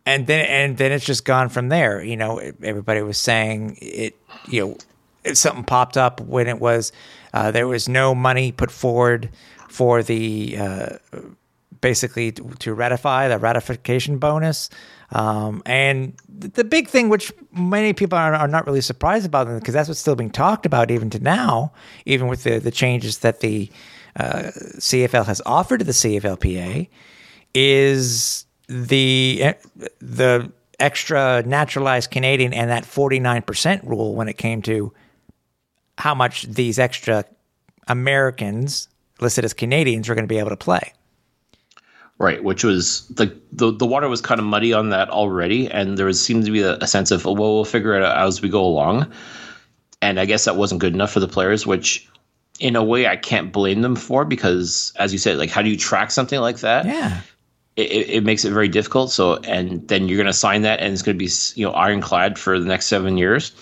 and 0.07 0.27
then 0.27 0.47
and 0.47 0.79
then 0.79 0.93
it's 0.93 1.05
just 1.05 1.25
gone 1.25 1.51
from 1.51 1.69
there 1.69 2.03
you 2.03 2.17
know 2.17 2.39
everybody 2.63 3.03
was 3.03 3.19
saying 3.19 3.77
it 3.83 4.17
you 4.49 4.61
know 4.65 5.35
something 5.35 5.65
popped 5.65 5.97
up 5.97 6.21
when 6.21 6.47
it 6.47 6.61
was 6.61 6.93
uh, 7.35 7.51
there 7.51 7.67
was 7.67 7.89
no 7.89 8.15
money 8.15 8.53
put 8.53 8.71
forward 8.71 9.29
for 9.69 10.03
the 10.03 10.57
uh, 10.59 10.97
basically 11.81 12.33
to, 12.33 12.49
to 12.59 12.75
ratify 12.75 13.29
the 13.29 13.39
ratification 13.39 14.19
bonus. 14.19 14.71
Um, 15.11 15.63
and 15.67 16.15
the 16.29 16.65
big 16.65 16.89
thing, 16.89 17.09
which 17.09 17.33
many 17.53 17.93
people 17.93 18.19
are, 18.19 18.35
are 18.35 18.49
not 18.49 18.67
really 18.67 18.81
surprised 18.81 19.27
about, 19.27 19.47
because 19.47 19.75
that's 19.75 19.89
what's 19.89 20.01
still 20.01 20.17
being 20.17 20.31
talked 20.31 20.67
about 20.67 20.91
even 20.91 21.11
to 21.11 21.19
now, 21.19 21.73
even 22.05 22.27
with 22.27 22.43
the, 22.43 22.59
the 22.59 22.71
changes 22.71 23.19
that 23.19 23.41
the 23.41 23.71
uh, 24.17 24.51
CFL 24.79 25.27
has 25.27 25.41
offered 25.47 25.79
to 25.79 25.85
the 25.85 25.93
CFLPA, 25.93 26.89
is 27.55 28.46
the 28.69 29.39
eh, 29.43 29.53
the 30.01 30.51
extra 30.79 31.43
naturalized 31.47 32.11
Canadian 32.11 32.53
and 32.53 32.71
that 32.71 32.85
forty 32.85 33.21
nine 33.21 33.43
percent 33.43 33.85
rule 33.85 34.15
when 34.15 34.29
it 34.29 34.39
came 34.39 34.63
to 34.63 34.93
how 35.99 36.15
much 36.15 36.43
these 36.43 36.79
extra 36.79 37.25
Americans 37.89 38.89
listed 39.21 39.45
as 39.45 39.55
Canadians 39.55 40.09
were 40.09 40.15
going 40.15 40.25
to 40.25 40.33
be 40.33 40.39
able 40.39 40.51
to 40.51 40.57
play. 40.57 40.93
Right, 42.19 42.43
which 42.43 42.65
was 42.65 43.07
the, 43.09 43.39
the 43.53 43.73
the 43.73 43.85
water 43.85 44.09
was 44.09 44.23
kind 44.23 44.41
of 44.41 44.47
muddy 44.47 44.73
on 44.73 44.89
that 44.89 45.11
already, 45.11 45.71
and 45.71 45.99
there 45.99 46.07
was 46.07 46.23
seemed 46.25 46.47
to 46.47 46.51
be 46.51 46.63
a, 46.63 46.77
a 46.77 46.87
sense 46.87 47.11
of 47.11 47.27
well, 47.27 47.37
we'll 47.37 47.65
figure 47.65 47.95
it 47.95 48.03
out 48.03 48.27
as 48.27 48.41
we 48.41 48.49
go 48.49 48.65
along. 48.65 49.13
And 50.01 50.19
I 50.19 50.25
guess 50.25 50.47
that 50.47 50.57
wasn't 50.57 50.81
good 50.81 50.95
enough 50.95 51.13
for 51.13 51.21
the 51.21 51.29
players, 51.29 51.67
which 51.67 52.09
in 52.59 52.75
a 52.75 52.83
way 52.83 53.07
I 53.07 53.17
can't 53.17 53.53
blame 53.53 53.83
them 53.83 53.97
for 53.97 54.25
because, 54.25 54.95
as 54.97 55.13
you 55.13 55.19
said, 55.19 55.37
like 55.37 55.51
how 55.51 55.61
do 55.61 55.69
you 55.69 55.77
track 55.77 56.11
something 56.11 56.41
like 56.41 56.59
that? 56.59 56.87
Yeah, 56.87 57.21
it, 57.77 58.09
it 58.09 58.25
makes 58.25 58.45
it 58.45 58.53
very 58.53 58.69
difficult. 58.69 59.11
So, 59.11 59.37
and 59.37 59.87
then 59.89 60.09
you're 60.09 60.17
going 60.17 60.27
to 60.27 60.33
sign 60.33 60.63
that, 60.63 60.81
and 60.81 60.93
it's 60.93 61.03
going 61.03 61.19
to 61.19 61.25
be 61.25 61.31
you 61.55 61.67
know 61.67 61.73
ironclad 61.73 62.39
for 62.39 62.59
the 62.59 62.67
next 62.67 62.87
seven 62.87 63.17
years. 63.17 63.53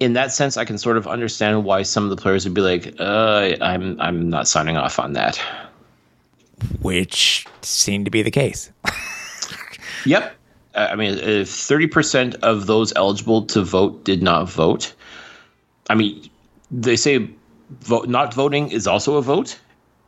In 0.00 0.14
that 0.14 0.32
sense, 0.32 0.56
I 0.56 0.64
can 0.64 0.78
sort 0.78 0.96
of 0.96 1.06
understand 1.06 1.64
why 1.64 1.82
some 1.82 2.04
of 2.04 2.10
the 2.10 2.16
players 2.16 2.44
would 2.44 2.54
be 2.54 2.60
like, 2.60 2.94
uh, 2.98 3.56
"I'm 3.60 4.00
I'm 4.00 4.28
not 4.30 4.48
signing 4.48 4.76
off 4.76 4.98
on 4.98 5.14
that." 5.14 5.40
which 6.80 7.44
seemed 7.62 8.04
to 8.04 8.10
be 8.10 8.22
the 8.22 8.30
case. 8.30 8.70
Yep. 10.04 10.34
I 10.74 10.96
mean, 10.96 11.18
if 11.18 11.48
30% 11.48 12.36
of 12.36 12.66
those 12.66 12.92
eligible 12.96 13.42
to 13.46 13.62
vote 13.62 14.04
did 14.04 14.22
not 14.22 14.48
vote, 14.48 14.94
I 15.90 15.94
mean, 15.94 16.28
they 16.70 16.96
say 16.96 17.28
vote, 17.80 18.08
not 18.08 18.32
voting 18.32 18.70
is 18.70 18.86
also 18.86 19.16
a 19.16 19.22
vote. 19.22 19.58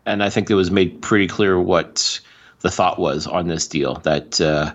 And 0.06 0.22
I 0.22 0.30
think 0.30 0.50
it 0.50 0.54
was 0.54 0.70
made 0.70 1.00
pretty 1.02 1.28
clear 1.28 1.60
what 1.60 2.20
the 2.64 2.70
thought 2.70 2.98
was 2.98 3.26
on 3.26 3.46
this 3.46 3.68
deal 3.68 3.96
that 4.04 4.40
uh, 4.40 4.72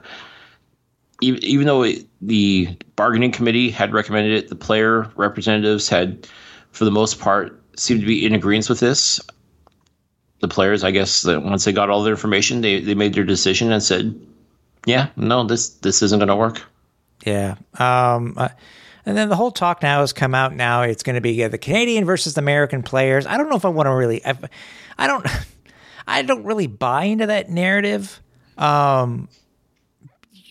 even, 1.21 1.43
even 1.43 1.65
though 1.65 1.81
it, 1.81 2.05
the 2.21 2.77
bargaining 2.95 3.31
committee 3.31 3.71
had 3.71 3.93
recommended 3.93 4.31
it, 4.31 4.49
the 4.49 4.55
player 4.55 5.11
representatives 5.15 5.89
had, 5.89 6.27
for 6.71 6.85
the 6.85 6.91
most 6.91 7.19
part, 7.19 7.59
seemed 7.75 8.01
to 8.01 8.05
be 8.05 8.23
in 8.23 8.35
agreement 8.35 8.69
with 8.69 8.79
this 8.79 9.19
the 10.39 10.47
players, 10.47 10.83
I 10.83 10.91
guess, 10.91 11.23
that 11.23 11.41
once 11.41 11.65
they 11.65 11.73
got 11.73 11.89
all 11.89 12.03
their 12.03 12.13
information, 12.13 12.61
they, 12.61 12.79
they 12.79 12.93
made 12.93 13.13
their 13.13 13.23
decision 13.23 13.71
and 13.71 13.81
said, 13.81 14.17
"Yeah, 14.85 15.09
no, 15.17 15.43
this 15.43 15.69
this 15.69 16.01
isn't 16.03 16.19
going 16.19 16.29
to 16.29 16.35
work." 16.35 16.61
Yeah. 17.25 17.55
Um, 17.77 18.37
and 19.05 19.17
then 19.17 19.29
the 19.29 19.35
whole 19.35 19.51
talk 19.51 19.81
now 19.81 19.99
has 19.99 20.13
come 20.13 20.33
out. 20.33 20.55
Now 20.55 20.83
it's 20.83 21.03
going 21.03 21.15
to 21.15 21.21
be 21.21 21.45
the 21.45 21.57
Canadian 21.57 22.05
versus 22.05 22.35
the 22.35 22.39
American 22.39 22.83
players. 22.83 23.25
I 23.25 23.35
don't 23.35 23.49
know 23.49 23.57
if 23.57 23.65
I 23.65 23.69
want 23.69 23.87
to 23.87 23.93
really. 23.93 24.25
I, 24.25 24.37
I 24.97 25.07
don't. 25.07 25.25
I 26.09 26.23
don't 26.23 26.43
really 26.43 26.67
buy 26.67 27.05
into 27.05 27.27
that 27.27 27.49
narrative. 27.49 28.21
Um, 28.57 29.29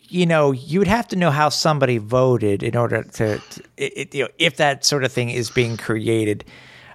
you 0.09 0.25
know, 0.25 0.53
you 0.53 0.79
would 0.79 0.89
have 0.89 1.09
to 1.09 1.17
know 1.17 1.31
how 1.31 1.49
somebody 1.49 1.99
voted 1.99 2.63
in 2.63 2.77
order 2.77 3.03
to, 3.03 3.39
to 3.39 3.63
it, 3.77 4.15
you 4.15 4.25
know, 4.25 4.31
if 4.39 4.57
that 4.57 4.85
sort 4.85 5.05
of 5.05 5.13
thing 5.13 5.31
is 5.31 5.51
being 5.51 5.77
created. 5.77 6.45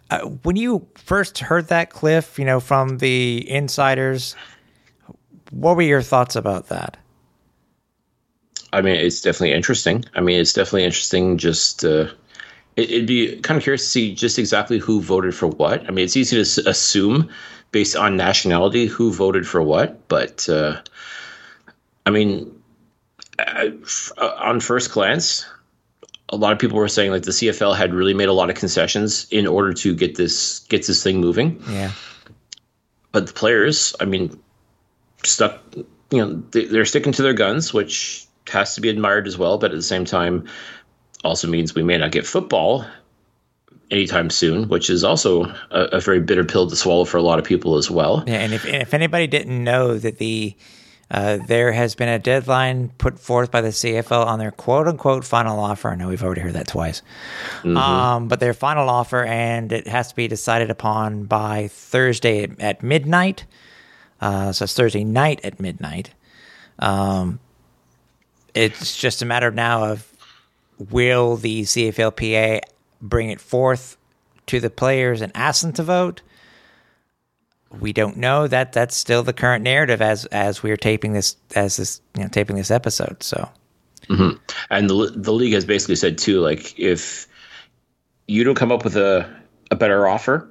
Uh, 0.10 0.22
when 0.22 0.56
you 0.56 0.88
first 0.96 1.40
heard 1.40 1.68
that, 1.68 1.90
Cliff, 1.90 2.40
you 2.40 2.46
know, 2.46 2.60
from 2.60 2.98
the 2.98 3.50
insiders, 3.50 4.36
what 5.52 5.76
were 5.76 5.84
your 5.84 6.02
thoughts 6.02 6.36
about 6.36 6.70
that? 6.70 6.98
I 8.72 8.82
mean, 8.82 8.96
it's 8.96 9.22
definitely 9.22 9.54
interesting. 9.54 10.04
I 10.16 10.22
mean, 10.22 10.40
it's 10.40 10.54
definitely 10.54 10.86
interesting. 10.86 11.38
Just 11.38 11.86
uh, 11.86 12.08
it, 12.76 12.90
would 12.90 13.08
be 13.08 13.40
kind 13.42 13.58
of 13.58 13.64
curious 13.64 13.84
to 13.84 13.88
see 13.88 14.16
just 14.16 14.40
exactly 14.40 14.80
who 14.80 15.02
voted 15.02 15.36
for 15.36 15.48
what. 15.48 15.86
I 15.88 15.92
mean, 15.92 16.06
it's 16.06 16.18
easy 16.18 16.44
to 16.44 16.70
assume 16.70 17.30
based 17.74 17.98
on 17.98 18.16
nationality 18.16 18.86
who 18.86 19.12
voted 19.12 19.46
for 19.46 19.62
what, 19.62 20.08
but 20.08 20.48
uh, 20.48 20.80
I 22.06 22.12
mean, 22.12 22.62
uh, 23.38 23.70
on 24.18 24.62
first 24.62 24.92
glance, 24.92 25.46
a 26.30 26.38
lot 26.38 26.54
of 26.54 26.60
people 26.60 26.78
were 26.78 26.88
saying 26.88 27.12
like 27.12 27.24
the 27.24 27.32
CFL 27.32 27.76
had 27.76 27.94
really 27.94 28.14
made 28.14 28.30
a 28.30 28.34
lot 28.34 28.50
of 28.50 28.56
concessions 28.56 29.28
in 29.32 29.48
order 29.48 29.74
to 29.74 29.96
get 29.96 30.16
this 30.16 30.60
get 30.70 30.86
this 30.86 31.04
thing 31.04 31.20
moving. 31.20 31.62
Yeah. 31.68 31.92
But 33.12 33.28
the 33.28 33.34
players, 33.34 33.96
I 34.00 34.06
mean, 34.06 34.40
stuck. 35.24 35.62
You 36.12 36.26
know, 36.26 36.44
they, 36.52 36.66
they're 36.66 36.86
sticking 36.86 37.12
to 37.14 37.24
their 37.24 37.34
guns, 37.34 37.74
which 37.74 38.28
has 38.50 38.76
to 38.76 38.82
be 38.82 38.90
admired 38.90 39.26
as 39.26 39.38
well. 39.38 39.58
But 39.58 39.72
at 39.72 39.78
the 39.78 39.82
same 39.82 40.06
time, 40.06 40.48
also 41.24 41.48
means 41.48 41.74
we 41.74 41.84
may 41.84 41.98
not 41.98 42.12
get 42.12 42.28
football 42.28 42.86
anytime 43.92 44.30
soon, 44.30 44.68
which 44.70 44.90
is 44.90 45.04
also 45.04 45.46
a, 45.72 45.84
a 45.94 46.00
very 46.00 46.20
bitter 46.20 46.44
pill 46.44 46.70
to 46.70 46.76
swallow 46.76 47.06
for 47.06 47.18
a 47.18 47.22
lot 47.22 47.40
of 47.40 47.46
people 47.46 47.78
as 47.78 47.90
well. 47.90 48.24
Yeah, 48.28 48.36
and 48.36 48.54
if 48.54 48.66
and 48.66 48.82
if 48.82 48.94
anybody 48.94 49.28
didn't 49.28 49.64
know 49.64 49.98
that 49.98 50.18
the 50.18 50.56
uh, 51.12 51.38
there 51.48 51.72
has 51.72 51.94
been 51.94 52.10
a 52.10 52.18
deadline 52.18 52.90
put 52.98 53.20
forth 53.20 53.52
by 53.52 53.62
the 53.62 53.70
CFL 53.70 54.26
on 54.26 54.40
their 54.40 54.52
quote 54.52 54.88
unquote 54.88 55.24
final 55.24 55.60
offer. 55.60 55.90
I 55.90 55.96
know 55.96 56.08
we've 56.08 56.24
already 56.24 56.42
heard 56.42 56.54
that 56.54 56.68
twice. 56.68 57.02
Mm-hmm. 57.60 57.78
Um, 57.78 58.28
but 58.28 58.40
their 58.40 58.54
final 58.54 58.90
offer, 58.90 59.24
and 59.24 59.72
it 59.72 59.88
has 59.88 60.10
to 60.10 60.16
be 60.16 60.28
decided 60.28 60.72
upon 60.72 61.26
by 61.26 61.68
Thursday 61.68 62.50
at 62.60 62.82
midnight. 62.82 63.46
Uh, 64.20 64.52
so 64.54 64.64
it's 64.64 64.74
Thursday 64.74 65.04
night 65.04 65.42
at 65.44 65.60
midnight. 65.60 66.12
Um, 66.80 67.40
it's 68.56 68.98
just 68.98 69.22
a 69.22 69.26
matter 69.26 69.52
now 69.52 69.86
of 69.86 70.08
will 70.90 71.36
the 71.36 71.62
CFLPA 71.62 72.62
bring 73.04 73.30
it 73.30 73.40
forth 73.40 73.98
to 74.48 74.60
the 74.60 74.72
players 74.72 75.22
and 75.22 75.32
ask 75.36 75.62
them 75.62 75.74
to 75.74 75.84
vote? 75.84 76.22
we 77.80 77.94
don't 77.94 78.18
know 78.18 78.48
that 78.48 78.74
that's 78.74 78.96
still 78.96 79.24
the 79.24 79.34
current 79.34 79.64
narrative 79.64 80.02
as 80.02 80.26
as 80.26 80.62
we're 80.62 80.78
taping 80.78 81.14
this 81.14 81.36
as 81.56 81.78
this 81.78 82.02
you 82.16 82.24
know 82.24 82.30
taping 82.30 82.56
this 82.56 82.72
episode 82.72 83.22
so 83.22 83.50
mm-hmm. 84.10 84.38
and 84.70 84.90
the 84.90 85.12
the 85.16 85.34
league 85.34 85.54
has 85.54 85.66
basically 85.66 85.96
said 85.96 86.18
too 86.18 86.40
like 86.40 86.78
if 86.78 87.28
you 88.28 88.44
don't 88.44 88.56
come 88.56 88.72
up 88.72 88.84
with 88.84 88.96
a 88.96 89.30
a 89.72 89.76
better 89.76 90.08
offer 90.08 90.48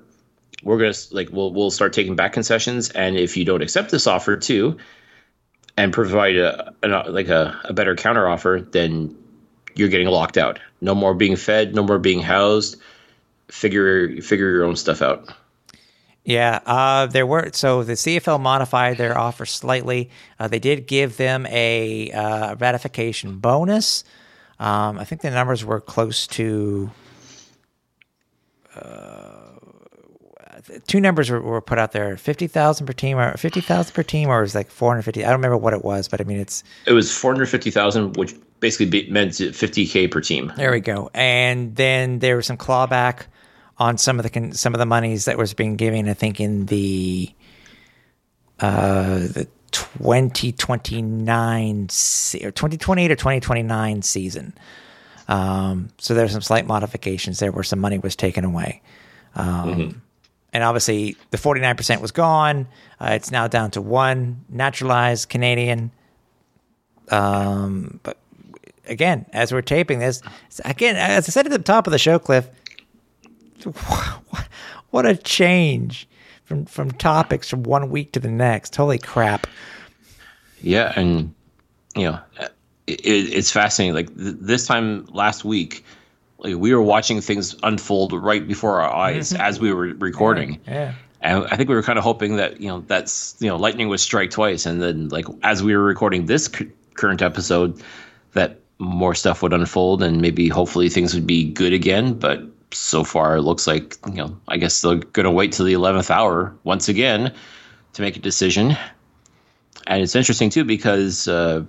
we're 0.64 0.78
gonna 0.78 0.94
like 1.12 1.28
we'll 1.30 1.53
we'll 1.53 1.70
start 1.70 1.92
taking 1.92 2.16
back 2.16 2.32
concessions 2.32 2.90
and 2.90 3.16
if 3.16 3.36
you 3.36 3.44
don't 3.44 3.62
accept 3.62 3.90
this 3.90 4.07
offer 4.07 4.36
too 4.36 4.76
and 5.76 5.92
provide 5.92 6.36
a, 6.36 6.74
a 6.82 6.88
like 7.11 7.28
a, 7.28 7.59
a 7.64 7.72
better 7.72 7.94
counter 7.94 8.28
offer 8.28 8.66
then 8.72 9.16
you're 9.74 9.88
getting 9.88 10.09
locked 10.09 10.36
out 10.36 10.59
no 10.83 10.95
more 10.95 11.14
being 11.14 11.37
fed 11.37 11.74
no 11.74 11.83
more 11.83 11.99
being 11.99 12.20
housed 12.20 12.76
figure 13.49 14.20
figure 14.20 14.51
your 14.51 14.64
own 14.64 14.76
stuff 14.76 15.01
out 15.01 15.33
yeah, 16.24 16.61
uh, 16.66 17.07
there 17.07 17.26
were 17.26 17.51
so 17.53 17.83
the 17.83 17.95
CFL 17.95 18.41
modified 18.41 18.97
their 18.97 19.18
offer 19.18 19.45
slightly. 19.45 20.11
Uh, 20.39 20.47
they 20.47 20.61
did 20.61 20.87
give 20.87 21.16
them 21.16 21.47
a 21.47 22.12
uh, 22.12 22.55
ratification 22.57 23.39
bonus. 23.39 24.05
Um, 24.61 24.99
I 25.01 25.05
think 25.05 25.22
the 25.22 25.30
numbers 25.30 25.64
were 25.64 25.80
close 25.80 26.28
to 26.28 26.93
uh, 28.76 29.12
two 30.87 31.01
numbers 31.01 31.31
were, 31.31 31.41
were, 31.41 31.61
put 31.61 31.79
out 31.79 31.93
there: 31.93 32.16
fifty 32.16 32.47
thousand 32.47 32.87
per 32.87 32.93
team, 32.93 33.18
or 33.18 33.37
fifty 33.37 33.61
thousand 33.61 33.95
per 33.95 34.03
team, 34.03 34.29
or 34.29 34.39
it 34.39 34.43
was 34.43 34.55
like 34.55 34.70
four 34.70 34.91
hundred 34.91 35.03
fifty. 35.03 35.25
I 35.25 35.29
don't 35.29 35.39
remember 35.39 35.57
what 35.57 35.73
it 35.73 35.85
was, 35.85 36.09
but 36.09 36.20
I 36.20 36.25
mean, 36.25 36.39
it's 36.39 36.64
it 36.87 36.93
was 36.93 37.16
four 37.16 37.33
hundred 37.33 37.47
fifty 37.47 37.70
thousand, 37.70 38.16
which 38.16 38.35
basically 38.61 39.09
meant 39.11 39.35
fifty 39.35 39.87
k 39.87 40.09
per 40.09 40.20
team. 40.20 40.53
There 40.57 40.70
we 40.70 40.81
go. 40.81 41.11
And 41.14 41.77
then 41.77 42.20
there 42.20 42.37
was 42.37 42.47
some 42.47 42.57
clawback 42.57 43.27
on 43.79 43.99
some 43.99 44.18
of 44.18 44.31
the 44.31 44.53
some 44.53 44.75
of 44.75 44.79
the 44.79 44.87
monies 44.87 45.27
that 45.27 45.39
was 45.39 45.55
being 45.55 45.77
given. 45.77 46.09
I 46.09 46.14
think 46.14 46.41
in 46.41 46.66
the 46.66 47.31
uh, 48.61 49.18
the 49.18 49.49
2029 49.73 51.83
or 51.83 52.51
2028 52.51 53.11
or 53.11 53.16
2029 53.16 54.03
season. 54.03 54.55
Um, 55.29 55.89
so 55.99 56.14
there's 56.14 56.33
some 56.33 56.43
slight 56.43 56.66
modifications 56.66 57.39
there 57.39 57.53
where 57.53 57.64
some 57.64 57.81
money 57.81 57.99
was 57.99 58.14
taken 58.14 58.45
away. 58.45 58.83
Um, 59.35 59.47
mm-hmm. 59.47 59.99
And 60.53 60.62
obviously, 60.62 61.16
the 61.30 61.38
49% 61.38 62.00
was 62.00 62.11
gone. 62.11 62.66
Uh, 63.00 63.11
it's 63.12 63.30
now 63.30 63.48
down 63.48 63.70
to 63.72 63.80
one 63.80 64.44
naturalized 64.48 65.28
Canadian. 65.28 65.90
Um, 67.11 68.00
but 68.03 68.18
again, 68.86 69.26
as 69.32 69.53
we're 69.53 69.62
taping 69.62 69.98
this, 69.98 70.22
again, 70.64 70.96
as 70.96 71.28
I 71.28 71.30
said 71.30 71.46
at 71.46 71.53
the 71.53 71.59
top 71.59 71.86
of 71.86 71.92
the 71.92 71.98
show, 71.98 72.18
Cliff, 72.18 72.48
what 74.90 75.07
a 75.07 75.16
change 75.16 76.09
from 76.44 76.66
from 76.66 76.90
topics 76.90 77.48
from 77.48 77.62
one 77.62 77.90
week 77.90 78.12
to 78.12 78.20
the 78.20 78.30
next. 78.30 78.76
Holy 78.76 78.98
crap! 78.98 79.46
Yeah, 80.61 80.92
and 80.96 81.34
you 81.96 82.05
know, 82.05 82.20
it, 82.86 83.00
it's 83.05 83.50
fascinating. 83.50 83.94
Like 83.94 84.14
th- 84.16 84.36
this 84.40 84.66
time 84.66 85.07
last 85.07 85.44
week, 85.44 85.84
like 86.43 86.57
we 86.57 86.74
were 86.74 86.82
watching 86.82 87.20
things 87.20 87.55
unfold 87.62 88.12
right 88.12 88.47
before 88.47 88.80
our 88.80 88.93
eyes 88.93 89.32
as 89.32 89.61
we 89.61 89.72
were 89.72 89.95
recording. 89.95 90.61
Yeah. 90.66 90.95
And 91.20 91.47
I 91.47 91.57
think 91.57 91.68
we 91.68 91.76
were 91.76 91.84
kind 91.84 91.99
of 91.99 92.05
hoping 92.05 92.36
that 92.36 92.61
you 92.61 92.68
know 92.68 92.80
that's 92.80 93.36
you 93.38 93.49
know 93.49 93.57
lightning 93.57 93.88
would 93.88 94.01
strike 94.01 94.30
twice, 94.30 94.66
and 94.66 94.82
then 94.82 95.09
like 95.09 95.26
as 95.43 95.62
we 95.62 95.76
were 95.76 95.82
recording 95.82 96.26
this 96.26 96.49
cu- 96.49 96.70
current 96.95 97.22
episode, 97.22 97.80
that 98.32 98.59
more 98.78 99.14
stuff 99.14 99.43
would 99.43 99.53
unfold, 99.53 100.03
and 100.03 100.20
maybe 100.20 100.49
hopefully 100.49 100.88
things 100.88 101.14
would 101.14 101.26
be 101.26 101.45
good 101.45 101.72
again. 101.72 102.14
But 102.14 102.43
so 102.72 103.05
far, 103.05 103.36
it 103.36 103.43
looks 103.43 103.68
like 103.68 103.97
you 104.09 104.14
know 104.14 104.36
I 104.49 104.57
guess 104.57 104.82
they're 104.82 104.97
going 104.97 105.24
to 105.24 105.30
wait 105.30 105.53
till 105.53 105.64
the 105.64 105.74
eleventh 105.74 106.11
hour 106.11 106.57
once 106.64 106.88
again 106.88 107.32
to 107.93 108.03
make 108.03 108.16
a 108.16 108.20
decision. 108.20 108.76
And 109.86 110.03
it's 110.03 110.16
interesting 110.16 110.51
too 110.51 110.64
because 110.64 111.28
uh, 111.28 111.64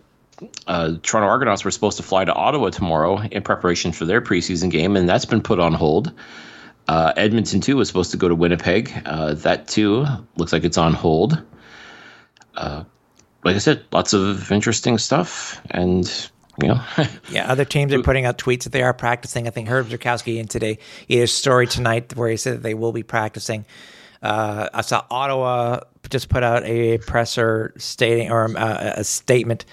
uh, 0.68 0.96
Toronto 1.02 1.28
Argonauts 1.28 1.64
were 1.64 1.72
supposed 1.72 1.98
to 1.98 2.04
fly 2.04 2.26
to 2.26 2.34
Ottawa 2.34 2.70
tomorrow 2.70 3.20
in 3.20 3.44
preparation 3.44 3.91
for 3.91 4.06
their 4.06 4.22
preseason 4.22 4.70
game, 4.70 4.96
and 4.96 5.08
that's 5.08 5.26
been 5.26 5.41
put 5.41 5.60
on 5.60 5.74
hold. 5.74 6.12
Uh, 6.88 7.14
Edmonton 7.16 7.62
too 7.62 7.78
was 7.78 7.88
supposed 7.88 8.12
to 8.12 8.18
go 8.18 8.28
to 8.28 8.36
Winnipeg. 8.36 8.91
Uh, 9.06 9.34
that 9.36 9.68
too 9.68 10.06
looks 10.36 10.52
like 10.52 10.64
it's 10.64 10.78
on 10.78 10.94
hold. 10.94 11.41
Uh, 12.56 12.84
like 13.44 13.56
I 13.56 13.60
said, 13.60 13.84
lots 13.91 14.14
of 14.14 14.52
interesting 14.52 14.98
stuff, 14.98 15.62
and 15.72 16.30
you 16.62 16.68
know, 16.68 16.82
Yeah, 17.30 17.52
other 17.52 17.66
teams 17.66 17.94
are 17.94 18.02
putting 18.02 18.26
out 18.26 18.38
tweets 18.38 18.64
that 18.64 18.72
they 18.72 18.84
are 18.84 18.94
practicing. 18.94 19.48
I 19.48 19.52
think 19.52 19.70
Herb 19.70 19.88
Zurkowski 19.88 20.38
in 20.38 20.48
today 20.48 20.80
he 21.08 21.16
had 21.18 21.24
a 21.24 21.28
story 21.28 21.68
tonight 21.68 22.16
where 22.16 22.30
he 22.30 22.38
said 22.38 22.56
that 22.56 22.64
they 22.64 22.74
will 22.74 22.91
be 22.91 23.04
practicing. 23.04 23.66
Uh, 24.22 24.70
I 24.74 24.82
saw 24.82 25.06
Ottawa 25.10 25.82
just 26.10 26.30
put 26.30 26.44
out 26.44 26.64
a 26.64 26.98
presser 27.00 27.74
stating 27.78 28.32
or 28.32 28.56
uh, 28.58 28.94
a 28.98 29.04
statement 29.04 29.66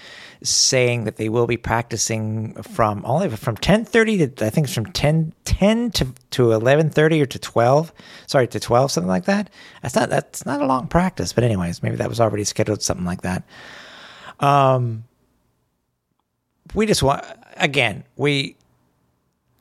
saying 0.42 1.04
that 1.04 1.16
they 1.16 1.28
will 1.28 1.46
be 1.46 1.56
practicing 1.56 2.54
from 2.62 3.02
only 3.04 3.28
from 3.28 3.56
10:30 3.56 4.36
to 4.36 4.46
I 4.46 4.50
think 4.50 4.66
it's 4.66 4.74
from 4.74 4.86
10, 4.86 5.32
10 5.44 5.90
to 5.92 6.06
to 6.30 6.42
11:30 6.52 7.20
or 7.20 7.26
to 7.26 7.38
12. 7.38 7.92
Sorry, 8.26 8.48
to 8.48 8.60
12 8.60 8.90
something 8.90 9.08
like 9.08 9.26
that. 9.26 9.50
That's 9.82 9.94
not 9.94 10.08
that's 10.08 10.46
not 10.46 10.62
a 10.62 10.66
long 10.66 10.86
practice, 10.86 11.32
but 11.32 11.44
anyways, 11.44 11.82
maybe 11.82 11.96
that 11.96 12.08
was 12.08 12.20
already 12.20 12.44
scheduled 12.44 12.82
something 12.82 13.06
like 13.06 13.22
that. 13.22 13.44
Um 14.40 15.04
we 16.74 16.86
just 16.86 17.02
want 17.02 17.24
again, 17.56 18.04
we 18.16 18.56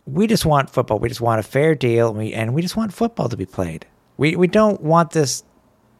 we 0.05 0.27
just 0.27 0.45
want 0.45 0.69
football. 0.69 0.99
We 0.99 1.09
just 1.09 1.21
want 1.21 1.39
a 1.39 1.43
fair 1.43 1.75
deal, 1.75 2.09
and 2.09 2.17
we 2.17 2.33
and 2.33 2.53
we 2.53 2.61
just 2.61 2.77
want 2.77 2.93
football 2.93 3.29
to 3.29 3.37
be 3.37 3.45
played. 3.45 3.85
We 4.17 4.35
we 4.35 4.47
don't 4.47 4.81
want 4.81 5.11
this, 5.11 5.43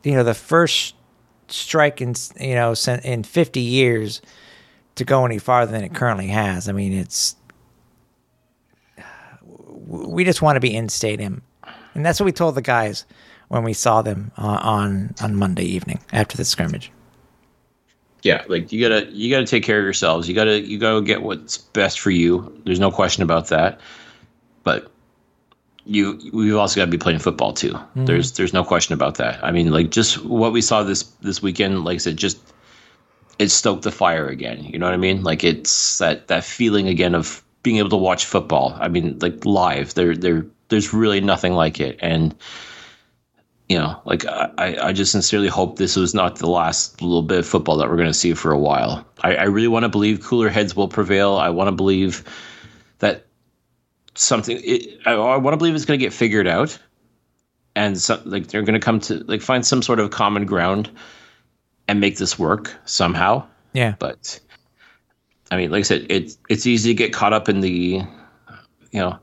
you 0.03 0.13
know, 0.13 0.23
the 0.23 0.33
first 0.33 0.95
strike 1.49 1.99
in 1.99 2.13
you 2.39 2.55
know 2.55 2.73
in 3.03 3.23
fifty 3.23 3.61
years 3.61 4.21
to 4.99 5.05
go 5.05 5.25
any 5.25 5.39
farther 5.39 5.71
than 5.71 5.83
it 5.83 5.93
currently 5.93 6.27
has. 6.27 6.69
I 6.69 6.71
mean, 6.71 6.93
it's 6.93 7.35
we 9.87 10.23
just 10.23 10.41
want 10.41 10.55
to 10.55 10.59
be 10.59 10.75
in 10.75 10.87
stadium, 10.89 11.41
and 11.95 12.05
that's 12.05 12.19
what 12.19 12.25
we 12.25 12.31
told 12.31 12.55
the 12.55 12.61
guys 12.61 13.05
when 13.47 13.63
we 13.63 13.73
saw 13.73 14.01
them 14.01 14.31
uh, 14.37 14.59
on 14.61 15.15
on 15.21 15.35
Monday 15.35 15.63
evening 15.65 15.99
after 16.13 16.37
the 16.37 16.45
scrimmage. 16.45 16.91
yeah, 18.21 18.43
like 18.47 18.71
you 18.71 18.87
gotta 18.87 19.09
you 19.11 19.29
gotta 19.31 19.47
take 19.47 19.63
care 19.63 19.79
of 19.79 19.83
yourselves. 19.83 20.27
You 20.29 20.35
gotta 20.35 20.59
you 20.61 20.77
gotta 20.77 21.01
get 21.01 21.23
what's 21.23 21.57
best 21.57 21.99
for 21.99 22.11
you. 22.11 22.61
There's 22.65 22.79
no 22.79 22.91
question 22.91 23.23
about 23.23 23.47
that. 23.47 23.79
But 24.63 24.91
you 25.85 26.19
we've 26.33 26.55
also 26.55 26.79
got 26.79 26.85
to 26.85 26.91
be 26.91 26.97
playing 26.97 27.19
football 27.19 27.53
too. 27.53 27.73
There's 27.95 28.33
there's 28.33 28.53
no 28.53 28.63
question 28.63 28.93
about 28.93 29.15
that. 29.15 29.43
I 29.43 29.51
mean, 29.51 29.71
like 29.71 29.89
just 29.89 30.23
what 30.23 30.51
we 30.51 30.61
saw 30.61 30.83
this 30.83 31.03
this 31.21 31.41
weekend, 31.41 31.83
like 31.83 31.95
I 31.95 31.97
said, 31.97 32.17
just 32.17 32.37
it 33.39 33.49
stoked 33.49 33.83
the 33.83 33.91
fire 33.91 34.27
again. 34.27 34.63
You 34.65 34.77
know 34.77 34.85
what 34.85 34.93
I 34.93 34.97
mean? 34.97 35.23
Like 35.23 35.43
it's 35.43 35.97
that 35.97 36.27
that 36.27 36.43
feeling 36.43 36.87
again 36.87 37.15
of 37.15 37.43
being 37.63 37.77
able 37.77 37.89
to 37.89 37.97
watch 37.97 38.25
football. 38.25 38.77
I 38.79 38.89
mean, 38.89 39.17
like 39.19 39.45
live. 39.45 39.93
There 39.93 40.15
there 40.15 40.45
there's 40.67 40.93
really 40.93 41.21
nothing 41.21 41.53
like 41.53 41.79
it. 41.79 41.97
And 42.01 42.35
you 43.69 43.77
know, 43.77 43.99
like 44.03 44.25
I, 44.25 44.77
I 44.81 44.93
just 44.93 45.11
sincerely 45.11 45.47
hope 45.47 45.77
this 45.77 45.95
was 45.95 46.13
not 46.13 46.35
the 46.35 46.49
last 46.49 47.01
little 47.01 47.21
bit 47.21 47.39
of 47.39 47.47
football 47.47 47.77
that 47.77 47.89
we're 47.89 47.95
going 47.95 48.07
to 48.07 48.13
see 48.13 48.33
for 48.33 48.51
a 48.51 48.59
while. 48.59 49.05
I, 49.21 49.35
I 49.35 49.43
really 49.43 49.67
want 49.67 49.83
to 49.83 49.89
believe 49.89 50.23
cooler 50.23 50.49
heads 50.49 50.75
will 50.75 50.87
prevail. 50.87 51.35
I 51.35 51.49
want 51.49 51.69
to 51.69 51.71
believe 51.71 52.23
that 52.97 53.25
something. 54.15 54.59
It, 54.61 54.99
I, 55.05 55.13
I 55.13 55.37
want 55.37 55.53
to 55.53 55.57
believe 55.57 55.75
it's 55.75 55.85
going 55.85 55.99
to 55.99 56.05
get 56.05 56.13
figured 56.13 56.47
out, 56.47 56.77
and 57.75 57.95
like 58.25 58.47
they're 58.47 58.63
going 58.63 58.79
to 58.79 58.83
come 58.83 58.99
to 59.01 59.23
like 59.25 59.41
find 59.41 59.65
some 59.65 59.81
sort 59.81 59.99
of 59.99 60.11
common 60.11 60.45
ground 60.45 60.89
and 61.89 61.99
make 61.99 62.17
this 62.17 62.37
work 62.37 62.75
somehow. 62.85 63.43
Yeah, 63.73 63.95
But 63.97 64.39
I 65.51 65.57
mean, 65.57 65.71
like 65.71 65.79
I 65.79 65.83
said, 65.83 66.05
it's 66.09 66.37
it's 66.47 66.67
easy 66.67 66.91
to 66.91 66.93
get 66.93 67.13
caught 67.13 67.33
up 67.33 67.49
in 67.49 67.61
the, 67.61 68.03
you 68.91 68.99
know, 68.99 69.17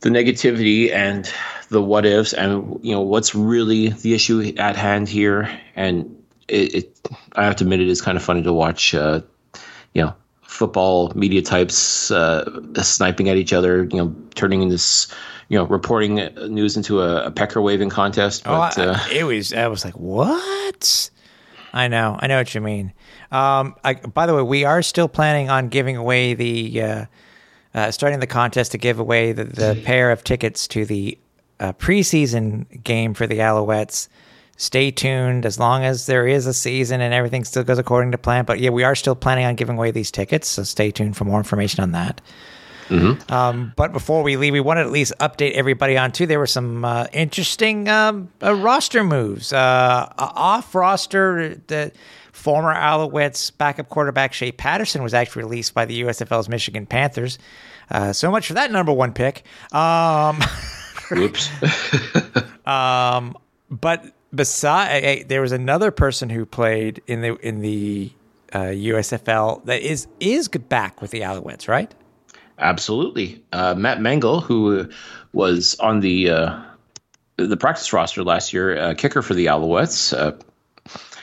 the 0.00 0.08
negativity 0.08 0.90
and 0.90 1.30
the 1.68 1.82
what 1.82 2.06
ifs 2.06 2.32
and 2.32 2.80
you 2.82 2.94
know 2.94 3.02
what's 3.02 3.34
really 3.34 3.90
the 3.90 4.14
issue 4.14 4.54
at 4.56 4.76
hand 4.76 5.08
here. 5.08 5.50
And 5.76 6.16
it, 6.48 6.74
it 6.74 7.08
I 7.36 7.44
have 7.44 7.56
to 7.56 7.64
admit, 7.64 7.80
it 7.80 7.88
is 7.88 8.00
kind 8.00 8.16
of 8.16 8.24
funny 8.24 8.42
to 8.42 8.52
watch, 8.52 8.94
uh, 8.94 9.20
you 9.92 10.02
know, 10.02 10.14
football 10.42 11.12
media 11.14 11.42
types 11.42 12.10
uh, 12.10 12.72
sniping 12.82 13.28
at 13.28 13.36
each 13.36 13.52
other. 13.52 13.84
You 13.84 13.98
know, 13.98 14.16
turning 14.34 14.68
this, 14.70 15.12
you 15.48 15.58
know, 15.58 15.64
reporting 15.64 16.14
news 16.48 16.76
into 16.78 17.02
a, 17.02 17.26
a 17.26 17.30
pecker 17.30 17.60
waving 17.60 17.90
contest. 17.90 18.44
Oh, 18.46 18.54
I, 18.54 18.68
uh, 18.70 18.98
it 19.12 19.24
was. 19.24 19.52
I 19.52 19.66
was 19.68 19.84
like, 19.84 19.98
"What?" 19.98 21.10
I 21.72 21.88
know. 21.88 22.16
I 22.18 22.26
know 22.26 22.38
what 22.38 22.54
you 22.54 22.60
mean. 22.60 22.92
Um, 23.30 23.76
I, 23.84 23.94
by 23.94 24.26
the 24.26 24.34
way, 24.34 24.42
we 24.42 24.64
are 24.64 24.82
still 24.82 25.08
planning 25.08 25.50
on 25.50 25.68
giving 25.68 25.96
away 25.96 26.34
the 26.34 26.82
uh, 26.82 27.04
uh, 27.74 27.90
starting 27.90 28.20
the 28.20 28.26
contest 28.26 28.72
to 28.72 28.78
give 28.78 28.98
away 28.98 29.32
the, 29.32 29.44
the 29.44 29.80
pair 29.84 30.10
of 30.10 30.24
tickets 30.24 30.66
to 30.68 30.84
the 30.84 31.16
uh, 31.60 31.72
preseason 31.74 32.82
game 32.82 33.14
for 33.14 33.26
the 33.26 33.38
Alouettes. 33.38 34.08
Stay 34.56 34.90
tuned 34.90 35.46
as 35.46 35.58
long 35.58 35.84
as 35.84 36.06
there 36.06 36.26
is 36.26 36.46
a 36.46 36.52
season 36.52 37.00
and 37.00 37.14
everything 37.14 37.44
still 37.44 37.64
goes 37.64 37.78
according 37.78 38.12
to 38.12 38.18
plan. 38.18 38.44
But 38.44 38.60
yeah, 38.60 38.70
we 38.70 38.84
are 38.84 38.94
still 38.94 39.14
planning 39.14 39.46
on 39.46 39.54
giving 39.54 39.78
away 39.78 39.90
these 39.90 40.10
tickets, 40.10 40.48
so 40.48 40.64
stay 40.64 40.90
tuned 40.90 41.16
for 41.16 41.24
more 41.24 41.38
information 41.38 41.82
on 41.82 41.92
that. 41.92 42.20
Um, 43.28 43.72
but 43.76 43.92
before 43.92 44.22
we 44.22 44.36
leave, 44.36 44.52
we 44.52 44.60
wanted 44.60 44.82
to 44.82 44.86
at 44.86 44.92
least 44.92 45.12
update 45.20 45.52
everybody 45.52 45.96
on 45.96 46.12
too. 46.12 46.26
There 46.26 46.38
were 46.38 46.46
some 46.46 46.84
uh, 46.84 47.06
interesting 47.12 47.88
um, 47.88 48.30
uh, 48.42 48.54
roster 48.54 49.04
moves. 49.04 49.52
Uh, 49.52 50.12
off 50.18 50.74
roster, 50.74 51.54
the 51.66 51.92
former 52.32 52.74
Alouettes 52.74 53.56
backup 53.56 53.88
quarterback 53.88 54.32
Shea 54.32 54.52
Patterson 54.52 55.02
was 55.02 55.14
actually 55.14 55.44
released 55.44 55.74
by 55.74 55.84
the 55.84 56.02
USFL's 56.02 56.48
Michigan 56.48 56.86
Panthers. 56.86 57.38
Uh, 57.90 58.12
so 58.12 58.30
much 58.30 58.46
for 58.46 58.54
that 58.54 58.70
number 58.70 58.92
one 58.92 59.12
pick. 59.12 59.44
Um, 59.72 60.40
whoops. 61.10 61.50
but 63.70 64.14
beside, 64.34 65.28
there 65.28 65.40
was 65.40 65.52
another 65.52 65.90
person 65.90 66.30
who 66.30 66.46
played 66.46 67.02
in 67.06 67.20
the 67.20 67.36
in 67.36 67.60
the 67.60 68.12
uh, 68.52 68.58
USFL 68.58 69.64
that 69.64 69.82
is 69.82 70.06
is 70.18 70.48
back 70.48 71.00
with 71.00 71.10
the 71.10 71.20
Alouettes, 71.20 71.68
right? 71.68 71.92
Absolutely. 72.60 73.42
Uh, 73.52 73.74
Matt 73.74 73.98
Mengel, 73.98 74.42
who 74.42 74.88
was 75.32 75.78
on 75.80 76.00
the 76.00 76.30
uh, 76.30 76.62
the 77.36 77.56
practice 77.56 77.92
roster 77.92 78.22
last 78.22 78.52
year, 78.52 78.76
uh, 78.78 78.94
kicker 78.94 79.22
for 79.22 79.34
the 79.34 79.46
Alouettes, 79.46 80.16
uh, 80.16 80.36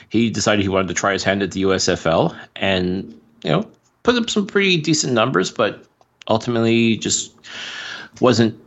he 0.08 0.30
decided 0.30 0.62
he 0.62 0.68
wanted 0.68 0.88
to 0.88 0.94
try 0.94 1.12
his 1.12 1.22
hand 1.22 1.42
at 1.42 1.52
the 1.52 1.62
USFL, 1.62 2.36
and 2.56 3.18
you 3.44 3.50
know, 3.50 3.70
put 4.02 4.16
up 4.16 4.28
some 4.28 4.46
pretty 4.46 4.78
decent 4.78 5.12
numbers, 5.12 5.50
but 5.50 5.84
ultimately 6.26 6.96
just 6.96 7.32
wasn't 8.20 8.58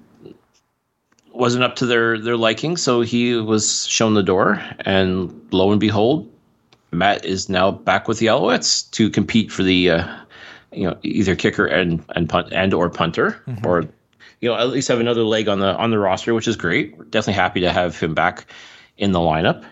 wasn't 1.34 1.64
up 1.64 1.76
to 1.78 1.86
their 1.86 2.18
their 2.18 2.38
liking. 2.38 2.78
So 2.78 3.02
he 3.02 3.36
was 3.36 3.86
shown 3.88 4.14
the 4.14 4.24
door, 4.24 4.64
and 4.80 5.48
lo 5.52 5.72
and 5.72 5.80
behold, 5.80 6.32
Matt 6.92 7.26
is 7.26 7.50
now 7.50 7.72
back 7.72 8.08
with 8.08 8.20
the 8.20 8.28
Alouettes 8.28 8.90
to 8.92 9.10
compete 9.10 9.52
for 9.52 9.64
the 9.64 9.92
uh, 9.92 10.18
you 10.72 10.88
know 10.90 10.98
either 11.04 11.36
kicker 11.36 11.66
and 11.66 12.04
and 12.16 12.30
punt 12.30 12.50
and 12.52 12.74
or 12.74 12.90
punter 12.90 13.44
or 13.66 13.84
you 14.40 14.50
know 14.50 14.56
at 14.56 14.70
least 14.70 14.88
have 14.88 15.00
another 15.00 15.24
leg 15.24 15.48
on 15.48 15.60
the 15.60 15.76
on 15.76 15.92
the 15.92 16.00
roster, 16.00 16.34
which 16.34 16.48
is 16.48 16.56
great. 16.56 16.98
We're 16.98 17.06
definitely 17.06 17.42
happy 17.42 17.62
to 17.62 17.72
have 17.72 18.00
him 18.00 18.14
back 18.14 18.46
in 18.98 19.12
the 19.12 19.20
lineup. 19.20 19.64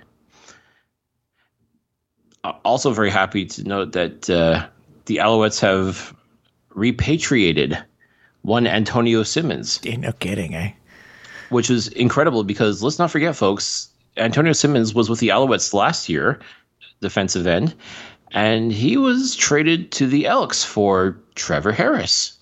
Uh, 2.44 2.54
Also, 2.66 2.92
very 2.92 3.10
happy 3.10 3.46
to 3.46 3.64
note 3.64 3.92
that 3.94 4.30
uh, 4.30 4.68
the 5.06 5.18
Alouettes 5.18 5.60
have 5.62 6.16
repatriated 6.70 7.78
one 8.44 8.68
Antonio 8.68 9.24
Simmons 9.24 9.80
Yeah, 9.84 9.98
no 9.98 10.12
kidding, 10.14 10.56
eh? 10.56 10.72
which 11.50 11.70
is 11.70 11.88
incredible 11.90 12.44
because 12.44 12.82
let's 12.82 13.00
not 13.00 13.12
forget, 13.12 13.36
folks, 13.36 13.90
Antonio 14.18 14.54
Simmons 14.54 14.94
was 14.94 15.10
with 15.10 15.20
the 15.20 15.30
Alouettes 15.30 15.74
last 15.74 16.08
year, 16.10 16.40
defensive 17.02 17.48
end, 17.48 17.76
and 18.32 18.72
he 18.72 18.98
was 18.98 19.36
traded 19.36 19.92
to 19.94 20.08
the 20.08 20.26
Elks 20.26 20.64
for 20.64 21.20
Trevor 21.36 21.72
Harris. 21.72 22.38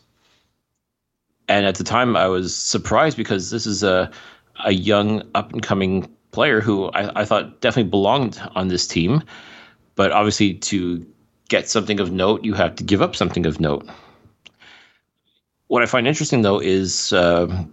And 1.47 1.65
at 1.65 1.75
the 1.75 1.83
time, 1.83 2.17
I 2.17 2.27
was 2.27 2.55
surprised 2.55 3.17
because 3.17 3.49
this 3.49 3.65
is 3.65 3.83
a 3.83 4.11
a 4.65 4.73
young 4.73 5.21
up 5.35 5.53
and 5.53 5.61
coming 5.61 6.11
player 6.31 6.61
who 6.61 6.85
I, 6.89 7.21
I 7.21 7.25
thought 7.25 7.61
definitely 7.61 7.91
belonged 7.91 8.41
on 8.55 8.67
this 8.67 8.87
team. 8.87 9.23
But 9.95 10.11
obviously, 10.11 10.55
to 10.55 11.05
get 11.47 11.69
something 11.69 11.99
of 11.99 12.11
note, 12.11 12.43
you 12.43 12.53
have 12.53 12.75
to 12.75 12.83
give 12.83 13.01
up 13.01 13.15
something 13.15 13.45
of 13.45 13.59
note 13.59 13.87
what 15.67 15.83
I 15.83 15.85
find 15.85 16.07
interesting 16.07 16.41
though 16.41 16.59
is 16.59 17.13
uh, 17.13 17.65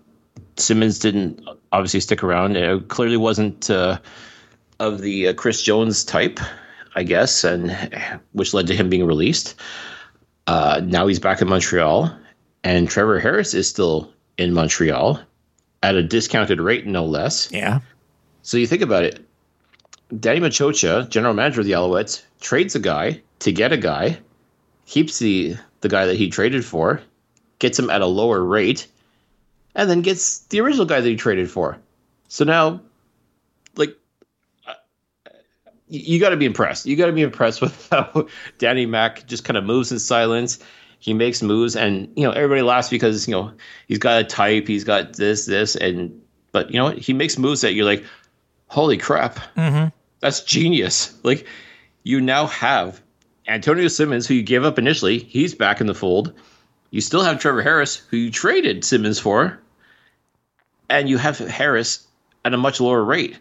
Simmons 0.57 0.99
didn't 0.99 1.41
obviously 1.73 2.01
stick 2.01 2.23
around. 2.23 2.57
It 2.57 2.89
clearly 2.89 3.17
wasn't 3.17 3.71
uh, 3.71 3.99
of 4.79 5.01
the 5.01 5.29
uh, 5.29 5.35
Chris 5.35 5.62
Jones 5.62 6.05
type, 6.05 6.41
I 6.95 7.03
guess, 7.03 7.45
and 7.45 7.76
which 8.32 8.55
led 8.55 8.66
to 8.68 8.76
him 8.76 8.88
being 8.88 9.07
released. 9.07 9.55
Uh, 10.47 10.80
now 10.84 11.07
he's 11.07 11.18
back 11.18 11.40
in 11.40 11.49
Montreal, 11.49 12.16
and 12.62 12.88
Trevor 12.88 13.18
Harris 13.18 13.55
is 13.55 13.68
still 13.68 14.12
in 14.36 14.53
Montreal 14.53 15.20
at 15.82 15.95
a 15.95 16.03
discounted 16.03 16.61
rate, 16.61 16.86
no 16.86 17.05
less. 17.05 17.51
Yeah. 17.53 17.80
So 18.42 18.57
you 18.57 18.66
think 18.66 18.82
about 18.82 19.05
it. 19.05 19.24
Danny 20.20 20.40
Maciocia, 20.40 21.09
general 21.09 21.34
manager 21.34 21.61
of 21.61 21.66
the 21.66 21.72
Alouettes, 21.72 22.22
trades 22.40 22.74
a 22.74 22.78
guy 22.78 23.22
to 23.40 23.53
get 23.53 23.72
a 23.72 23.76
guy, 23.76 24.18
keeps 24.86 25.18
the 25.18 25.57
the 25.80 25.88
guy 25.88 26.07
that 26.07 26.16
he 26.16 26.30
traded 26.30 26.64
for, 26.64 27.03
gets 27.59 27.78
him 27.78 27.90
at 27.90 28.01
a 28.01 28.07
lower 28.07 28.42
rate, 28.42 28.86
and 29.74 29.90
then 29.90 30.03
gets 30.03 30.40
the 30.47 30.61
original 30.61 30.86
guy 30.86 31.01
that 31.01 31.09
he 31.09 31.16
traded 31.16 31.51
for. 31.51 31.78
So 32.28 32.45
now, 32.45 32.80
you 35.89 36.18
got 36.18 36.30
to 36.30 36.37
be 36.37 36.47
impressed. 36.47 36.87
You 36.87 36.97
got 36.97 37.07
to 37.07 37.12
be 37.12 37.22
impressed 37.22 37.61
with 37.61 37.89
how 37.91 38.26
Danny 38.59 38.87
Mac 38.87 39.26
just 39.26 39.45
kind 39.45 39.57
of 39.57 39.64
moves 39.64 39.93
in 39.93 39.99
silence. 39.99 40.59
He 40.99 41.12
makes 41.12 41.43
moves, 41.43 41.76
and 41.76 42.11
you 42.16 42.24
know 42.24 42.30
everybody 42.30 42.62
laughs 42.62 42.89
because 42.89 43.28
you 43.28 43.32
know 43.32 43.53
he's 43.89 43.99
got 43.99 44.22
a 44.22 44.24
type, 44.24 44.66
he's 44.66 44.85
got 44.85 45.14
this, 45.14 45.45
this, 45.45 45.76
and 45.76 46.18
but 46.53 46.70
you 46.70 46.78
know 46.78 46.85
what? 46.85 46.99
He 46.99 47.12
makes 47.12 47.37
moves 47.37 47.61
that 47.61 47.74
you're 47.74 47.85
like, 47.85 48.05
holy 48.68 48.97
crap, 48.97 49.37
mm-hmm. 49.55 49.89
that's 50.20 50.41
genius. 50.41 51.14
Like, 51.22 51.47
you 52.05 52.20
now 52.20 52.47
have 52.47 53.03
Antonio 53.47 53.89
Simmons, 53.89 54.26
who 54.26 54.35
you 54.35 54.43
gave 54.43 54.64
up 54.64 54.78
initially. 54.78 55.18
He's 55.18 55.55
back 55.55 55.80
in 55.82 55.87
the 55.87 55.95
fold. 55.95 56.32
You 56.91 57.03
still 57.03 57.22
have 57.22 57.39
Trevor 57.39 57.61
Harris, 57.61 57.97
who 57.97 58.16
you 58.16 58.30
traded 58.30 58.85
Simmons 58.85 59.18
for, 59.18 59.61
and 60.89 61.09
you 61.09 61.18
have 61.18 61.39
Harris 61.39 62.07
at 62.45 62.55
a 62.55 62.57
much 62.57 62.80
lower 62.80 63.05
rate. 63.05 63.39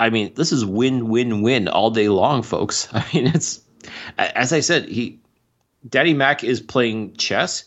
I 0.00 0.10
mean, 0.10 0.32
this 0.34 0.52
is 0.52 0.64
win, 0.64 1.08
win, 1.08 1.42
win 1.42 1.68
all 1.68 1.90
day 1.90 2.08
long, 2.08 2.42
folks. 2.42 2.88
I 2.92 3.04
mean, 3.12 3.26
it's 3.28 3.60
as 4.18 4.52
I 4.52 4.60
said, 4.60 4.88
he 4.88 5.18
Daddy 5.88 6.14
Mac 6.14 6.44
is 6.44 6.60
playing 6.60 7.16
chess. 7.16 7.64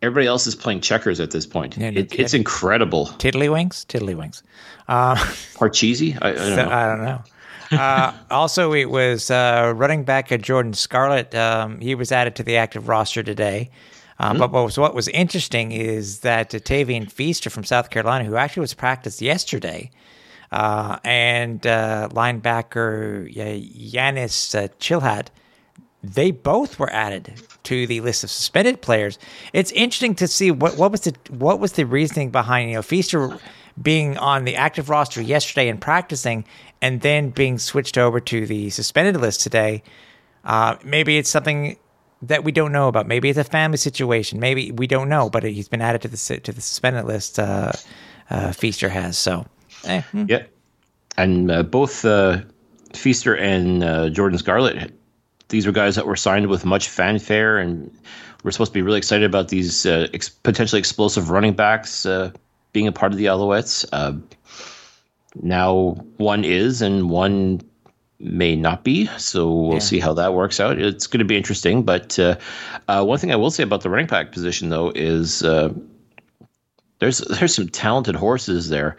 Everybody 0.00 0.26
else 0.28 0.46
is 0.46 0.54
playing 0.54 0.80
checkers 0.80 1.18
at 1.18 1.32
this 1.32 1.44
point. 1.44 1.76
No 1.76 1.88
it, 1.88 2.18
it's 2.18 2.32
incredible. 2.32 3.06
Tiddlywinks? 3.06 3.84
Tiddlywinks. 3.86 4.42
Uh, 4.86 5.14
Parcheesi? 5.54 6.16
I, 6.22 6.30
I 6.30 6.32
don't 6.34 6.56
know. 6.56 6.68
I 6.70 6.86
don't 6.86 7.04
know. 7.04 7.78
uh, 7.78 8.14
also, 8.30 8.72
it 8.72 8.90
was 8.90 9.30
uh, 9.30 9.72
running 9.74 10.04
back 10.04 10.28
Jordan 10.40 10.72
Scarlett. 10.72 11.34
Um, 11.34 11.80
he 11.80 11.96
was 11.96 12.12
added 12.12 12.36
to 12.36 12.44
the 12.44 12.56
active 12.56 12.88
roster 12.88 13.24
today. 13.24 13.70
Um, 14.20 14.38
But 14.38 14.52
what 14.52 14.64
was, 14.64 14.78
what 14.78 14.94
was 14.94 15.08
interesting 15.08 15.72
is 15.72 16.20
that 16.20 16.50
Tavien 16.50 17.10
Feaster 17.10 17.50
from 17.50 17.64
South 17.64 17.90
Carolina, 17.90 18.24
who 18.24 18.36
actually 18.36 18.62
was 18.62 18.74
practiced 18.74 19.20
yesterday, 19.20 19.90
uh, 20.50 20.98
and 21.04 21.66
uh, 21.66 22.08
linebacker 22.12 23.32
Yanis 23.34 24.54
uh, 24.54 24.68
Chilhat, 24.78 25.28
they 26.02 26.30
both 26.30 26.78
were 26.78 26.90
added 26.92 27.34
to 27.64 27.86
the 27.86 28.00
list 28.00 28.24
of 28.24 28.30
suspended 28.30 28.80
players. 28.80 29.18
It's 29.52 29.72
interesting 29.72 30.14
to 30.16 30.28
see 30.28 30.50
what, 30.50 30.76
what 30.76 30.90
was 30.90 31.02
the 31.02 31.14
what 31.30 31.60
was 31.60 31.72
the 31.72 31.84
reasoning 31.84 32.30
behind 32.30 32.70
you 32.70 32.76
know 32.76 32.82
Feaster 32.82 33.38
being 33.80 34.16
on 34.18 34.44
the 34.44 34.56
active 34.56 34.88
roster 34.88 35.20
yesterday 35.20 35.68
and 35.68 35.80
practicing, 35.80 36.44
and 36.80 37.00
then 37.00 37.30
being 37.30 37.58
switched 37.58 37.98
over 37.98 38.20
to 38.20 38.46
the 38.46 38.70
suspended 38.70 39.16
list 39.20 39.40
today. 39.40 39.82
Uh, 40.44 40.76
maybe 40.84 41.18
it's 41.18 41.30
something 41.30 41.76
that 42.22 42.42
we 42.42 42.52
don't 42.52 42.72
know 42.72 42.88
about. 42.88 43.06
Maybe 43.06 43.28
it's 43.28 43.38
a 43.38 43.44
family 43.44 43.76
situation. 43.76 44.40
Maybe 44.40 44.72
we 44.72 44.86
don't 44.86 45.08
know. 45.08 45.30
But 45.30 45.44
he's 45.44 45.68
been 45.68 45.82
added 45.82 46.02
to 46.02 46.08
the 46.08 46.40
to 46.40 46.52
the 46.52 46.60
suspended 46.60 47.04
list. 47.04 47.38
Uh, 47.38 47.72
uh, 48.30 48.52
Feaster 48.52 48.88
has 48.88 49.18
so. 49.18 49.46
Eh, 49.84 50.00
hmm. 50.02 50.24
Yeah, 50.28 50.42
and 51.16 51.50
uh, 51.50 51.62
both 51.62 52.04
uh, 52.04 52.42
Feaster 52.94 53.34
and 53.36 53.82
uh, 53.84 54.08
Jordan 54.10 54.38
Scarlett, 54.38 54.92
these 55.48 55.66
were 55.66 55.72
guys 55.72 55.94
that 55.96 56.06
were 56.06 56.16
signed 56.16 56.48
with 56.48 56.64
much 56.64 56.88
fanfare, 56.88 57.58
and 57.58 57.90
we're 58.42 58.50
supposed 58.50 58.70
to 58.72 58.74
be 58.74 58.82
really 58.82 58.98
excited 58.98 59.24
about 59.24 59.48
these 59.48 59.86
uh, 59.86 60.08
ex- 60.12 60.28
potentially 60.28 60.78
explosive 60.78 61.30
running 61.30 61.52
backs 61.54 62.06
uh, 62.06 62.30
being 62.72 62.86
a 62.86 62.92
part 62.92 63.12
of 63.12 63.18
the 63.18 63.26
Alouettes. 63.26 63.84
Uh, 63.92 64.12
now 65.42 65.96
one 66.16 66.44
is, 66.44 66.82
and 66.82 67.10
one 67.10 67.60
may 68.20 68.56
not 68.56 68.82
be. 68.82 69.06
So 69.18 69.52
we'll 69.52 69.72
Yeah. 69.74 69.78
see 69.78 70.00
how 70.00 70.12
that 70.14 70.34
works 70.34 70.58
out. 70.60 70.78
It's 70.80 71.06
going 71.06 71.20
to 71.20 71.24
be 71.24 71.36
interesting. 71.36 71.82
But 71.84 72.18
uh, 72.18 72.36
uh, 72.88 73.04
one 73.04 73.18
thing 73.18 73.30
I 73.32 73.36
will 73.36 73.50
say 73.50 73.62
about 73.62 73.82
the 73.82 73.90
running 73.90 74.06
back 74.06 74.32
position, 74.32 74.70
though, 74.70 74.90
is 74.94 75.42
uh, 75.42 75.72
there's 76.98 77.18
there's 77.18 77.54
some 77.54 77.68
talented 77.68 78.16
horses 78.16 78.68
there. 78.68 78.96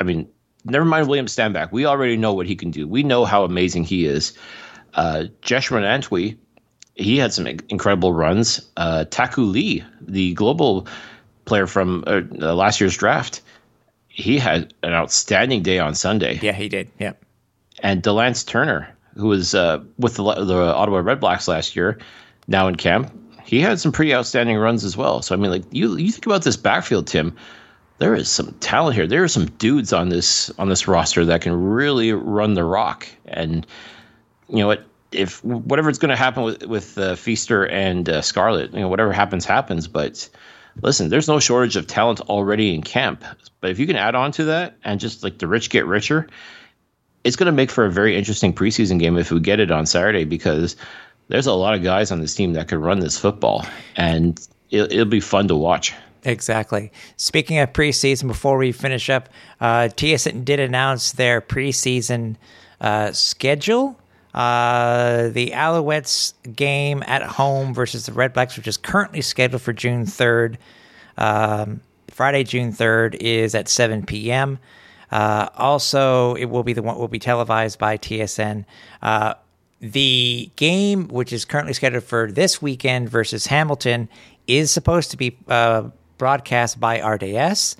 I 0.00 0.04
mean, 0.04 0.28
never 0.64 0.84
mind 0.84 1.08
William 1.08 1.26
Stanback. 1.26 1.72
We 1.72 1.86
already 1.86 2.16
know 2.16 2.32
what 2.32 2.46
he 2.46 2.56
can 2.56 2.70
do. 2.70 2.88
We 2.88 3.02
know 3.02 3.24
how 3.24 3.44
amazing 3.44 3.84
he 3.84 4.06
is. 4.06 4.32
Uh, 4.94 5.24
Jeshrun 5.42 5.82
Antwi, 5.82 6.36
he 6.94 7.18
had 7.18 7.32
some 7.32 7.46
incredible 7.46 8.12
runs. 8.12 8.68
Uh, 8.76 9.04
Taku 9.04 9.42
Lee, 9.42 9.84
the 10.00 10.34
global 10.34 10.86
player 11.44 11.66
from 11.66 12.04
uh, 12.06 12.22
uh, 12.40 12.54
last 12.54 12.80
year's 12.80 12.96
draft, 12.96 13.42
he 14.08 14.38
had 14.38 14.74
an 14.82 14.92
outstanding 14.92 15.62
day 15.62 15.78
on 15.78 15.94
Sunday 15.94 16.38
Yeah, 16.42 16.52
he 16.52 16.68
did. 16.68 16.90
Yeah. 16.98 17.12
and 17.80 18.02
Delance 18.02 18.46
Turner, 18.46 18.88
who 19.14 19.28
was 19.28 19.54
uh, 19.54 19.82
with 19.98 20.14
the, 20.14 20.22
the 20.22 20.74
Ottawa 20.74 21.02
Redblacks 21.02 21.48
last 21.48 21.76
year, 21.76 21.98
now 22.48 22.68
in 22.68 22.76
camp, 22.76 23.12
he 23.44 23.60
had 23.60 23.80
some 23.80 23.92
pretty 23.92 24.14
outstanding 24.14 24.56
runs 24.56 24.84
as 24.84 24.96
well. 24.96 25.22
So 25.22 25.34
I 25.34 25.38
mean, 25.38 25.50
like 25.50 25.64
you 25.70 25.96
you 25.96 26.10
think 26.10 26.26
about 26.26 26.42
this 26.42 26.56
backfield, 26.56 27.06
Tim. 27.06 27.36
There 28.00 28.14
is 28.14 28.30
some 28.30 28.52
talent 28.60 28.96
here. 28.96 29.06
There 29.06 29.22
are 29.22 29.28
some 29.28 29.44
dudes 29.46 29.92
on 29.92 30.08
this 30.08 30.50
on 30.58 30.70
this 30.70 30.88
roster 30.88 31.26
that 31.26 31.42
can 31.42 31.54
really 31.54 32.12
run 32.12 32.54
the 32.54 32.64
rock. 32.64 33.06
And 33.26 33.66
you 34.48 34.56
know 34.56 34.68
what? 34.68 34.86
If 35.12 35.44
whatever's 35.44 35.98
going 35.98 36.08
to 36.08 36.16
happen 36.16 36.42
with 36.42 36.64
with 36.64 36.96
uh, 36.96 37.14
Feaster 37.14 37.66
and 37.66 38.08
uh, 38.08 38.22
Scarlett, 38.22 38.72
you 38.72 38.80
know, 38.80 38.88
whatever 38.88 39.12
happens, 39.12 39.44
happens. 39.44 39.86
But 39.86 40.30
listen, 40.80 41.10
there's 41.10 41.28
no 41.28 41.40
shortage 41.40 41.76
of 41.76 41.86
talent 41.86 42.22
already 42.22 42.74
in 42.74 42.82
camp. 42.82 43.22
But 43.60 43.70
if 43.70 43.78
you 43.78 43.86
can 43.86 43.96
add 43.96 44.14
on 44.14 44.32
to 44.32 44.44
that 44.44 44.78
and 44.82 44.98
just 44.98 45.22
like 45.22 45.36
the 45.36 45.46
rich 45.46 45.68
get 45.68 45.84
richer, 45.84 46.26
it's 47.22 47.36
going 47.36 47.46
to 47.46 47.52
make 47.52 47.70
for 47.70 47.84
a 47.84 47.90
very 47.90 48.16
interesting 48.16 48.54
preseason 48.54 48.98
game 48.98 49.18
if 49.18 49.30
we 49.30 49.40
get 49.40 49.60
it 49.60 49.70
on 49.70 49.84
Saturday 49.84 50.24
because 50.24 50.74
there's 51.28 51.46
a 51.46 51.52
lot 51.52 51.74
of 51.74 51.82
guys 51.82 52.10
on 52.10 52.20
this 52.22 52.34
team 52.34 52.54
that 52.54 52.68
could 52.68 52.78
run 52.78 53.00
this 53.00 53.18
football 53.18 53.66
and 53.94 54.40
it'll 54.70 55.04
be 55.04 55.20
fun 55.20 55.48
to 55.48 55.56
watch. 55.56 55.92
Exactly. 56.24 56.92
Speaking 57.16 57.58
of 57.58 57.72
preseason, 57.72 58.26
before 58.28 58.58
we 58.58 58.72
finish 58.72 59.08
up, 59.08 59.28
uh, 59.60 59.88
TSN 59.88 60.44
did 60.44 60.60
announce 60.60 61.12
their 61.12 61.40
preseason 61.40 62.36
uh, 62.80 63.12
schedule. 63.12 63.98
Uh, 64.34 65.28
the 65.30 65.50
Alouettes 65.50 66.34
game 66.54 67.02
at 67.06 67.22
home 67.22 67.74
versus 67.74 68.06
the 68.06 68.12
Red 68.12 68.32
Blacks, 68.32 68.56
which 68.56 68.68
is 68.68 68.76
currently 68.76 69.22
scheduled 69.22 69.62
for 69.62 69.72
June 69.72 70.04
3rd. 70.04 70.56
Um, 71.16 71.80
Friday, 72.08 72.44
June 72.44 72.72
3rd 72.72 73.16
is 73.20 73.54
at 73.54 73.68
7 73.68 74.04
p.m. 74.04 74.58
Uh, 75.10 75.48
also, 75.56 76.34
it 76.34 76.44
will 76.46 76.62
be 76.62 76.72
the 76.72 76.82
one 76.82 76.96
will 76.96 77.08
be 77.08 77.18
televised 77.18 77.78
by 77.78 77.96
TSN. 77.96 78.64
Uh, 79.02 79.34
the 79.80 80.50
game, 80.56 81.08
which 81.08 81.32
is 81.32 81.44
currently 81.44 81.72
scheduled 81.72 82.04
for 82.04 82.30
this 82.30 82.60
weekend 82.60 83.08
versus 83.08 83.46
Hamilton, 83.46 84.08
is 84.46 84.70
supposed 84.70 85.10
to 85.10 85.16
be 85.16 85.38
uh, 85.48 85.88
broadcast 86.20 86.78
by 86.78 87.00
RDS. 87.00 87.76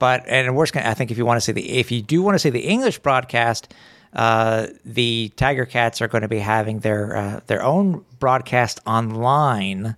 But 0.00 0.26
and 0.26 0.54
worst, 0.54 0.76
I 0.76 0.92
think 0.92 1.10
if 1.12 1.16
you 1.16 1.24
want 1.24 1.38
to 1.38 1.40
see 1.40 1.52
the 1.52 1.78
if 1.78 1.90
you 1.90 2.02
do 2.02 2.20
want 2.20 2.34
to 2.34 2.38
see 2.40 2.50
the 2.50 2.66
English 2.66 2.98
broadcast, 2.98 3.72
uh, 4.12 4.66
the 4.84 5.32
Tiger 5.36 5.64
Cats 5.64 6.02
are 6.02 6.08
going 6.08 6.22
to 6.22 6.28
be 6.28 6.40
having 6.40 6.80
their 6.80 7.16
uh, 7.16 7.40
their 7.46 7.62
own 7.62 8.04
broadcast 8.18 8.80
online 8.84 9.96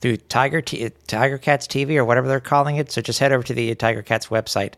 through 0.00 0.16
Tiger 0.16 0.62
T- 0.62 0.88
Tiger 1.06 1.36
Cats 1.36 1.66
TV 1.66 1.96
or 1.96 2.04
whatever 2.04 2.28
they're 2.28 2.40
calling 2.40 2.76
it. 2.76 2.90
So 2.92 3.02
just 3.02 3.18
head 3.18 3.32
over 3.32 3.42
to 3.42 3.54
the 3.54 3.74
Tiger 3.74 4.02
Cats 4.02 4.28
website, 4.28 4.74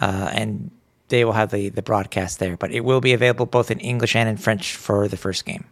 uh, 0.00 0.30
and 0.32 0.70
they 1.08 1.24
will 1.24 1.32
have 1.32 1.50
the 1.50 1.70
the 1.70 1.82
broadcast 1.82 2.38
there. 2.38 2.58
But 2.58 2.70
it 2.72 2.84
will 2.84 3.00
be 3.00 3.14
available 3.14 3.46
both 3.46 3.70
in 3.70 3.80
English 3.80 4.14
and 4.14 4.28
in 4.28 4.36
French 4.36 4.76
for 4.76 5.08
the 5.08 5.16
first 5.16 5.46
game. 5.46 5.64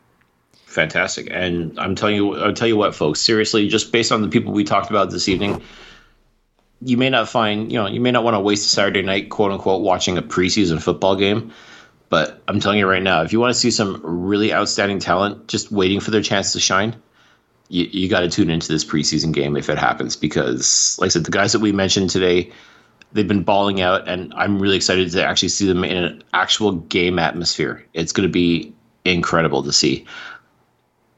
Fantastic. 0.70 1.26
And 1.32 1.76
I'm 1.80 1.96
telling 1.96 2.14
you, 2.14 2.36
I'll 2.36 2.52
tell 2.52 2.68
you 2.68 2.76
what, 2.76 2.94
folks, 2.94 3.18
seriously, 3.18 3.66
just 3.66 3.90
based 3.90 4.12
on 4.12 4.22
the 4.22 4.28
people 4.28 4.52
we 4.52 4.62
talked 4.62 4.88
about 4.88 5.10
this 5.10 5.28
evening, 5.28 5.62
you 6.80 6.96
may 6.96 7.10
not 7.10 7.28
find, 7.28 7.72
you 7.72 7.78
know, 7.78 7.88
you 7.88 8.00
may 8.00 8.12
not 8.12 8.22
want 8.22 8.36
to 8.36 8.40
waste 8.40 8.66
a 8.66 8.68
Saturday 8.68 9.02
night, 9.02 9.30
quote 9.30 9.50
unquote, 9.50 9.82
watching 9.82 10.16
a 10.16 10.22
preseason 10.22 10.80
football 10.80 11.16
game. 11.16 11.52
But 12.08 12.40
I'm 12.46 12.60
telling 12.60 12.78
you 12.78 12.86
right 12.86 13.02
now, 13.02 13.22
if 13.22 13.32
you 13.32 13.40
want 13.40 13.52
to 13.52 13.58
see 13.58 13.72
some 13.72 14.00
really 14.04 14.54
outstanding 14.54 15.00
talent 15.00 15.48
just 15.48 15.72
waiting 15.72 15.98
for 15.98 16.12
their 16.12 16.22
chance 16.22 16.52
to 16.52 16.60
shine, 16.60 16.94
you, 17.68 17.86
you 17.90 18.08
got 18.08 18.20
to 18.20 18.30
tune 18.30 18.48
into 18.48 18.68
this 18.68 18.84
preseason 18.84 19.32
game 19.32 19.56
if 19.56 19.68
it 19.68 19.76
happens. 19.76 20.14
Because, 20.14 20.96
like 21.00 21.06
I 21.06 21.08
said, 21.08 21.24
the 21.24 21.32
guys 21.32 21.50
that 21.50 21.60
we 21.60 21.72
mentioned 21.72 22.10
today, 22.10 22.52
they've 23.12 23.26
been 23.26 23.42
balling 23.42 23.80
out, 23.80 24.06
and 24.06 24.32
I'm 24.36 24.62
really 24.62 24.76
excited 24.76 25.10
to 25.10 25.24
actually 25.24 25.48
see 25.48 25.66
them 25.66 25.82
in 25.82 25.96
an 25.96 26.22
actual 26.32 26.72
game 26.72 27.18
atmosphere. 27.18 27.84
It's 27.92 28.12
going 28.12 28.28
to 28.28 28.32
be 28.32 28.72
incredible 29.04 29.62
to 29.64 29.72
see. 29.72 30.06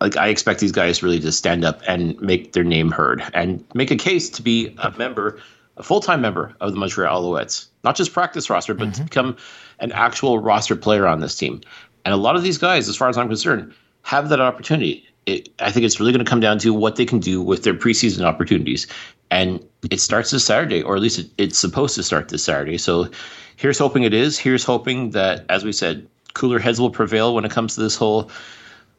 Like 0.02 0.16
I 0.16 0.28
expect 0.28 0.58
these 0.58 0.72
guys 0.72 1.00
really 1.00 1.20
to 1.20 1.30
stand 1.30 1.64
up 1.64 1.80
and 1.86 2.20
make 2.20 2.54
their 2.54 2.64
name 2.64 2.90
heard 2.90 3.22
and 3.34 3.64
make 3.72 3.92
a 3.92 3.96
case 3.96 4.28
to 4.30 4.42
be 4.42 4.74
a 4.78 4.90
member, 4.98 5.40
a 5.76 5.84
full 5.84 6.00
time 6.00 6.20
member 6.20 6.54
of 6.60 6.72
the 6.72 6.78
Montreal 6.78 7.22
Alouettes, 7.22 7.68
not 7.84 7.94
just 7.94 8.12
practice 8.12 8.50
roster, 8.50 8.74
but 8.74 8.86
to 8.86 8.90
mm-hmm. 8.90 9.04
become 9.04 9.36
an 9.78 9.92
actual 9.92 10.40
roster 10.40 10.74
player 10.74 11.06
on 11.06 11.20
this 11.20 11.36
team. 11.36 11.60
And 12.04 12.12
a 12.12 12.16
lot 12.16 12.34
of 12.34 12.42
these 12.42 12.58
guys, 12.58 12.88
as 12.88 12.96
far 12.96 13.08
as 13.08 13.16
I'm 13.16 13.28
concerned, 13.28 13.72
have 14.02 14.28
that 14.30 14.40
opportunity. 14.40 15.06
It, 15.24 15.50
I 15.60 15.70
think 15.70 15.86
it's 15.86 16.00
really 16.00 16.10
going 16.10 16.24
to 16.24 16.28
come 16.28 16.40
down 16.40 16.58
to 16.58 16.74
what 16.74 16.96
they 16.96 17.04
can 17.04 17.20
do 17.20 17.40
with 17.40 17.62
their 17.62 17.74
preseason 17.74 18.24
opportunities. 18.24 18.88
And 19.30 19.64
it 19.88 20.00
starts 20.00 20.32
this 20.32 20.44
Saturday, 20.44 20.82
or 20.82 20.96
at 20.96 21.00
least 21.00 21.20
it, 21.20 21.30
it's 21.38 21.58
supposed 21.58 21.94
to 21.94 22.02
start 22.02 22.28
this 22.28 22.42
Saturday. 22.42 22.76
So 22.76 23.08
here's 23.54 23.78
hoping 23.78 24.02
it 24.02 24.14
is. 24.14 24.36
Here's 24.36 24.64
hoping 24.64 25.10
that, 25.10 25.44
as 25.48 25.62
we 25.62 25.70
said, 25.70 26.08
cooler 26.34 26.58
heads 26.58 26.80
will 26.80 26.90
prevail 26.90 27.36
when 27.36 27.44
it 27.44 27.52
comes 27.52 27.76
to 27.76 27.80
this 27.80 27.94
whole, 27.94 28.32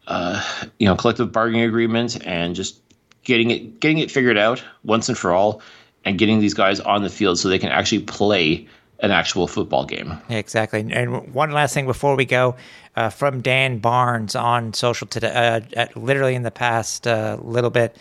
uh, 0.07 0.43
you 0.79 0.87
know, 0.87 0.95
collective 0.95 1.31
bargaining 1.31 1.63
agreement 1.63 2.25
and 2.25 2.55
just 2.55 2.79
getting 3.23 3.51
it 3.51 3.79
getting 3.79 3.99
it 3.99 4.11
figured 4.11 4.37
out 4.37 4.63
once 4.83 5.09
and 5.09 5.17
for 5.17 5.31
all, 5.31 5.61
and 6.05 6.17
getting 6.17 6.39
these 6.39 6.53
guys 6.53 6.79
on 6.79 7.03
the 7.03 7.09
field 7.09 7.39
so 7.39 7.49
they 7.49 7.59
can 7.59 7.69
actually 7.69 8.01
play 8.01 8.67
an 8.99 9.11
actual 9.11 9.47
football 9.47 9.85
game. 9.85 10.17
Exactly. 10.29 10.79
And 10.91 11.33
one 11.33 11.51
last 11.51 11.73
thing 11.73 11.85
before 11.85 12.15
we 12.15 12.25
go, 12.25 12.55
uh, 12.95 13.09
from 13.09 13.41
Dan 13.41 13.79
Barnes 13.79 14.35
on 14.35 14.73
social 14.73 15.07
today, 15.07 15.61
uh, 15.75 15.87
literally 15.95 16.35
in 16.35 16.43
the 16.43 16.51
past 16.51 17.07
uh, 17.07 17.37
little 17.41 17.69
bit. 17.69 17.97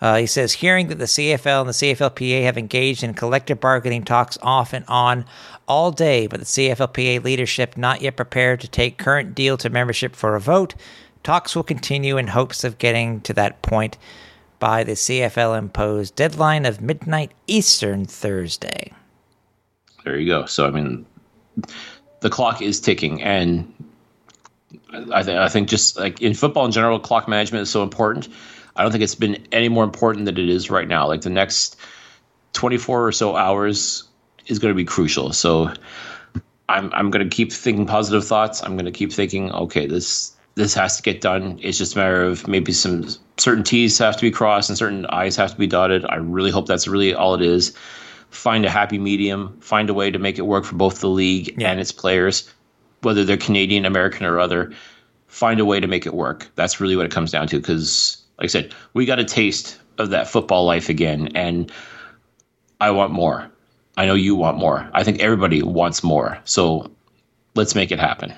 Uh, 0.00 0.16
he 0.16 0.26
says, 0.26 0.52
hearing 0.52 0.88
that 0.88 0.98
the 0.98 1.06
CFL 1.06 1.60
and 1.60 1.68
the 1.68 1.72
CFLPA 1.72 2.42
have 2.42 2.58
engaged 2.58 3.02
in 3.02 3.14
collective 3.14 3.58
bargaining 3.58 4.04
talks 4.04 4.36
off 4.42 4.74
and 4.74 4.84
on 4.86 5.24
all 5.66 5.90
day, 5.90 6.26
but 6.26 6.40
the 6.40 6.46
CFLPA 6.46 7.24
leadership 7.24 7.76
not 7.76 8.02
yet 8.02 8.14
prepared 8.14 8.60
to 8.60 8.68
take 8.68 8.98
current 8.98 9.34
deal 9.34 9.56
to 9.56 9.70
membership 9.70 10.14
for 10.14 10.36
a 10.36 10.40
vote. 10.40 10.74
Talks 11.24 11.56
will 11.56 11.62
continue 11.62 12.18
in 12.18 12.28
hopes 12.28 12.64
of 12.64 12.78
getting 12.78 13.22
to 13.22 13.32
that 13.32 13.62
point 13.62 13.96
by 14.60 14.84
the 14.84 14.92
CFL 14.92 15.58
imposed 15.58 16.14
deadline 16.14 16.66
of 16.66 16.82
midnight 16.82 17.32
Eastern 17.46 18.04
Thursday. 18.04 18.92
There 20.04 20.18
you 20.18 20.28
go. 20.28 20.44
So 20.44 20.66
I 20.66 20.70
mean, 20.70 21.06
the 22.20 22.28
clock 22.28 22.60
is 22.60 22.78
ticking, 22.78 23.22
and 23.22 23.72
I, 24.92 25.22
th- 25.22 25.36
I 25.36 25.48
think 25.48 25.68
just 25.68 25.98
like 25.98 26.20
in 26.20 26.34
football 26.34 26.66
in 26.66 26.72
general, 26.72 27.00
clock 27.00 27.26
management 27.26 27.62
is 27.62 27.70
so 27.70 27.82
important. 27.82 28.28
I 28.76 28.82
don't 28.82 28.92
think 28.92 29.02
it's 29.02 29.14
been 29.14 29.46
any 29.50 29.70
more 29.70 29.84
important 29.84 30.26
than 30.26 30.36
it 30.36 30.48
is 30.48 30.70
right 30.70 30.86
now. 30.86 31.06
Like 31.06 31.22
the 31.22 31.30
next 31.30 31.76
24 32.52 33.06
or 33.06 33.12
so 33.12 33.34
hours 33.34 34.04
is 34.46 34.58
going 34.58 34.72
to 34.72 34.76
be 34.76 34.84
crucial. 34.84 35.32
So 35.32 35.72
I'm 36.68 36.92
I'm 36.92 37.10
going 37.10 37.28
to 37.28 37.34
keep 37.34 37.50
thinking 37.50 37.86
positive 37.86 38.26
thoughts. 38.26 38.62
I'm 38.62 38.74
going 38.74 38.84
to 38.84 38.92
keep 38.92 39.10
thinking, 39.10 39.50
okay, 39.52 39.86
this 39.86 40.33
this 40.56 40.74
has 40.74 40.96
to 40.96 41.02
get 41.02 41.20
done. 41.20 41.58
It's 41.62 41.78
just 41.78 41.94
a 41.96 41.98
matter 41.98 42.22
of 42.22 42.46
maybe 42.46 42.72
some 42.72 43.06
certain 43.38 43.64
T's 43.64 43.98
have 43.98 44.16
to 44.16 44.22
be 44.22 44.30
crossed 44.30 44.70
and 44.70 44.78
certain 44.78 45.06
I's 45.06 45.36
have 45.36 45.52
to 45.52 45.56
be 45.58 45.66
dotted. 45.66 46.04
I 46.08 46.16
really 46.16 46.50
hope 46.50 46.66
that's 46.66 46.86
really 46.86 47.14
all 47.14 47.34
it 47.34 47.42
is. 47.42 47.76
Find 48.30 48.64
a 48.64 48.70
happy 48.70 48.98
medium. 48.98 49.56
Find 49.60 49.90
a 49.90 49.94
way 49.94 50.10
to 50.10 50.18
make 50.18 50.38
it 50.38 50.42
work 50.42 50.64
for 50.64 50.76
both 50.76 51.00
the 51.00 51.08
league 51.08 51.54
Yeah. 51.60 51.70
and 51.70 51.80
its 51.80 51.92
players, 51.92 52.48
whether 53.02 53.24
they're 53.24 53.36
Canadian, 53.36 53.84
American, 53.84 54.26
or 54.26 54.38
other. 54.38 54.72
Find 55.28 55.58
a 55.58 55.64
way 55.64 55.80
to 55.80 55.86
make 55.88 56.06
it 56.06 56.14
work. 56.14 56.48
That's 56.54 56.80
really 56.80 56.96
what 56.96 57.06
it 57.06 57.12
comes 57.12 57.32
down 57.32 57.48
to. 57.48 57.58
Because, 57.58 58.18
like 58.38 58.44
I 58.44 58.48
said, 58.48 58.72
we 58.92 59.06
got 59.06 59.18
a 59.18 59.24
taste 59.24 59.78
of 59.98 60.10
that 60.10 60.28
football 60.28 60.64
life 60.64 60.88
again, 60.88 61.28
and 61.34 61.70
I 62.80 62.90
want 62.90 63.12
more. 63.12 63.50
I 63.96 64.06
know 64.06 64.14
you 64.14 64.34
want 64.34 64.58
more. 64.58 64.88
I 64.92 65.04
think 65.04 65.20
everybody 65.20 65.62
wants 65.62 66.02
more. 66.02 66.38
So 66.44 66.90
let's 67.54 67.74
make 67.74 67.92
it 67.92 67.98
happen. 68.00 68.32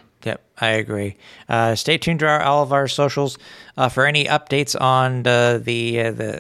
I 0.59 0.69
agree. 0.69 1.17
Uh, 1.49 1.75
stay 1.75 1.99
tuned 1.99 2.21
to 2.21 2.27
our, 2.27 2.43
all 2.43 2.63
of 2.63 2.73
our 2.73 2.89
socials 2.89 3.37
uh, 3.77 3.89
for 3.89 4.07
any 4.07 4.25
updates 4.25 4.79
on 4.81 5.23
the 5.23 5.61
the, 5.63 6.01
uh, 6.01 6.39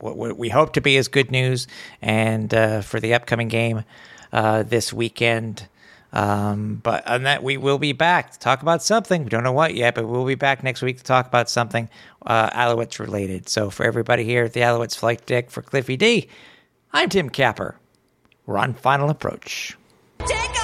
what, 0.00 0.36
we 0.36 0.50
hope 0.50 0.74
to 0.74 0.80
be 0.80 0.96
as 0.98 1.08
good 1.08 1.30
news, 1.30 1.66
and 2.02 2.52
uh, 2.52 2.82
for 2.82 3.00
the 3.00 3.14
upcoming 3.14 3.48
game 3.48 3.84
uh, 4.32 4.64
this 4.64 4.92
weekend. 4.92 5.66
Um, 6.12 6.76
but 6.82 7.06
on 7.08 7.24
that, 7.24 7.42
we 7.42 7.56
will 7.56 7.78
be 7.78 7.92
back 7.92 8.32
to 8.32 8.38
talk 8.38 8.62
about 8.62 8.82
something. 8.82 9.24
We 9.24 9.30
don't 9.30 9.42
know 9.42 9.52
what 9.52 9.74
yet, 9.74 9.96
but 9.96 10.06
we'll 10.06 10.26
be 10.26 10.36
back 10.36 10.62
next 10.62 10.80
week 10.80 10.98
to 10.98 11.02
talk 11.02 11.26
about 11.26 11.48
something 11.48 11.88
Alouettes 12.24 13.00
related. 13.00 13.48
So 13.48 13.68
for 13.68 13.84
everybody 13.84 14.22
here 14.22 14.44
at 14.44 14.52
the 14.52 14.60
Alouettes 14.60 14.96
Flight 14.96 15.26
Deck 15.26 15.50
for 15.50 15.60
Cliffy 15.60 15.96
D, 15.96 16.28
I'm 16.92 17.08
Tim 17.08 17.30
Capper. 17.30 17.76
We're 18.46 18.58
on 18.58 18.74
final 18.74 19.10
approach. 19.10 19.76
Take 20.20 20.63